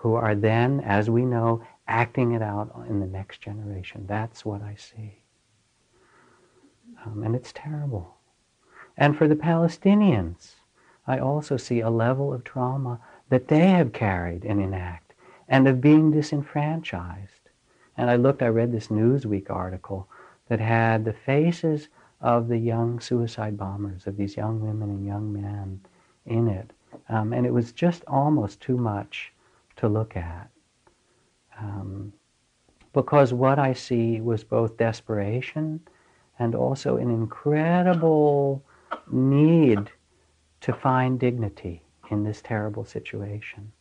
who 0.00 0.14
are 0.14 0.34
then, 0.34 0.80
as 0.80 1.10
we 1.10 1.26
know, 1.26 1.62
acting 1.86 2.32
it 2.32 2.40
out 2.40 2.86
in 2.88 3.00
the 3.00 3.06
next 3.06 3.42
generation. 3.42 4.06
That's 4.06 4.46
what 4.46 4.62
I 4.62 4.74
see. 4.74 5.22
Um, 7.04 7.22
and 7.22 7.36
it's 7.36 7.52
terrible. 7.52 8.16
And 8.96 9.14
for 9.14 9.28
the 9.28 9.36
Palestinians, 9.36 10.54
I 11.06 11.18
also 11.18 11.58
see 11.58 11.80
a 11.80 11.90
level 11.90 12.32
of 12.32 12.44
trauma 12.44 12.98
that 13.28 13.48
they 13.48 13.68
have 13.68 13.92
carried 13.92 14.42
and 14.46 14.58
enact, 14.58 15.12
and 15.46 15.68
of 15.68 15.82
being 15.82 16.10
disenfranchised. 16.10 17.50
And 17.98 18.08
I 18.08 18.16
looked, 18.16 18.42
I 18.42 18.48
read 18.48 18.72
this 18.72 18.88
Newsweek 18.88 19.50
article 19.50 20.08
that 20.48 20.60
had 20.60 21.04
the 21.04 21.12
faces 21.12 21.88
of 22.22 22.48
the 22.48 22.58
young 22.58 23.00
suicide 23.00 23.58
bombers, 23.58 24.06
of 24.06 24.16
these 24.16 24.34
young 24.34 24.60
women 24.60 24.88
and 24.88 25.04
young 25.04 25.30
men 25.30 25.82
in 26.24 26.48
it. 26.48 26.70
Um, 27.10 27.34
and 27.34 27.44
it 27.44 27.52
was 27.52 27.72
just 27.72 28.02
almost 28.06 28.62
too 28.62 28.78
much 28.78 29.34
to 29.80 29.88
look 29.88 30.16
at. 30.16 30.50
Um, 31.58 32.12
because 32.92 33.32
what 33.32 33.58
I 33.58 33.72
see 33.72 34.20
was 34.20 34.44
both 34.44 34.76
desperation 34.76 35.80
and 36.38 36.54
also 36.54 36.96
an 36.96 37.10
incredible 37.10 38.64
need 39.10 39.90
to 40.62 40.72
find 40.72 41.20
dignity 41.20 41.82
in 42.10 42.24
this 42.24 42.42
terrible 42.42 42.84
situation. 42.84 43.72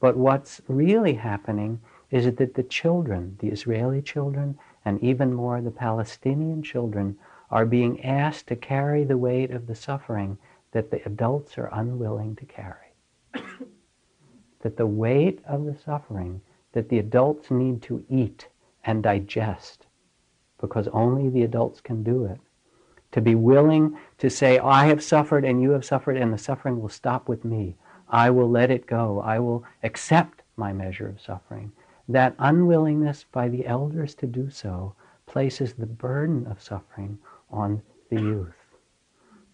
But 0.00 0.16
what's 0.16 0.60
really 0.68 1.14
happening 1.14 1.80
is 2.10 2.24
that 2.24 2.54
the 2.54 2.62
children, 2.62 3.36
the 3.40 3.48
Israeli 3.48 4.02
children, 4.02 4.58
and 4.84 5.02
even 5.02 5.32
more 5.32 5.60
the 5.60 5.70
Palestinian 5.70 6.62
children, 6.62 7.16
are 7.50 7.64
being 7.64 8.04
asked 8.04 8.48
to 8.48 8.56
carry 8.56 9.04
the 9.04 9.16
weight 9.16 9.50
of 9.50 9.66
the 9.66 9.74
suffering 9.74 10.36
that 10.72 10.90
the 10.90 11.04
adults 11.06 11.56
are 11.56 11.70
unwilling 11.72 12.34
to 12.36 12.44
carry. 12.44 12.83
That 14.64 14.78
the 14.78 14.86
weight 14.86 15.40
of 15.46 15.66
the 15.66 15.76
suffering 15.84 16.40
that 16.72 16.88
the 16.88 16.98
adults 16.98 17.50
need 17.50 17.82
to 17.82 18.02
eat 18.08 18.48
and 18.84 19.02
digest, 19.02 19.86
because 20.58 20.88
only 20.88 21.28
the 21.28 21.42
adults 21.42 21.82
can 21.82 22.02
do 22.02 22.24
it, 22.24 22.40
to 23.12 23.20
be 23.20 23.34
willing 23.34 23.96
to 24.18 24.30
say, 24.30 24.58
I 24.58 24.86
have 24.86 25.02
suffered 25.02 25.44
and 25.44 25.62
you 25.62 25.70
have 25.72 25.84
suffered, 25.84 26.16
and 26.16 26.32
the 26.32 26.38
suffering 26.38 26.80
will 26.80 26.88
stop 26.88 27.28
with 27.28 27.44
me. 27.44 27.76
I 28.08 28.30
will 28.30 28.50
let 28.50 28.70
it 28.70 28.86
go. 28.86 29.20
I 29.20 29.38
will 29.38 29.64
accept 29.82 30.42
my 30.56 30.72
measure 30.72 31.08
of 31.08 31.20
suffering. 31.20 31.70
That 32.08 32.34
unwillingness 32.38 33.26
by 33.30 33.48
the 33.48 33.66
elders 33.66 34.14
to 34.16 34.26
do 34.26 34.48
so 34.50 34.94
places 35.26 35.74
the 35.74 35.86
burden 35.86 36.46
of 36.46 36.62
suffering 36.62 37.18
on 37.50 37.82
the 38.10 38.20
youth. 38.20 38.56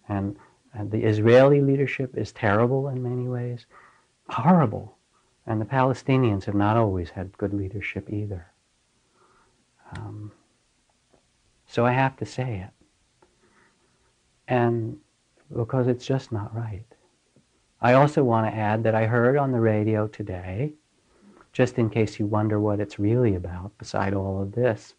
And, 0.07 0.37
and 0.73 0.89
the 0.89 1.03
Israeli 1.03 1.59
leadership 1.59 2.17
is 2.17 2.31
terrible 2.31 2.87
in 2.87 3.03
many 3.03 3.27
ways, 3.27 3.65
horrible. 4.29 4.97
And 5.51 5.59
the 5.59 5.65
Palestinians 5.65 6.45
have 6.45 6.55
not 6.55 6.77
always 6.77 7.09
had 7.09 7.37
good 7.37 7.53
leadership 7.53 8.09
either. 8.09 8.47
Um, 9.97 10.31
so 11.67 11.85
I 11.85 11.91
have 11.91 12.15
to 12.17 12.25
say 12.25 12.65
it 12.65 12.71
and 14.47 14.97
because 15.53 15.87
it's 15.87 16.05
just 16.05 16.31
not 16.31 16.55
right. 16.55 16.85
I 17.81 17.93
also 17.93 18.23
want 18.23 18.47
to 18.47 18.57
add 18.57 18.83
that 18.83 18.95
I 18.95 19.07
heard 19.07 19.37
on 19.37 19.51
the 19.51 19.59
radio 19.59 20.07
today, 20.07 20.73
just 21.51 21.77
in 21.77 21.89
case 21.89 22.19
you 22.19 22.25
wonder 22.25 22.59
what 22.59 22.79
it's 22.79 22.99
really 22.99 23.35
about 23.35 23.77
beside 23.77 24.13
all 24.13 24.41
of 24.41 24.51
this, 24.51 24.93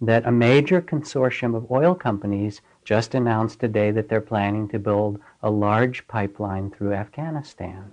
that 0.00 0.26
a 0.26 0.32
major 0.32 0.80
consortium 0.80 1.56
of 1.56 1.70
oil 1.70 1.94
companies 1.94 2.60
just 2.84 3.14
announced 3.14 3.60
today 3.60 3.90
that 3.90 4.08
they're 4.08 4.20
planning 4.20 4.68
to 4.68 4.78
build 4.78 5.20
a 5.42 5.50
large 5.50 6.06
pipeline 6.08 6.70
through 6.70 6.92
Afghanistan. 6.92 7.92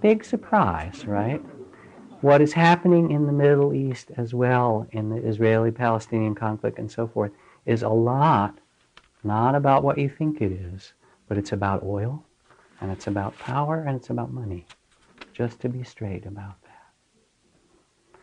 Big 0.00 0.24
surprise, 0.24 1.06
right? 1.06 1.42
What 2.20 2.40
is 2.40 2.52
happening 2.52 3.10
in 3.10 3.26
the 3.26 3.32
Middle 3.32 3.74
East 3.74 4.10
as 4.16 4.34
well, 4.34 4.86
in 4.90 5.10
the 5.10 5.16
Israeli 5.16 5.70
Palestinian 5.70 6.34
conflict 6.34 6.78
and 6.78 6.90
so 6.90 7.06
forth, 7.06 7.32
is 7.64 7.82
a 7.82 7.88
lot 7.88 8.58
not 9.24 9.54
about 9.54 9.82
what 9.82 9.98
you 9.98 10.08
think 10.08 10.40
it 10.40 10.52
is, 10.52 10.92
but 11.28 11.36
it's 11.36 11.52
about 11.52 11.82
oil, 11.82 12.24
and 12.80 12.90
it's 12.90 13.06
about 13.06 13.38
power, 13.38 13.82
and 13.82 13.96
it's 13.96 14.10
about 14.10 14.32
money. 14.32 14.66
Just 15.32 15.60
to 15.60 15.68
be 15.68 15.82
straight 15.82 16.24
about 16.24 16.62
that. 16.62 18.20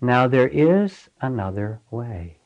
Now, 0.00 0.28
there 0.28 0.48
is 0.48 1.08
another 1.20 1.80
way. 1.90 2.38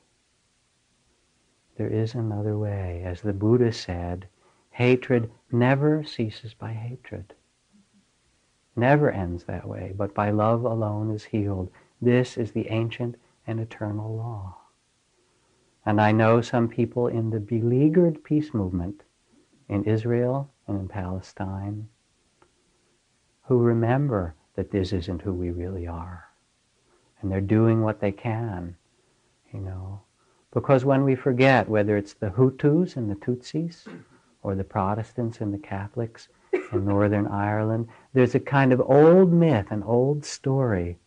There 1.76 1.88
is 1.88 2.14
another 2.14 2.56
way. 2.56 3.02
As 3.04 3.20
the 3.20 3.32
Buddha 3.32 3.72
said, 3.72 4.26
hatred 4.70 5.30
never 5.50 6.02
ceases 6.04 6.54
by 6.54 6.72
hatred. 6.72 7.34
Never 8.74 9.10
ends 9.10 9.44
that 9.44 9.68
way, 9.68 9.92
but 9.96 10.14
by 10.14 10.30
love 10.30 10.64
alone 10.64 11.10
is 11.10 11.24
healed. 11.24 11.70
This 12.00 12.36
is 12.36 12.52
the 12.52 12.68
ancient 12.68 13.16
and 13.46 13.60
eternal 13.60 14.16
law. 14.16 14.56
And 15.84 16.00
I 16.00 16.12
know 16.12 16.40
some 16.40 16.68
people 16.68 17.08
in 17.08 17.30
the 17.30 17.40
beleaguered 17.40 18.24
peace 18.24 18.54
movement 18.54 19.02
in 19.68 19.84
Israel 19.84 20.50
and 20.66 20.78
in 20.78 20.88
Palestine 20.88 21.88
who 23.42 23.58
remember 23.58 24.34
that 24.54 24.70
this 24.70 24.92
isn't 24.92 25.22
who 25.22 25.32
we 25.32 25.50
really 25.50 25.86
are. 25.86 26.24
And 27.20 27.30
they're 27.30 27.40
doing 27.40 27.82
what 27.82 28.00
they 28.00 28.12
can, 28.12 28.76
you 29.52 29.60
know. 29.60 30.02
Because 30.52 30.84
when 30.84 31.04
we 31.04 31.14
forget, 31.14 31.68
whether 31.68 31.96
it's 31.96 32.14
the 32.14 32.30
Hutus 32.30 32.96
and 32.96 33.10
the 33.10 33.16
Tutsis, 33.16 33.86
or 34.42 34.54
the 34.54 34.64
Protestants 34.64 35.40
and 35.40 35.52
the 35.52 35.58
Catholics 35.58 36.28
in 36.72 36.84
Northern 36.84 37.26
Ireland, 37.26 37.88
there's 38.12 38.34
a 38.34 38.40
kind 38.40 38.72
of 38.72 38.80
old 38.80 39.32
myth, 39.32 39.66
an 39.70 39.82
old 39.82 40.24
story, 40.24 40.98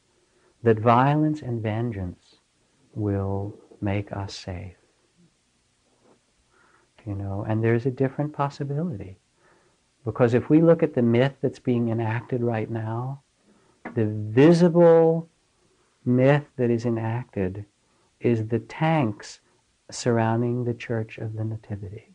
that 0.63 0.79
violence 0.79 1.41
and 1.41 1.61
vengeance 1.61 2.35
will 2.93 3.57
make 3.81 4.11
us 4.11 4.33
safe. 4.35 4.75
You 7.05 7.15
know, 7.15 7.45
and 7.47 7.63
there's 7.63 7.85
a 7.85 7.91
different 7.91 8.33
possibility. 8.33 9.17
Because 10.03 10.33
if 10.33 10.49
we 10.49 10.61
look 10.61 10.83
at 10.83 10.93
the 10.93 11.01
myth 11.01 11.33
that's 11.41 11.59
being 11.59 11.89
enacted 11.89 12.41
right 12.41 12.69
now, 12.69 13.21
the 13.95 14.05
visible 14.05 15.29
myth 16.03 16.45
that 16.57 16.69
is 16.69 16.85
enacted 16.85 17.65
is 18.19 18.47
the 18.47 18.59
tanks 18.59 19.39
surrounding 19.91 20.63
the 20.63 20.73
Church 20.73 21.17
of 21.17 21.35
the 21.35 21.43
Nativity, 21.43 22.09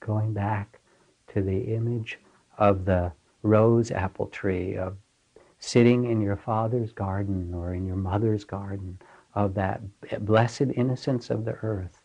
going 0.00 0.32
back 0.32 0.80
to 1.32 1.42
the 1.42 1.74
image 1.74 2.18
of 2.58 2.84
the 2.84 3.12
rose 3.42 3.90
apple 3.90 4.26
tree, 4.26 4.76
of 4.76 4.96
sitting 5.58 6.04
in 6.04 6.20
your 6.20 6.36
father's 6.36 6.92
garden 6.92 7.54
or 7.54 7.72
in 7.74 7.86
your 7.86 7.96
mother's 7.96 8.44
garden, 8.44 8.98
of 9.34 9.54
that 9.54 9.80
blessed 10.24 10.62
innocence 10.74 11.30
of 11.30 11.44
the 11.44 11.54
earth. 11.62 12.00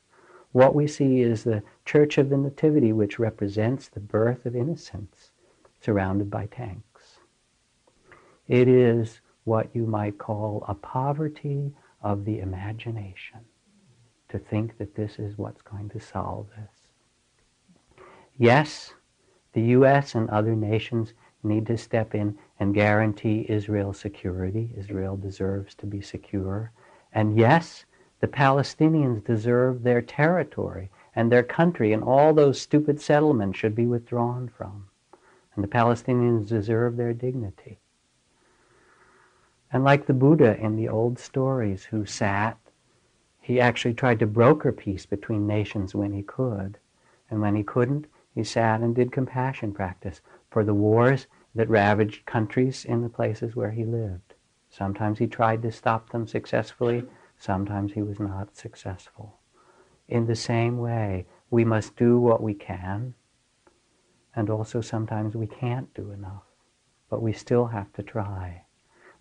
What 0.51 0.75
we 0.75 0.85
see 0.85 1.21
is 1.21 1.43
the 1.43 1.63
Church 1.83 2.19
of 2.19 2.29
the 2.29 2.37
Nativity, 2.37 2.93
which 2.93 3.17
represents 3.17 3.89
the 3.89 3.99
birth 3.99 4.45
of 4.45 4.55
innocence, 4.55 5.31
surrounded 5.81 6.29
by 6.29 6.45
tanks. 6.45 7.17
It 8.47 8.67
is 8.67 9.21
what 9.45 9.69
you 9.73 9.87
might 9.87 10.19
call 10.19 10.63
a 10.67 10.75
poverty 10.75 11.73
of 12.01 12.25
the 12.25 12.39
imagination 12.39 13.39
to 14.29 14.37
think 14.37 14.77
that 14.77 14.95
this 14.95 15.17
is 15.17 15.37
what's 15.37 15.61
going 15.61 15.89
to 15.89 15.99
solve 15.99 16.47
this. 16.55 18.05
Yes, 18.37 18.93
the 19.53 19.61
U.S. 19.61 20.15
and 20.15 20.29
other 20.29 20.55
nations 20.55 21.13
need 21.43 21.65
to 21.67 21.77
step 21.77 22.15
in 22.15 22.37
and 22.59 22.73
guarantee 22.73 23.45
Israel's 23.49 23.99
security. 23.99 24.73
Israel 24.77 25.17
deserves 25.17 25.75
to 25.75 25.85
be 25.85 26.01
secure. 26.01 26.71
And 27.11 27.37
yes, 27.37 27.85
the 28.19 28.27
Palestinians 28.27 29.23
deserve 29.23 29.83
their 29.83 30.01
territory 30.01 30.89
and 31.15 31.31
their 31.31 31.43
country, 31.43 31.93
and 31.93 32.03
all 32.03 32.33
those 32.33 32.59
stupid 32.59 32.99
settlements 32.99 33.59
should 33.59 33.75
be 33.75 33.85
withdrawn 33.85 34.47
from. 34.47 34.87
And 35.55 35.63
the 35.63 35.67
Palestinians 35.67 36.47
deserve 36.47 36.97
their 36.97 37.13
dignity. 37.13 37.79
And 39.71 39.83
like 39.83 40.05
the 40.05 40.13
Buddha 40.13 40.57
in 40.57 40.75
the 40.75 40.89
old 40.89 41.19
stories 41.19 41.83
who 41.83 42.05
sat, 42.05 42.57
he 43.41 43.59
actually 43.59 43.93
tried 43.93 44.19
to 44.19 44.25
broker 44.25 44.71
peace 44.71 45.05
between 45.05 45.45
nations 45.45 45.93
when 45.93 46.13
he 46.13 46.23
could. 46.23 46.77
And 47.29 47.41
when 47.41 47.55
he 47.55 47.63
couldn't, 47.63 48.05
he 48.33 48.43
sat 48.43 48.81
and 48.81 48.95
did 48.95 49.11
compassion 49.11 49.73
practice 49.73 50.21
for 50.49 50.63
the 50.63 50.73
wars 50.73 51.27
that 51.55 51.69
ravaged 51.69 52.25
countries 52.25 52.83
in 52.85 53.01
the 53.01 53.09
places 53.09 53.55
where 53.55 53.71
he 53.71 53.85
lived. 53.85 54.33
Sometimes 54.69 55.19
he 55.19 55.27
tried 55.27 55.61
to 55.61 55.71
stop 55.71 56.09
them 56.09 56.27
successfully, 56.27 57.03
sometimes 57.37 57.93
he 57.93 58.01
was 58.01 58.19
not 58.19 58.55
successful. 58.55 59.39
In 60.07 60.25
the 60.25 60.35
same 60.35 60.77
way, 60.79 61.25
we 61.49 61.63
must 61.63 61.95
do 61.95 62.19
what 62.19 62.41
we 62.41 62.53
can, 62.53 63.13
and 64.35 64.49
also 64.49 64.81
sometimes 64.81 65.35
we 65.35 65.47
can't 65.47 65.93
do 65.93 66.11
enough, 66.11 66.43
but 67.09 67.21
we 67.21 67.33
still 67.33 67.67
have 67.67 67.93
to 67.93 68.03
try 68.03 68.63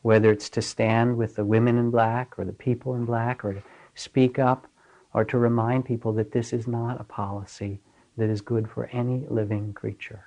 whether 0.02 0.32
it's 0.32 0.50
to 0.50 0.60
stand 0.60 1.16
with 1.16 1.36
the 1.36 1.44
women 1.44 1.78
in 1.78 1.90
black 1.90 2.38
or 2.38 2.44
the 2.44 2.52
people 2.52 2.94
in 2.94 3.04
black 3.04 3.44
or 3.44 3.54
to 3.54 3.62
speak 3.94 4.38
up 4.38 4.66
or 5.14 5.24
to 5.24 5.38
remind 5.38 5.84
people 5.84 6.12
that 6.12 6.32
this 6.32 6.52
is 6.52 6.66
not 6.66 7.00
a 7.00 7.04
policy 7.04 7.80
that 8.16 8.28
is 8.28 8.40
good 8.40 8.68
for 8.68 8.86
any 8.86 9.26
living 9.28 9.72
creature. 9.72 10.26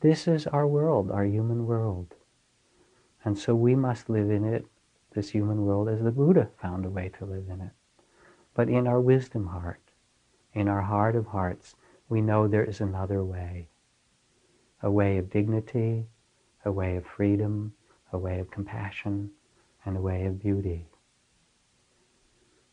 This 0.00 0.28
is 0.28 0.46
our 0.46 0.66
world, 0.66 1.10
our 1.10 1.24
human 1.24 1.66
world. 1.66 2.14
And 3.24 3.38
so 3.38 3.54
we 3.54 3.74
must 3.74 4.08
live 4.08 4.30
in 4.30 4.44
it, 4.44 4.64
this 5.14 5.30
human 5.30 5.64
world, 5.64 5.88
as 5.88 6.02
the 6.02 6.12
Buddha 6.12 6.50
found 6.60 6.84
a 6.84 6.90
way 6.90 7.10
to 7.18 7.24
live 7.24 7.48
in 7.50 7.60
it. 7.60 7.72
But 8.54 8.68
in 8.68 8.86
our 8.86 9.00
wisdom 9.00 9.48
heart, 9.48 9.80
in 10.54 10.68
our 10.68 10.82
heart 10.82 11.16
of 11.16 11.26
hearts, 11.26 11.74
we 12.08 12.20
know 12.20 12.46
there 12.46 12.64
is 12.64 12.80
another 12.80 13.24
way. 13.24 13.68
A 14.82 14.90
way 14.90 15.18
of 15.18 15.30
dignity, 15.30 16.06
a 16.64 16.70
way 16.70 16.96
of 16.96 17.04
freedom, 17.04 17.74
a 18.12 18.18
way 18.18 18.38
of 18.38 18.50
compassion, 18.50 19.30
and 19.84 19.96
a 19.96 20.00
way 20.00 20.26
of 20.26 20.40
beauty. 20.40 20.86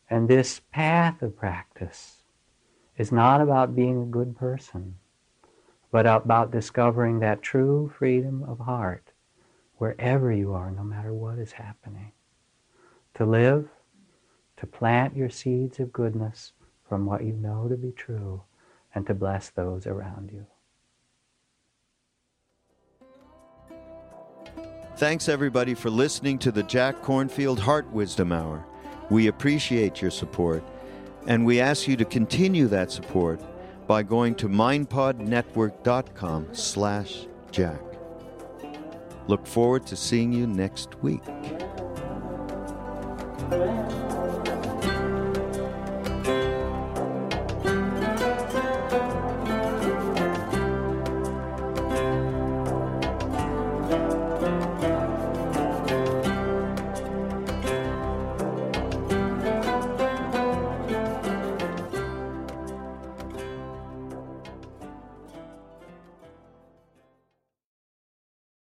And 0.08 0.28
this 0.28 0.60
path 0.72 1.22
of 1.22 1.36
practice 1.36 2.18
is 2.96 3.12
not 3.12 3.40
about 3.40 3.76
being 3.76 4.02
a 4.02 4.06
good 4.06 4.36
person, 4.36 4.96
but 5.90 6.06
about 6.06 6.50
discovering 6.50 7.20
that 7.20 7.42
true 7.42 7.92
freedom 7.98 8.42
of 8.44 8.58
heart 8.60 9.12
wherever 9.78 10.32
you 10.32 10.52
are, 10.52 10.70
no 10.70 10.82
matter 10.82 11.12
what 11.12 11.38
is 11.38 11.52
happening. 11.52 12.12
To 13.14 13.26
live, 13.26 13.68
to 14.56 14.66
plant 14.66 15.16
your 15.16 15.30
seeds 15.30 15.78
of 15.78 15.92
goodness 15.92 16.52
from 16.88 17.04
what 17.04 17.24
you 17.24 17.34
know 17.34 17.68
to 17.68 17.76
be 17.76 17.92
true, 17.92 18.42
and 18.94 19.06
to 19.06 19.14
bless 19.14 19.50
those 19.50 19.86
around 19.86 20.30
you. 20.32 20.46
Thanks 24.96 25.28
everybody 25.28 25.74
for 25.74 25.90
listening 25.90 26.38
to 26.38 26.50
the 26.50 26.62
Jack 26.62 27.02
Kornfield 27.02 27.58
Heart 27.58 27.90
Wisdom 27.92 28.32
Hour. 28.32 28.64
We 29.10 29.26
appreciate 29.26 30.00
your 30.00 30.10
support, 30.10 30.64
and 31.26 31.44
we 31.44 31.60
ask 31.60 31.88
you 31.88 31.96
to 31.96 32.04
continue 32.04 32.68
that 32.68 32.90
support 32.90 33.40
by 33.86 34.02
going 34.02 34.34
to 34.36 34.48
mindpodnetwork.com 34.48 36.48
slash 36.52 37.26
jack. 37.50 37.80
Look 39.28 39.46
forward 39.46 39.86
to 39.88 39.96
seeing 39.96 40.32
you 40.32 40.46
next 40.46 40.94
week. 41.02 41.22